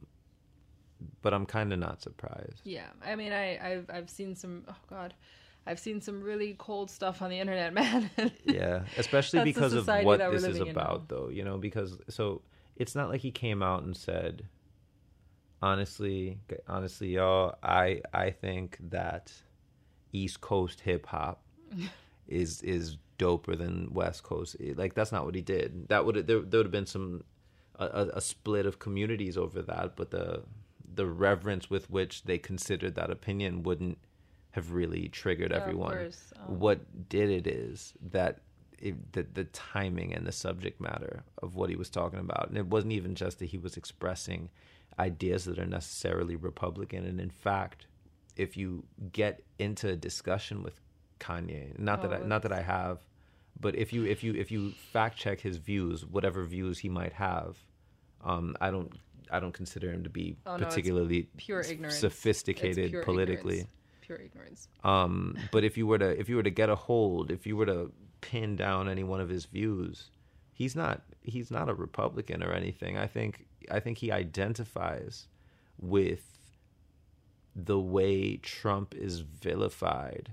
but 1.21 1.33
I'm 1.33 1.45
kind 1.45 1.71
of 1.73 1.79
not 1.79 2.01
surprised. 2.01 2.61
Yeah, 2.63 2.87
I 3.05 3.15
mean, 3.15 3.31
I 3.31 3.57
I've 3.57 3.89
I've 3.89 4.09
seen 4.09 4.35
some. 4.35 4.63
Oh 4.67 4.75
God. 4.89 5.13
I've 5.65 5.79
seen 5.79 6.01
some 6.01 6.23
really 6.23 6.55
cold 6.57 6.89
stuff 6.89 7.21
on 7.21 7.29
the 7.29 7.37
internet, 7.37 7.73
man. 7.75 8.09
yeah, 8.43 8.83
especially 8.97 9.43
because 9.43 9.73
of 9.73 9.87
what 9.87 10.19
this 10.31 10.43
is 10.43 10.59
about, 10.59 11.09
though. 11.09 11.29
You 11.29 11.43
know, 11.43 11.57
because 11.57 11.97
so 12.09 12.41
it's 12.75 12.95
not 12.95 13.09
like 13.09 13.21
he 13.21 13.29
came 13.29 13.61
out 13.61 13.83
and 13.83 13.95
said, 13.95 14.47
honestly, 15.61 16.39
honestly, 16.67 17.09
y'all, 17.09 17.55
I 17.61 18.01
I 18.13 18.31
think 18.31 18.77
that 18.89 19.31
East 20.11 20.41
Coast 20.41 20.81
hip 20.81 21.05
hop 21.05 21.43
is 22.27 22.61
is 22.63 22.97
doper 23.19 23.55
than 23.57 23.93
West 23.93 24.23
Coast. 24.23 24.55
Like 24.83 24.93
that's 24.95 25.11
not 25.11 25.25
what 25.25 25.35
he 25.35 25.41
did. 25.41 25.89
That 25.89 26.05
would 26.05 26.15
there, 26.27 26.39
there 26.41 26.59
would 26.59 26.65
have 26.67 26.71
been 26.79 26.85
some 26.87 27.23
a, 27.77 28.07
a 28.15 28.21
split 28.21 28.65
of 28.65 28.79
communities 28.79 29.37
over 29.37 29.61
that, 29.61 29.95
but 29.95 30.09
the 30.11 30.43
the 30.99 31.05
reverence 31.05 31.69
with 31.69 31.89
which 31.89 32.23
they 32.23 32.37
considered 32.37 32.95
that 32.95 33.11
opinion 33.11 33.63
wouldn't 33.63 33.97
have 34.51 34.71
really 34.73 35.07
triggered 35.09 35.51
Yeah, 35.51 35.57
of 35.57 35.63
everyone. 35.63 35.91
course. 35.97 36.33
Um, 36.39 36.59
What 36.59 37.09
did 37.09 37.29
it 37.29 37.47
is 37.47 37.93
that 38.11 38.39
it, 38.79 38.95
the 39.13 39.23
the 39.33 39.43
timing 39.45 40.13
and 40.15 40.25
the 40.25 40.31
subject 40.31 40.81
matter 40.81 41.23
of 41.43 41.55
what 41.55 41.69
he 41.69 41.75
was 41.75 41.89
talking 41.89 42.19
about, 42.19 42.49
and 42.49 42.57
it 42.57 42.65
wasn't 42.67 42.93
even 42.93 43.13
just 43.15 43.39
that 43.39 43.45
he 43.53 43.57
was 43.57 43.77
expressing 43.77 44.49
ideas 44.97 45.45
that 45.45 45.59
are 45.59 45.65
necessarily 45.65 46.35
Republican. 46.35 47.05
And 47.05 47.19
in 47.21 47.29
fact, 47.29 47.85
if 48.35 48.57
you 48.57 48.83
get 49.13 49.43
into 49.59 49.89
a 49.89 49.95
discussion 49.95 50.63
with 50.63 50.79
Kanye, 51.19 51.77
not 51.77 52.01
that 52.01 52.11
Oh, 52.11 52.23
I, 52.23 52.27
not 52.27 52.41
that 52.43 52.51
I 52.53 52.61
have, 52.61 52.99
but 53.59 53.75
if 53.75 53.91
you 53.93 54.05
if 54.05 54.23
you 54.23 54.33
if 54.33 54.51
you 54.51 54.71
fact 54.93 55.17
check 55.17 55.39
his 55.41 55.57
views, 55.57 56.05
whatever 56.05 56.43
views 56.45 56.79
he 56.79 56.89
might 56.89 57.13
have, 57.13 57.57
um, 58.23 58.55
I 58.61 58.71
don't 58.71 58.91
I 59.31 59.39
don't 59.39 59.53
consider 59.53 59.91
him 59.91 60.03
to 60.03 60.09
be 60.09 60.37
Oh, 60.45 60.57
no, 60.57 60.65
particularly 60.65 61.29
pure 61.37 61.61
ignorance. 61.61 61.97
Sophisticated 61.99 62.91
pure 62.91 63.03
politically. 63.03 63.55
ignorance. 63.59 63.73
Pure 64.01 64.17
ignorance. 64.17 64.67
Um, 64.83 65.37
but 65.51 65.63
if 65.63 65.77
you 65.77 65.85
were 65.87 65.99
to 65.99 66.19
if 66.19 66.29
you 66.29 66.35
were 66.35 66.43
to 66.43 66.49
get 66.49 66.69
a 66.69 66.75
hold, 66.75 67.31
if 67.31 67.45
you 67.45 67.55
were 67.55 67.65
to 67.65 67.91
pin 68.21 68.55
down 68.55 68.89
any 68.89 69.03
one 69.03 69.21
of 69.21 69.29
his 69.29 69.45
views, 69.45 70.09
he's 70.53 70.75
not 70.75 71.01
he's 71.21 71.51
not 71.51 71.69
a 71.69 71.73
Republican 71.73 72.43
or 72.43 72.53
anything. 72.53 72.97
I 72.97 73.07
think 73.07 73.45
I 73.69 73.79
think 73.79 73.97
he 73.99 74.11
identifies 74.11 75.27
with 75.77 76.37
the 77.55 77.79
way 77.79 78.37
Trump 78.37 78.95
is 78.95 79.19
vilified 79.19 80.31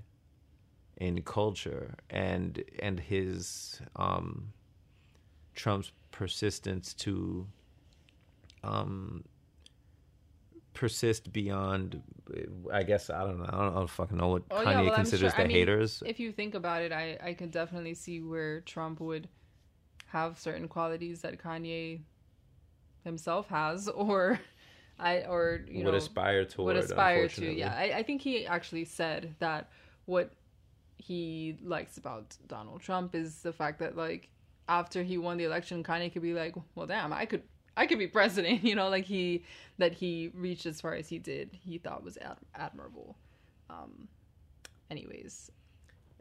in 0.97 1.21
culture 1.21 1.95
and 2.09 2.63
and 2.79 2.99
his 2.99 3.79
um 3.95 4.51
Trump's 5.55 5.91
persistence 6.11 6.93
to 6.95 7.47
um 8.63 9.23
persist 10.73 11.31
beyond 11.33 12.01
I 12.71 12.83
guess 12.83 13.09
I 13.09 13.21
don't 13.23 13.39
know 13.39 13.45
I 13.47 13.51
don't, 13.51 13.71
I 13.71 13.75
don't 13.75 13.89
fucking 13.89 14.17
know 14.17 14.27
what 14.27 14.43
Oh, 14.51 14.61
yeah, 14.61 14.73
Kanye 14.73 14.85
well, 14.87 14.95
considers 14.95 15.31
sure- 15.31 15.37
the 15.37 15.43
I 15.45 15.47
mean, 15.47 15.57
haters. 15.57 16.03
If 16.05 16.19
you 16.19 16.31
think 16.31 16.53
about 16.55 16.81
it, 16.81 16.91
I 16.91 17.17
I 17.21 17.33
can 17.33 17.49
definitely 17.49 17.93
see 17.95 18.21
where 18.21 18.61
Trump 18.61 18.99
would 18.99 19.27
have 20.07 20.39
certain 20.39 20.67
qualities 20.67 21.21
that 21.21 21.37
Kanye 21.41 22.01
himself 23.03 23.47
has, 23.49 23.87
or 24.05 24.39
I 24.99 25.21
or 25.23 25.61
you 25.67 25.83
would 25.85 25.91
know 25.91 25.97
aspire 25.97 26.45
toward 26.45 26.75
would 26.75 26.83
aspire 26.83 27.27
to. 27.27 27.45
Yeah, 27.45 27.73
I, 27.75 27.99
I 27.99 28.03
think 28.03 28.21
he 28.21 28.45
actually 28.45 28.85
said 28.85 29.35
that 29.39 29.69
what 30.05 30.31
he 30.97 31.57
likes 31.63 31.97
about 31.97 32.35
Donald 32.47 32.81
Trump 32.81 33.15
is 33.15 33.41
the 33.41 33.53
fact 33.53 33.79
that 33.79 33.95
like 33.95 34.29
after 34.67 35.03
he 35.03 35.17
won 35.17 35.37
the 35.37 35.45
election, 35.45 35.83
Kanye 35.83 36.11
could 36.11 36.21
be 36.21 36.33
like, 36.33 36.55
well, 36.75 36.87
damn, 36.87 37.13
I 37.13 37.25
could. 37.25 37.43
I 37.79 37.85
could 37.85 37.99
be 37.99 38.07
president, 38.07 38.63
you 38.69 38.73
know, 38.73 38.89
like 38.89 39.05
he 39.05 39.43
that 39.77 39.93
he 39.93 40.31
reached 40.33 40.65
as 40.65 40.81
far 40.81 40.95
as 40.95 41.07
he 41.07 41.19
did. 41.19 41.49
He 41.51 41.77
thought 41.77 42.03
was 42.03 42.17
ad- 42.17 42.37
admirable. 42.55 43.15
Um, 43.69 44.07
anyways, 44.89 45.51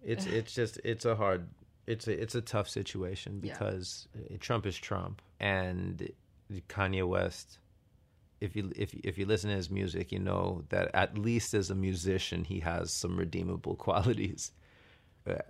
It's 0.04 0.26
it's 0.38 0.54
just 0.54 0.78
it's 0.84 1.06
a 1.06 1.16
hard 1.16 1.48
it's 1.86 2.06
a 2.08 2.22
it's 2.22 2.34
a 2.34 2.42
tough 2.42 2.68
situation 2.68 3.40
because 3.40 4.06
uh, 4.16 4.36
Trump 4.38 4.66
is 4.66 4.76
Trump 4.76 5.22
and 5.40 6.10
Kanye 6.68 7.08
West. 7.08 7.58
If 8.40 8.54
you 8.54 8.70
if 8.76 8.92
if 8.92 9.16
you 9.16 9.24
listen 9.24 9.48
to 9.48 9.56
his 9.56 9.70
music, 9.70 10.12
you 10.12 10.18
know 10.18 10.64
that 10.68 10.90
at 10.94 11.16
least 11.16 11.54
as 11.54 11.70
a 11.70 11.74
musician, 11.74 12.44
he 12.44 12.60
has 12.60 12.92
some 12.92 13.16
redeemable 13.16 13.74
qualities. 13.86 14.52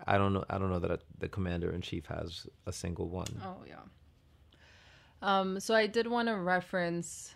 I 0.07 0.19
don't 0.19 0.33
know. 0.33 0.45
I 0.49 0.59
don't 0.59 0.71
know 0.71 0.79
that 0.79 1.03
the 1.19 1.29
commander 1.29 1.71
in 1.71 1.81
chief 1.81 2.07
has 2.07 2.47
a 2.67 2.73
single 2.73 3.09
one. 3.09 3.41
Oh 3.45 3.63
yeah. 3.67 3.77
Um, 5.23 5.61
so 5.61 5.75
I 5.75 5.87
did 5.87 6.07
want 6.07 6.29
to 6.29 6.37
reference 6.37 7.35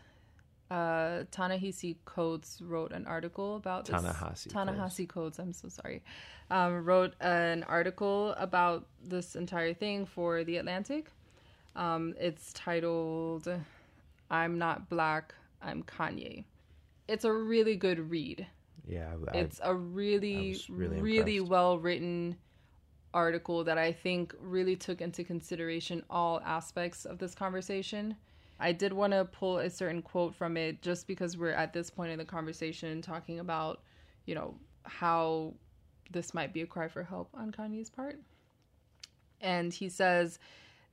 uh 0.70 1.24
Ta-Nehisi 1.32 1.96
Coates 2.04 2.60
wrote 2.62 2.92
an 2.92 3.06
article 3.06 3.56
about 3.56 3.86
this. 3.86 4.00
Ta-Nehisi 4.00 4.50
Ta-Nehisi 4.50 5.08
Coates, 5.08 5.38
I'm 5.38 5.52
so 5.52 5.68
sorry. 5.68 6.02
Um, 6.50 6.84
wrote 6.84 7.14
an 7.20 7.64
article 7.64 8.34
about 8.38 8.86
this 9.02 9.34
entire 9.36 9.74
thing 9.74 10.06
for 10.06 10.44
The 10.44 10.56
Atlantic. 10.58 11.10
Um, 11.76 12.14
it's 12.18 12.52
titled 12.52 13.48
I'm 14.30 14.58
Not 14.58 14.88
Black, 14.88 15.34
I'm 15.62 15.82
Kanye. 15.82 16.44
It's 17.08 17.24
a 17.24 17.32
really 17.32 17.74
good 17.76 18.10
read. 18.10 18.46
Yeah, 18.90 19.14
I, 19.32 19.36
It's 19.36 19.60
a 19.62 19.74
really, 19.74 20.58
really 20.68 21.00
really, 21.00 21.40
well 21.40 21.78
written 21.78 22.36
article 23.14 23.64
that 23.64 23.78
I 23.78 23.92
think 23.92 24.34
really 24.40 24.76
took 24.76 25.00
into 25.00 25.24
consideration 25.24 26.02
all 26.10 26.40
aspects 26.44 27.04
of 27.04 27.18
this 27.18 27.34
conversation. 27.34 28.16
I 28.58 28.72
did 28.72 28.92
want 28.92 29.12
to 29.12 29.24
pull 29.24 29.58
a 29.58 29.70
certain 29.70 30.02
quote 30.02 30.34
from 30.34 30.56
it 30.56 30.82
just 30.82 31.06
because 31.06 31.36
we're 31.36 31.50
at 31.50 31.72
this 31.72 31.88
point 31.88 32.12
in 32.12 32.18
the 32.18 32.24
conversation 32.24 33.00
talking 33.00 33.40
about, 33.40 33.80
you 34.26 34.34
know, 34.34 34.54
how 34.84 35.54
this 36.10 36.34
might 36.34 36.52
be 36.52 36.62
a 36.62 36.66
cry 36.66 36.88
for 36.88 37.02
help 37.02 37.30
on 37.34 37.52
Kanye's 37.52 37.90
part. 37.90 38.20
And 39.40 39.72
he 39.72 39.88
says, 39.88 40.38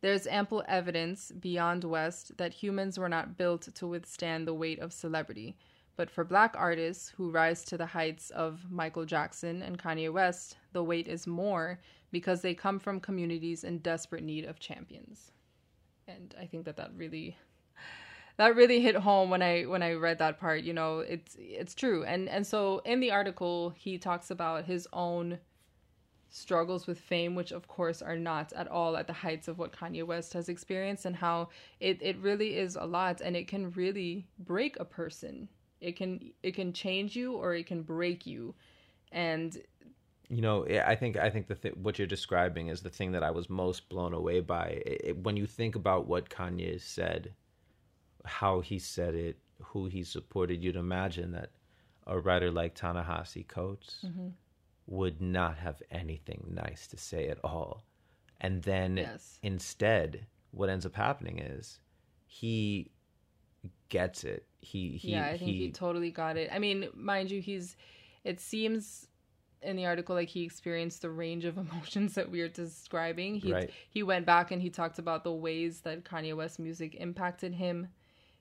There's 0.01 0.27
ample 0.27 0.63
evidence 0.67 1.31
beyond 1.31 1.83
West 1.83 2.37
that 2.37 2.53
humans 2.53 2.97
were 2.97 3.09
not 3.09 3.37
built 3.37 3.67
to 3.75 3.87
withstand 3.87 4.47
the 4.47 4.53
weight 4.53 4.79
of 4.79 4.93
celebrity. 4.93 5.57
But 5.97 6.11
for 6.11 6.23
black 6.23 6.53
artists 6.55 7.09
who 7.09 7.31
rise 7.31 7.65
to 7.65 7.77
the 7.77 7.87
heights 7.87 8.29
of 8.29 8.61
Michael 8.69 9.03
Jackson 9.03 9.63
and 9.63 9.81
Kanye 9.81 10.13
West, 10.13 10.57
the 10.71 10.83
weight 10.83 11.07
is 11.07 11.25
more 11.25 11.79
because 12.11 12.41
they 12.41 12.53
come 12.53 12.79
from 12.79 12.99
communities 12.99 13.63
in 13.63 13.79
desperate 13.79 14.23
need 14.23 14.45
of 14.45 14.59
champions. 14.59 15.31
And 16.07 16.35
I 16.39 16.45
think 16.45 16.65
that 16.65 16.77
that 16.77 16.91
really 16.95 17.35
that 18.37 18.55
really 18.55 18.79
hit 18.79 18.95
home 18.95 19.31
when 19.31 19.41
I 19.41 19.63
when 19.63 19.81
I 19.81 19.93
read 19.93 20.19
that 20.19 20.39
part, 20.39 20.61
you 20.61 20.71
know, 20.71 20.99
it's 20.99 21.35
it's 21.39 21.73
true. 21.73 22.03
And 22.05 22.29
and 22.29 22.45
so 22.45 22.79
in 22.85 22.99
the 22.99 23.11
article 23.11 23.73
he 23.75 23.97
talks 23.97 24.29
about 24.29 24.65
his 24.65 24.87
own 24.93 25.39
struggles 26.29 26.85
with 26.85 26.99
fame, 26.99 27.33
which 27.33 27.51
of 27.51 27.67
course 27.67 28.03
are 28.03 28.17
not 28.17 28.53
at 28.53 28.67
all 28.67 28.97
at 28.97 29.07
the 29.07 29.13
heights 29.13 29.47
of 29.47 29.57
what 29.57 29.75
Kanye 29.75 30.05
West 30.05 30.33
has 30.33 30.47
experienced, 30.47 31.05
and 31.05 31.15
how 31.15 31.49
it, 31.79 31.97
it 32.01 32.17
really 32.19 32.55
is 32.55 32.75
a 32.75 32.85
lot 32.85 33.19
and 33.19 33.35
it 33.35 33.47
can 33.47 33.71
really 33.71 34.27
break 34.37 34.79
a 34.79 34.85
person. 34.85 35.49
It 35.82 35.95
can 35.95 36.32
it 36.43 36.53
can 36.55 36.73
change 36.73 37.15
you 37.15 37.34
or 37.34 37.53
it 37.55 37.65
can 37.67 37.84
break 37.84 38.25
you. 38.25 38.55
And 39.11 39.55
You 40.30 40.41
know, 40.41 40.65
I 40.65 40.95
think 40.95 41.15
I 41.17 41.30
think 41.30 41.47
the 41.47 41.55
th- 41.55 41.75
what 41.78 41.97
you're 41.97 42.07
describing 42.07 42.67
is 42.67 42.82
the 42.82 42.89
thing 42.89 43.11
that 43.13 43.23
I 43.23 43.32
was 43.32 43.49
most 43.49 43.88
blown 43.89 44.13
away 44.13 44.41
by. 44.41 44.82
It, 44.86 45.01
it- 45.03 45.17
when 45.23 45.38
you 45.38 45.45
think 45.45 45.75
about 45.75 46.07
what 46.07 46.30
Kanye 46.30 46.82
said, 46.82 47.34
how 48.25 48.59
he 48.59 48.80
said 48.80 49.15
it, 49.15 49.38
who 49.61 49.86
he 49.86 50.03
supported, 50.03 50.61
you'd 50.63 50.75
imagine 50.75 51.32
that 51.32 51.51
a 52.05 52.19
writer 52.19 52.51
like 52.51 52.73
Ta-Nehisi 52.75 53.47
Coates 53.47 54.03
mm-hmm. 54.05 54.30
would 54.88 55.21
not 55.21 55.57
have 55.57 55.82
anything 55.91 56.45
nice 56.53 56.88
to 56.88 56.97
say 56.97 57.28
at 57.30 57.39
all. 57.43 57.84
And 58.41 58.61
then 58.63 58.97
Yes. 58.97 59.39
instead, 59.43 60.25
what 60.51 60.69
ends 60.69 60.86
up 60.86 60.95
happening 60.95 61.39
is 61.39 61.80
he 62.28 62.91
gets 63.89 64.23
it. 64.23 64.45
He, 64.60 64.97
he 64.97 65.12
yeah, 65.12 65.28
I 65.28 65.38
think 65.38 65.51
he, 65.51 65.58
he 65.58 65.72
totally 65.72 66.12
got 66.12 66.38
it. 66.38 66.49
I 66.51 66.60
mean, 66.60 66.89
mind 66.93 67.32
you, 67.32 67.41
he's 67.41 67.76
it 68.24 68.39
seems 68.39 69.08
in 69.62 69.76
the 69.76 69.86
article 69.86 70.16
like 70.16 70.30
he 70.30 70.43
experienced 70.43 71.01
the 71.01 71.10
range 71.10 71.45
of 71.45 71.58
emotions 71.66 72.16
that 72.16 72.30
we 72.30 72.41
are 72.41 72.47
describing. 72.47 73.36
He 73.36 73.53
Right. 73.53 73.72
he 73.89 74.03
went 74.03 74.26
back 74.26 74.51
and 74.51 74.62
he 74.62 74.70
talked 74.70 74.99
about 74.99 75.24
the 75.24 75.32
ways 75.32 75.82
that 75.82 76.03
Kanye 76.03 76.36
West 76.36 76.60
music 76.60 76.95
impacted 76.95 77.55
him. 77.55 77.89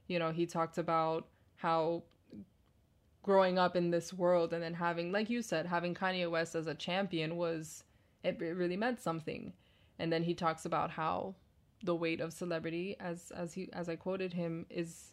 You 0.06 0.18
know, 0.18 0.30
he 0.30 0.46
talked 0.46 0.78
about 0.78 1.28
how 1.56 2.04
growing 3.22 3.58
up 3.58 3.74
in 3.74 3.90
this 3.90 4.12
world 4.12 4.52
and 4.52 4.62
then 4.62 4.74
having 4.74 5.10
like 5.12 5.28
you 5.28 5.42
said, 5.42 5.66
having 5.66 5.94
Kanye 5.94 6.30
West 6.30 6.54
as 6.54 6.66
a 6.66 6.74
champion 6.74 7.36
was 7.36 7.84
it, 8.22 8.40
it 8.40 8.56
really 8.56 8.76
meant 8.76 9.00
something. 9.00 9.52
And 9.98 10.12
then 10.12 10.22
he 10.22 10.34
talks 10.34 10.64
about 10.64 10.90
how 10.90 11.34
the 11.82 11.94
weight 11.94 12.20
of 12.20 12.32
celebrity 12.32 12.96
as 13.00 13.30
as 13.34 13.54
he 13.54 13.68
as 13.72 13.88
I 13.88 13.96
quoted 13.96 14.32
him 14.32 14.66
is 14.70 15.12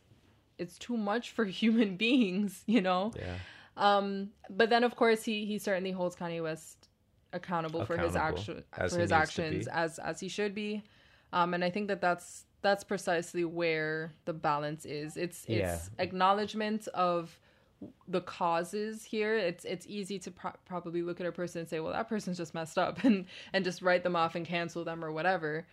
it's 0.57 0.77
too 0.77 0.97
much 0.97 1.31
for 1.31 1.45
human 1.61 1.95
beings, 1.97 2.63
you 2.65 2.81
know. 2.81 3.11
yeah. 3.17 3.35
Um, 3.75 4.29
but 4.49 4.69
then 4.69 4.83
of 4.83 4.95
course 4.95 5.23
he 5.23 5.45
he 5.45 5.57
certainly 5.57 5.91
holds 5.91 6.15
Kanye 6.15 6.43
West 6.43 6.89
accountable, 7.31 7.83
for 7.85 7.97
his 7.97 8.13
Accountable, 8.15 8.39
action 8.39 8.63
for 8.89 8.99
his 8.99 9.11
actions 9.11 9.67
as 9.67 9.97
as 9.99 10.19
he 10.19 10.27
should 10.29 10.53
be. 10.53 10.83
Um, 11.31 11.53
and 11.55 11.63
I 11.63 11.71
think 11.71 11.87
that 11.87 11.99
that's 11.99 12.45
that's 12.61 12.83
precisely 12.83 13.43
where 13.43 14.13
the 14.25 14.33
balance 14.33 14.85
is. 14.85 15.17
It's 15.17 15.39
it's 15.47 15.49
Yeah. 15.49 15.79
acknowledgement 15.97 16.87
of 16.89 17.37
the 18.07 18.21
causes 18.21 19.03
here. 19.03 19.35
It's 19.35 19.65
it's 19.65 19.87
easy 19.89 20.19
to 20.19 20.31
pro- 20.31 20.53
probably 20.65 21.01
look 21.01 21.19
at 21.19 21.25
a 21.25 21.31
person 21.31 21.61
and 21.61 21.67
say, 21.69 21.79
well, 21.79 21.93
that 21.93 22.07
person's 22.07 22.37
just 22.37 22.53
messed 22.53 22.77
up, 22.77 23.03
and 23.03 23.25
and 23.53 23.65
just 23.65 23.81
write 23.81 24.03
them 24.03 24.15
off 24.15 24.35
and 24.35 24.45
cancel 24.45 24.83
them 24.83 25.03
or 25.03 25.11
whatever. 25.11 25.65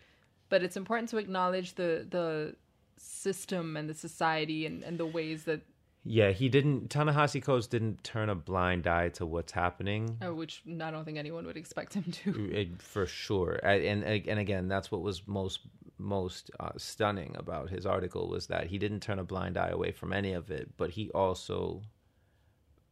But 0.48 0.62
it's 0.62 0.76
important 0.78 1.10
to 1.10 1.18
acknowledge 1.18 1.74
the 1.74 2.06
the 2.08 2.56
system 2.96 3.76
and 3.76 3.88
the 3.88 3.94
society 3.94 4.66
and, 4.66 4.82
and 4.82 4.98
the 4.98 5.06
ways 5.06 5.44
that 5.44 5.60
Yeah, 6.04 6.30
he 6.30 6.48
didn't. 6.48 6.88
Ta-Nehisi 6.90 7.42
Coates 7.42 7.66
didn't 7.66 8.02
turn 8.04 8.28
a 8.30 8.34
blind 8.34 8.86
eye 8.86 9.10
to 9.10 9.26
what's 9.26 9.52
happening. 9.52 10.16
Uh, 10.24 10.34
which 10.34 10.62
I 10.66 10.90
don't 10.90 11.04
think 11.04 11.18
anyone 11.18 11.44
would 11.46 11.56
expect 11.58 11.94
him 11.94 12.04
to. 12.04 12.50
It- 12.60 12.80
for 12.82 13.06
sure. 13.06 13.60
I- 13.62 13.84
And 13.92 14.02
and 14.04 14.38
again, 14.40 14.68
that's 14.68 14.90
what 14.90 15.02
was 15.02 15.26
most 15.26 15.60
most 15.98 16.50
uh, 16.58 16.70
stunning 16.78 17.36
about 17.38 17.68
his 17.68 17.84
article 17.84 18.28
was 18.30 18.46
that 18.46 18.66
he 18.68 18.78
didn't 18.78 19.00
turn 19.00 19.18
a 19.18 19.24
blind 19.24 19.58
eye 19.58 19.68
away 19.68 19.92
from 19.92 20.12
any 20.14 20.32
of 20.32 20.50
it, 20.50 20.70
but 20.78 20.88
he 20.90 21.10
also 21.10 21.82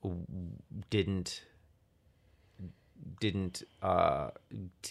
w- 0.03 0.27
didn't 0.91 1.43
didn't 3.21 3.63
uh, 3.83 4.31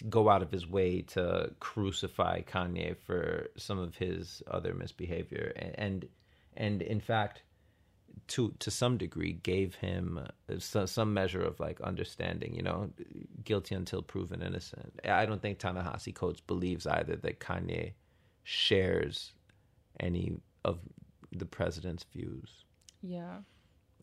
go 0.08 0.28
out 0.28 0.42
of 0.42 0.50
his 0.50 0.66
way 0.66 1.02
to 1.02 1.50
crucify 1.60 2.42
Kanye 2.42 2.96
for 2.96 3.48
some 3.56 3.78
of 3.78 3.96
his 3.96 4.42
other 4.50 4.74
misbehavior, 4.74 5.52
and 5.56 6.06
and, 6.56 6.82
in 6.82 7.00
fact, 7.00 7.42
to 8.28 8.54
to 8.58 8.70
some 8.70 8.96
degree, 8.96 9.32
gave 9.32 9.74
him 9.76 10.18
uh, 10.18 10.58
so, 10.58 10.86
some 10.86 11.14
measure 11.14 11.42
of 11.42 11.60
like 11.60 11.80
understanding. 11.80 12.54
You 12.54 12.62
know, 12.62 12.90
guilty 13.44 13.74
until 13.74 14.02
proven 14.02 14.42
innocent. 14.42 15.00
I 15.04 15.26
don't 15.26 15.42
think 15.42 15.58
Ta-Nehisi 15.58 16.14
Coates 16.14 16.40
believes 16.40 16.86
either 16.86 17.16
that 17.16 17.40
Kanye 17.40 17.92
shares 18.42 19.32
any 20.00 20.38
of 20.64 20.78
the 21.32 21.46
president's 21.46 22.04
views. 22.04 22.64
Yeah. 23.02 23.38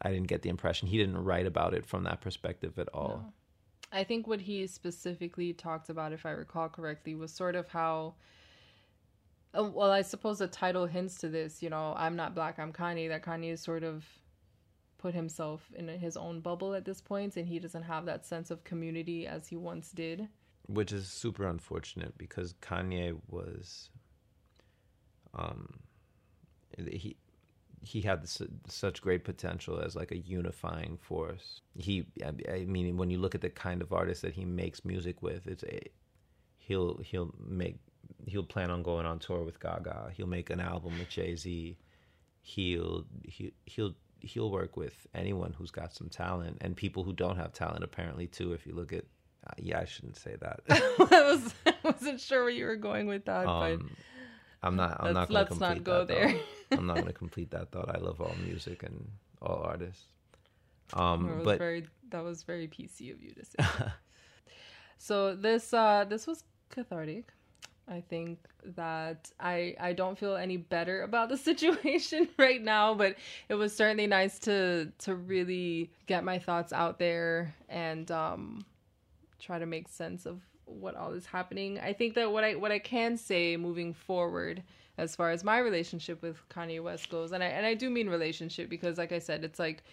I 0.01 0.11
didn't 0.11 0.27
get 0.27 0.41
the 0.41 0.49
impression 0.49 0.87
he 0.87 0.97
didn't 0.97 1.23
write 1.23 1.45
about 1.45 1.73
it 1.73 1.85
from 1.85 2.03
that 2.03 2.21
perspective 2.21 2.77
at 2.77 2.89
all. 2.93 3.21
No. 3.23 3.33
I 3.91 4.03
think 4.03 4.27
what 4.27 4.41
he 4.41 4.67
specifically 4.67 5.53
talked 5.53 5.89
about, 5.89 6.11
if 6.13 6.25
I 6.25 6.31
recall 6.31 6.69
correctly, 6.69 7.15
was 7.15 7.31
sort 7.31 7.55
of 7.55 7.67
how. 7.69 8.15
uh, 9.57 9.63
Well, 9.63 9.91
I 9.91 10.01
suppose 10.01 10.39
the 10.39 10.47
title 10.47 10.85
hints 10.85 11.17
to 11.19 11.29
this. 11.29 11.61
You 11.63 11.69
know, 11.69 11.93
I'm 11.97 12.15
not 12.15 12.35
black. 12.35 12.59
I'm 12.59 12.73
Kanye. 12.73 13.07
That 13.09 13.23
Kanye 13.23 13.51
is 13.53 13.61
sort 13.61 13.83
of 13.83 14.05
put 14.97 15.13
himself 15.13 15.69
in 15.75 15.87
his 15.87 16.17
own 16.17 16.39
bubble 16.41 16.73
at 16.73 16.83
this 16.85 16.99
point, 16.99 17.37
and 17.37 17.47
he 17.47 17.59
doesn't 17.59 17.83
have 17.83 18.05
that 18.05 18.25
sense 18.25 18.49
of 18.51 18.63
community 18.63 19.27
as 19.27 19.47
he 19.47 19.55
once 19.55 19.91
did. 19.91 20.27
which 20.67 20.91
is 20.91 21.07
super 21.07 21.45
unfortunate 21.47 22.17
because 22.17 22.53
Kanye 22.59 23.15
was, 23.29 23.91
um, 25.35 25.79
he 26.75 27.15
he 27.85 28.01
had 28.01 28.27
su- 28.27 28.49
such 28.67 29.01
great 29.01 29.23
potential 29.23 29.79
as 29.79 29.95
like 29.95 30.11
a 30.11 30.17
unifying 30.17 30.97
force. 30.97 31.61
He, 31.77 32.05
I, 32.25 32.65
mean, 32.65 32.97
when 32.97 33.09
you 33.11 33.19
look 33.19 33.35
at 33.35 33.41
the 33.41 33.49
kind 33.49 33.81
of 33.81 33.93
artist 33.93 34.21
that 34.23 34.33
he 34.33 34.43
makes 34.45 34.83
music 34.83 35.21
with, 35.21 35.45
it's 35.47 35.63
a 35.63 35.79
he'll 36.57 36.97
he'll 37.03 37.33
make 37.45 37.77
he'll 38.25 38.43
plan 38.43 38.71
on 38.71 38.81
going 38.81 39.05
on 39.05 39.19
tour 39.19 39.43
with 39.43 39.59
Gaga. 39.59 40.11
He'll 40.15 40.27
make 40.27 40.49
an 40.49 40.59
album 40.59 40.97
with 40.97 41.09
Jay 41.09 41.35
Z. 41.35 41.77
He'll 42.41 43.05
he, 43.23 43.53
he'll 43.65 43.93
he'll 44.19 44.49
work 44.49 44.75
with 44.77 45.05
anyone 45.13 45.53
who's 45.53 45.71
got 45.71 45.93
some 45.93 46.09
talent 46.09 46.57
and 46.61 46.75
people 46.75 47.03
who 47.03 47.13
don't 47.13 47.37
have 47.37 47.53
talent 47.53 47.83
apparently 47.83 48.27
too. 48.27 48.53
If 48.53 48.65
you 48.65 48.73
look 48.73 48.93
at 48.93 49.05
uh, 49.47 49.51
yeah, 49.57 49.79
I 49.79 49.85
shouldn't 49.85 50.17
say 50.17 50.35
that. 50.41 50.61
I 50.69 51.31
was 51.31 51.53
I 51.67 51.73
wasn't 51.83 52.19
sure 52.19 52.41
where 52.41 52.49
you 52.49 52.65
were 52.65 52.77
going 52.77 53.05
with 53.07 53.25
that, 53.25 53.45
Um, 53.47 53.91
I'm 54.63 54.75
not. 54.75 54.97
I'm 54.99 55.13
not 55.13 55.29
Let's- 55.29 55.49
going 55.49 55.59
let's 55.59 55.77
not 55.77 55.83
go 55.83 55.99
that 56.05 56.07
there. 56.07 56.35
I'm 56.77 56.87
not 56.87 56.95
going 56.95 57.07
to 57.07 57.13
complete 57.13 57.51
that 57.51 57.71
thought. 57.71 57.93
I 57.93 57.99
love 57.99 58.21
all 58.21 58.35
music 58.43 58.83
and 58.83 59.07
all 59.41 59.61
artists. 59.63 60.05
Um, 60.93 61.27
that 61.27 61.35
was 61.35 61.45
but 61.45 61.57
very 61.57 61.85
that 62.09 62.23
was 62.23 62.43
very 62.43 62.67
PC 62.67 63.11
of 63.11 63.21
you 63.21 63.33
to 63.33 63.45
say. 63.45 63.85
so 64.97 65.35
this 65.35 65.73
uh 65.73 66.05
this 66.07 66.27
was 66.27 66.43
cathartic. 66.69 67.29
I 67.87 68.01
think 68.01 68.39
that 68.75 69.31
I 69.39 69.75
I 69.79 69.93
don't 69.93 70.17
feel 70.17 70.35
any 70.35 70.57
better 70.57 71.03
about 71.03 71.29
the 71.29 71.37
situation 71.49 72.27
right 72.37 72.61
now, 72.61 72.93
but 72.93 73.15
it 73.49 73.55
was 73.55 73.75
certainly 73.75 74.07
nice 74.07 74.39
to 74.39 74.91
to 74.99 75.15
really 75.15 75.91
get 76.07 76.23
my 76.23 76.39
thoughts 76.39 76.73
out 76.73 76.99
there 76.99 77.55
and 77.69 78.09
um 78.11 78.65
try 79.39 79.59
to 79.59 79.65
make 79.65 79.87
sense 79.87 80.25
of 80.25 80.41
what 80.65 80.95
all 80.95 81.13
is 81.13 81.25
happening. 81.25 81.79
I 81.79 81.93
think 81.93 82.15
that 82.15 82.31
what 82.31 82.43
I 82.43 82.55
what 82.55 82.71
I 82.71 82.79
can 82.79 83.17
say 83.17 83.57
moving 83.57 83.93
forward 83.93 84.63
as 84.97 85.15
far 85.15 85.31
as 85.31 85.43
my 85.43 85.59
relationship 85.59 86.21
with 86.21 86.37
Kanye 86.49 86.81
West 86.81 87.09
goes, 87.09 87.31
and 87.31 87.43
I 87.43 87.47
and 87.47 87.65
I 87.65 87.73
do 87.73 87.89
mean 87.89 88.09
relationship 88.09 88.69
because 88.69 88.97
like 88.97 89.11
I 89.11 89.19
said, 89.19 89.43
it's 89.43 89.59
like 89.59 89.83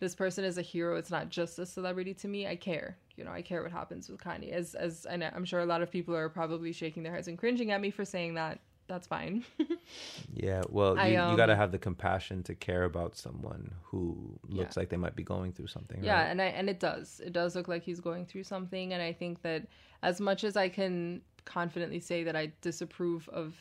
this 0.00 0.14
person 0.14 0.44
is 0.44 0.58
a 0.58 0.62
hero. 0.62 0.96
It's 0.96 1.10
not 1.10 1.28
just 1.28 1.58
a 1.58 1.66
celebrity 1.66 2.14
to 2.14 2.28
me. 2.28 2.46
I 2.46 2.56
care. 2.56 2.96
You 3.16 3.24
know, 3.24 3.32
I 3.32 3.42
care 3.42 3.62
what 3.62 3.72
happens 3.72 4.08
with 4.08 4.20
Kanye. 4.20 4.50
As 4.50 4.74
as 4.74 5.06
and 5.06 5.24
I'm 5.24 5.44
sure 5.44 5.60
a 5.60 5.66
lot 5.66 5.82
of 5.82 5.90
people 5.90 6.16
are 6.16 6.28
probably 6.28 6.72
shaking 6.72 7.02
their 7.02 7.12
heads 7.12 7.28
and 7.28 7.38
cringing 7.38 7.70
at 7.70 7.80
me 7.80 7.90
for 7.90 8.04
saying 8.04 8.34
that. 8.34 8.60
That's 8.88 9.06
fine. 9.06 9.44
yeah, 10.34 10.62
well, 10.68 10.96
you, 10.96 11.00
I, 11.00 11.30
you 11.30 11.36
got 11.36 11.46
to 11.46 11.52
um, 11.52 11.58
have 11.58 11.70
the 11.70 11.78
compassion 11.78 12.42
to 12.42 12.56
care 12.56 12.82
about 12.82 13.16
someone 13.16 13.72
who 13.84 14.36
looks 14.48 14.76
like 14.76 14.88
they 14.88 14.96
might 14.96 15.14
be 15.14 15.22
going 15.22 15.52
through 15.52 15.68
something. 15.68 16.02
Yeah, 16.02 16.14
right? 16.14 16.24
and 16.24 16.42
I 16.42 16.46
and 16.46 16.68
it 16.68 16.80
does. 16.80 17.20
It 17.24 17.32
does 17.32 17.54
look 17.54 17.68
like 17.68 17.84
he's 17.84 18.00
going 18.00 18.26
through 18.26 18.42
something 18.42 18.92
and 18.92 19.00
I 19.00 19.12
think 19.12 19.42
that 19.42 19.68
as 20.02 20.20
much 20.20 20.44
as 20.44 20.56
I 20.56 20.68
can 20.68 21.22
confidently 21.44 22.00
say 22.00 22.24
that 22.24 22.36
I 22.36 22.52
disapprove 22.60 23.28
of 23.28 23.54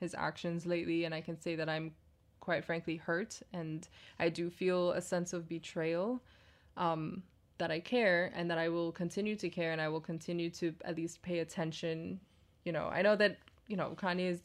his 0.00 0.14
actions 0.14 0.66
lately 0.66 1.04
and 1.04 1.14
I 1.14 1.20
can 1.20 1.40
say 1.40 1.56
that 1.56 1.68
I'm 1.68 1.92
quite 2.40 2.64
frankly 2.64 2.96
hurt 2.96 3.40
and 3.52 3.88
I 4.18 4.28
do 4.28 4.50
feel 4.50 4.92
a 4.92 5.00
sense 5.00 5.32
of 5.32 5.48
betrayal 5.48 6.20
um 6.76 7.22
that 7.58 7.70
I 7.70 7.80
care 7.80 8.32
and 8.34 8.50
that 8.50 8.58
I 8.58 8.68
will 8.68 8.92
continue 8.92 9.36
to 9.36 9.48
care 9.48 9.72
and 9.72 9.80
I 9.80 9.88
will 9.88 10.00
continue 10.00 10.50
to 10.50 10.74
at 10.84 10.96
least 10.96 11.22
pay 11.22 11.38
attention. 11.38 12.18
You 12.64 12.72
know, 12.72 12.88
I 12.88 13.00
know 13.02 13.14
that, 13.16 13.38
you 13.68 13.76
know, 13.76 13.94
Kanye 13.96 14.30
is 14.30 14.40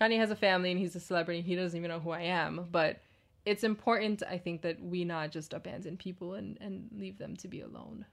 Kanye 0.00 0.18
has 0.18 0.30
a 0.30 0.36
family 0.36 0.70
and 0.70 0.78
he's 0.78 0.94
a 0.94 1.00
celebrity. 1.00 1.40
He 1.40 1.56
doesn't 1.56 1.76
even 1.76 1.90
know 1.90 1.98
who 1.98 2.10
I 2.10 2.22
am, 2.22 2.68
but 2.70 3.00
it's 3.44 3.64
important 3.64 4.22
I 4.28 4.38
think 4.38 4.62
that 4.62 4.80
we 4.80 5.04
not 5.04 5.30
just 5.32 5.52
abandon 5.52 5.96
people 5.96 6.34
and 6.34 6.56
and 6.60 6.88
leave 6.94 7.18
them 7.18 7.34
to 7.36 7.48
be 7.48 7.60
alone 7.60 8.06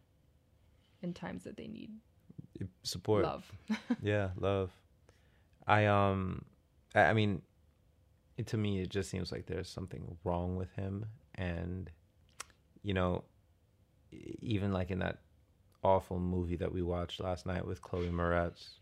in 1.01 1.13
times 1.13 1.43
that 1.43 1.57
they 1.57 1.67
need 1.67 1.91
support. 2.83 3.23
love. 3.23 3.51
yeah, 4.01 4.29
love. 4.37 4.71
I 5.67 5.85
um, 5.85 6.45
I, 6.93 7.01
I 7.01 7.13
mean, 7.13 7.41
it, 8.37 8.47
to 8.47 8.57
me, 8.57 8.81
it 8.81 8.89
just 8.89 9.09
seems 9.09 9.31
like 9.31 9.45
there's 9.45 9.69
something 9.69 10.17
wrong 10.23 10.55
with 10.55 10.71
him, 10.73 11.05
and 11.35 11.89
you 12.83 12.93
know, 12.93 13.23
even 14.11 14.71
like 14.71 14.91
in 14.91 14.99
that 14.99 15.19
awful 15.83 16.19
movie 16.19 16.55
that 16.57 16.71
we 16.71 16.81
watched 16.81 17.19
last 17.19 17.45
night 17.45 17.65
with 17.65 17.81
Chloe 17.81 18.09
Moretz. 18.09 18.79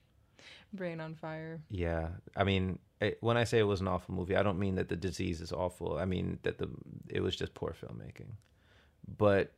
Brain 0.73 0.99
on 0.99 1.15
fire. 1.15 1.61
Yeah, 1.69 2.09
I 2.35 2.43
mean, 2.43 2.79
it, 2.99 3.17
when 3.21 3.37
I 3.37 3.43
say 3.43 3.59
it 3.59 3.63
was 3.63 3.81
an 3.81 3.87
awful 3.87 4.15
movie, 4.15 4.35
I 4.35 4.43
don't 4.43 4.59
mean 4.59 4.75
that 4.75 4.89
the 4.89 4.95
disease 4.95 5.41
is 5.41 5.51
awful. 5.51 5.97
I 5.97 6.05
mean 6.05 6.39
that 6.43 6.57
the 6.57 6.69
it 7.09 7.21
was 7.21 7.35
just 7.35 7.53
poor 7.53 7.75
filmmaking. 7.79 8.31
But 9.17 9.53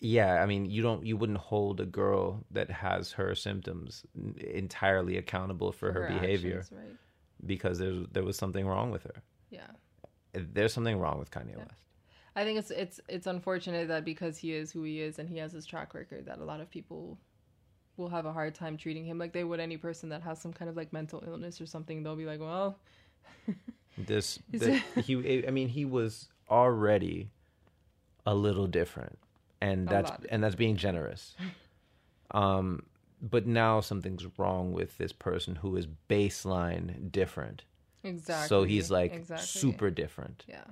yeah, 0.00 0.42
I 0.42 0.46
mean, 0.46 0.66
you 0.66 0.82
don't 0.82 1.04
you 1.04 1.16
wouldn't 1.16 1.38
hold 1.38 1.80
a 1.80 1.86
girl 1.86 2.44
that 2.50 2.70
has 2.70 3.12
her 3.12 3.34
symptoms 3.34 4.04
entirely 4.38 5.16
accountable 5.16 5.72
for, 5.72 5.92
her, 5.92 6.08
behavior 6.08 6.58
actions, 6.58 6.78
right? 6.78 6.96
because 7.46 7.78
there's 7.78 8.06
there 8.12 8.24
was 8.24 8.36
something 8.36 8.66
wrong 8.66 8.90
with 8.90 9.04
her. 9.04 9.22
Yeah. 9.50 9.66
Eh, 10.34 10.40
there's 10.52 10.72
something 10.72 10.98
wrong 10.98 11.18
with 11.18 11.30
Kanye 11.30 11.56
West. 11.56 11.82
I 12.34 12.44
think 12.44 12.58
it's 12.58 12.70
it's 12.70 13.00
it's 13.08 13.26
unfortunate 13.26 13.88
that 13.88 14.04
because 14.04 14.36
he 14.36 14.52
is 14.52 14.70
who 14.70 14.82
he 14.82 15.00
is 15.00 15.18
and 15.18 15.28
he 15.28 15.38
has 15.38 15.52
his 15.52 15.64
track 15.64 15.94
record 15.94 16.26
that 16.26 16.38
a 16.38 16.44
lot 16.44 16.60
of 16.60 16.70
people 16.70 17.18
will 17.96 18.08
have 18.10 18.26
a 18.26 18.32
hard 18.32 18.54
time 18.54 18.76
treating 18.76 19.06
him 19.06 19.18
like 19.18 19.32
they 19.32 19.44
would 19.44 19.58
any 19.58 19.78
person 19.78 20.10
that 20.10 20.22
has 20.22 20.38
some 20.38 20.52
kind 20.52 20.68
of 20.68 20.76
like 20.76 20.92
mental 20.92 21.24
illness 21.26 21.60
or 21.60 21.66
something. 21.66 22.02
They'll 22.02 22.16
be 22.16 22.26
like, 22.26 22.40
well, 22.40 22.78
This 23.98 24.38
Is 24.52 24.60
the, 24.60 25.00
he 25.00 25.46
I 25.46 25.50
mean 25.50 25.68
he 25.68 25.84
was 25.84 26.28
already 26.50 27.30
a 28.26 28.34
little 28.34 28.66
different 28.66 29.18
and 29.60 29.86
A 29.88 29.90
that's 29.90 30.10
lot. 30.10 30.26
and 30.30 30.42
that's 30.42 30.54
being 30.56 30.76
generous. 30.76 31.34
Um 32.32 32.82
but 33.22 33.46
now 33.46 33.80
something's 33.80 34.26
wrong 34.36 34.72
with 34.72 34.98
this 34.98 35.12
person 35.12 35.54
who 35.56 35.76
is 35.76 35.86
baseline 36.10 37.10
different. 37.12 37.62
exactly. 38.02 38.48
So 38.48 38.64
he's 38.64 38.90
like 38.90 39.12
exactly. 39.14 39.46
super 39.46 39.90
different. 39.90 40.44
Yeah. 40.48 40.64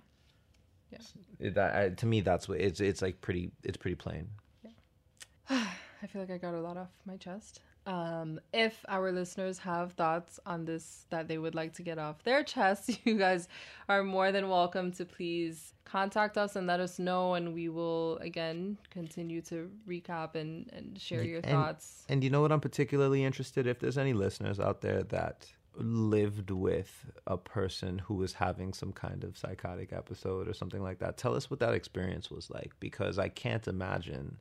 That 1.41 1.77
I, 1.77 1.89
to 1.91 2.07
me 2.07 2.21
that's 2.23 2.49
what 2.49 2.61
it's 2.61 2.81
it's 2.81 3.03
like 3.03 3.21
pretty 3.21 3.53
it's 3.63 3.77
pretty 3.77 3.95
plain. 3.95 4.29
I 5.51 6.07
feel 6.09 6.21
like 6.23 6.31
I 6.31 6.39
got 6.39 6.55
a 6.55 6.61
lot 6.61 6.77
off 6.77 6.91
my 7.07 7.17
chest. 7.17 7.61
Um, 7.87 8.41
if 8.53 8.85
our 8.89 9.13
listeners 9.13 9.59
have 9.59 9.93
thoughts 9.93 10.41
on 10.47 10.65
this 10.65 11.05
that 11.11 11.29
they 11.29 11.37
would 11.37 11.55
like 11.55 11.75
to 11.75 11.83
get 11.83 11.99
off 11.99 12.23
their 12.25 12.43
chest, 12.43 12.99
you 13.05 13.19
guys 13.19 13.49
are 13.89 14.03
more 14.03 14.33
than 14.33 14.49
welcome 14.49 14.91
to 14.93 15.05
please 15.05 15.75
contact 15.85 16.39
us 16.39 16.57
and 16.57 16.67
let 16.67 16.81
us 16.81 16.99
know, 16.99 17.35
and 17.35 17.55
we 17.55 17.69
will 17.69 18.17
again 18.19 18.79
continue 18.91 19.43
to 19.43 19.71
recap 19.87 20.35
and, 20.35 20.71
and 20.73 20.99
share 21.01 21.23
your 21.23 21.41
And- 21.45 21.53
thoughts. 21.53 22.05
And 22.09 22.25
you 22.25 22.31
know 22.31 22.41
what 22.41 22.53
I'm 22.53 22.61
particularly 22.61 23.23
interested 23.23 23.67
if 23.67 23.81
there's 23.81 23.99
any 23.99 24.13
listeners 24.15 24.59
out 24.59 24.81
there 24.81 25.03
that 25.05 25.47
lived 25.77 26.51
with 26.51 27.11
a 27.27 27.37
person 27.37 27.99
who 27.99 28.15
was 28.15 28.35
having 28.35 28.73
some 28.73 28.93
kind 28.93 29.25
of 29.25 29.37
psychotic 29.37 29.93
episode 29.93 30.49
or 30.49 30.55
something 30.55 30.83
like 30.83 31.01
that. 31.01 31.17
Tell 31.17 31.35
us 31.35 31.51
what 31.51 31.61
that 31.61 31.75
experience 31.75 32.31
was 32.31 32.49
like 32.49 32.73
because 32.81 33.19
I 33.19 33.29
can't 33.29 33.67
imagine 33.67 34.39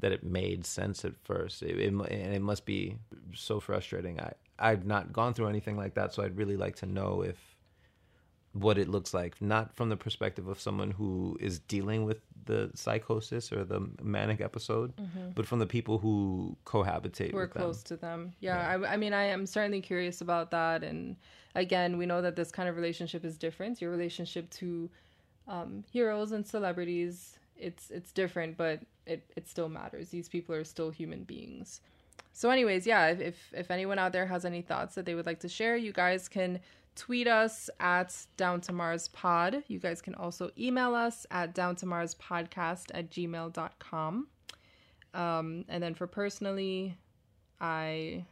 that 0.00 0.12
it 0.12 0.22
made 0.22 0.66
sense 0.66 1.04
at 1.04 1.16
first. 1.24 1.62
It, 1.62 1.78
it, 1.78 1.88
and 1.88 2.34
it 2.34 2.42
must 2.42 2.66
be 2.66 2.96
so 3.34 3.60
frustrating. 3.60 4.20
I 4.20 4.32
I've 4.58 4.86
not 4.86 5.12
gone 5.12 5.34
through 5.34 5.48
anything 5.48 5.76
like 5.76 5.94
that, 5.94 6.14
so 6.14 6.22
I'd 6.22 6.36
really 6.36 6.56
like 6.56 6.76
to 6.76 6.86
know 6.86 7.22
if 7.22 7.36
what 8.52 8.78
it 8.78 8.88
looks 8.88 9.12
like, 9.12 9.40
not 9.42 9.74
from 9.76 9.90
the 9.90 9.96
perspective 9.96 10.48
of 10.48 10.58
someone 10.58 10.90
who 10.90 11.36
is 11.40 11.58
dealing 11.58 12.04
with 12.04 12.18
the 12.46 12.70
psychosis 12.74 13.52
or 13.52 13.64
the 13.64 13.86
manic 14.02 14.40
episode, 14.40 14.94
but 15.34 15.46
from 15.46 15.58
the 15.58 15.66
people 15.66 15.98
who 15.98 16.56
cohabitate 16.64 17.32
We're 17.34 17.42
with 17.42 17.52
them. 17.52 17.62
close 17.62 17.82
to 17.84 17.96
them. 17.96 18.32
Yeah, 18.40 18.58
I, 18.58 18.94
I 18.94 18.96
mean, 18.96 19.12
I 19.12 19.24
am 19.24 19.46
certainly 19.46 19.80
curious 19.80 20.20
about 20.22 20.50
that. 20.52 20.82
And 20.82 21.16
again, 21.54 21.98
we 21.98 22.06
know 22.06 22.22
that 22.22 22.34
this 22.34 22.50
kind 22.50 22.68
of 22.68 22.76
relationship 22.76 23.24
is 23.24 23.36
different. 23.36 23.80
Your 23.82 23.90
relationship 23.90 24.48
to 24.52 24.88
um, 25.48 25.84
heroes 25.92 26.32
and 26.32 26.46
celebrities, 26.46 27.38
it's 27.58 27.90
it's 27.90 28.12
different, 28.12 28.56
but 28.56 28.80
it, 29.06 29.30
it 29.36 29.48
still 29.48 29.68
matters. 29.68 30.10
These 30.10 30.28
people 30.28 30.54
are 30.54 30.64
still 30.64 30.90
human 30.90 31.24
beings. 31.24 31.80
So, 32.32 32.50
anyways, 32.50 32.86
yeah, 32.86 33.08
if, 33.08 33.20
if 33.20 33.52
if 33.52 33.70
anyone 33.70 33.98
out 33.98 34.12
there 34.12 34.26
has 34.26 34.44
any 34.44 34.62
thoughts 34.62 34.94
that 34.94 35.06
they 35.06 35.14
would 35.14 35.26
like 35.26 35.40
to 35.40 35.48
share, 35.48 35.76
you 35.76 35.92
guys 35.92 36.28
can 36.28 36.60
tweet 36.96 37.28
us 37.28 37.70
at 37.78 38.16
Down 38.36 38.60
to 38.62 38.72
Mars 38.72 39.08
Pod. 39.08 39.62
You 39.68 39.78
guys 39.78 40.00
can 40.02 40.14
also 40.14 40.50
email 40.58 40.94
us 40.94 41.26
at 41.30 41.54
Down 41.54 41.76
to 41.76 41.86
Mars 41.86 42.14
Podcast 42.14 42.86
at 42.94 43.10
gmail.com. 43.10 44.28
Um, 45.14 45.64
and 45.68 45.82
then 45.82 45.94
for 45.94 46.06
personally, 46.06 46.96
I 47.60 48.26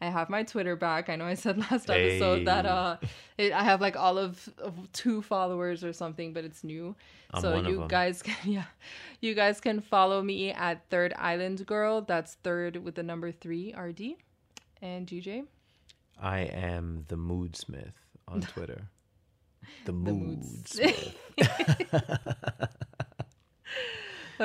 I 0.00 0.06
have 0.10 0.28
my 0.28 0.42
Twitter 0.42 0.76
back. 0.76 1.08
I 1.08 1.16
know 1.16 1.24
I 1.24 1.34
said 1.34 1.58
last 1.70 1.88
episode 1.90 2.46
that 2.46 2.66
uh 2.66 2.96
it, 3.38 3.52
I 3.52 3.62
have 3.64 3.80
like 3.80 3.96
all 3.96 4.18
of, 4.18 4.48
of 4.58 4.74
two 4.92 5.22
followers 5.22 5.82
or 5.84 5.92
something, 5.92 6.32
but 6.32 6.44
it's 6.44 6.62
new. 6.64 6.94
I'm 7.32 7.40
so 7.42 7.56
you 7.60 7.84
guys 7.88 8.22
can 8.22 8.36
yeah, 8.52 8.64
you 9.20 9.34
guys 9.34 9.60
can 9.60 9.80
follow 9.80 10.22
me 10.22 10.52
at 10.52 10.88
Third 10.90 11.14
Island 11.18 11.64
Girl. 11.66 12.00
That's 12.02 12.34
third 12.42 12.76
with 12.76 12.94
the 12.94 13.02
number 13.02 13.32
three 13.32 13.74
RD. 13.74 14.14
And 14.82 15.06
GJ, 15.06 15.44
I 16.20 16.40
am 16.40 17.04
the 17.08 17.16
Moodsmith 17.16 17.94
on 18.28 18.40
Twitter. 18.52 18.88
The, 19.86 19.92
The 19.92 19.92
Moods- 19.92 20.78
Moodsmith. 20.78 21.14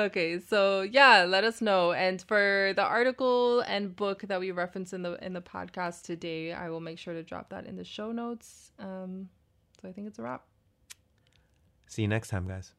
Okay, 0.00 0.40
so 0.40 0.80
yeah, 0.80 1.24
let 1.28 1.44
us 1.44 1.60
know. 1.60 1.92
And 1.92 2.22
for 2.22 2.72
the 2.74 2.82
article 2.82 3.60
and 3.60 3.94
book 3.94 4.22
that 4.22 4.40
we 4.40 4.50
reference 4.50 4.94
in 4.94 5.02
the 5.02 5.22
in 5.24 5.34
the 5.34 5.42
podcast 5.42 6.04
today, 6.04 6.52
I 6.54 6.70
will 6.70 6.80
make 6.80 6.98
sure 6.98 7.12
to 7.12 7.22
drop 7.22 7.50
that 7.50 7.66
in 7.66 7.76
the 7.76 7.84
show 7.84 8.10
notes. 8.10 8.72
Um, 8.78 9.28
so 9.80 9.88
I 9.88 9.92
think 9.92 10.06
it's 10.06 10.18
a 10.18 10.22
wrap. 10.22 10.44
See 11.86 12.02
you 12.02 12.08
next 12.08 12.28
time, 12.28 12.48
guys. 12.48 12.72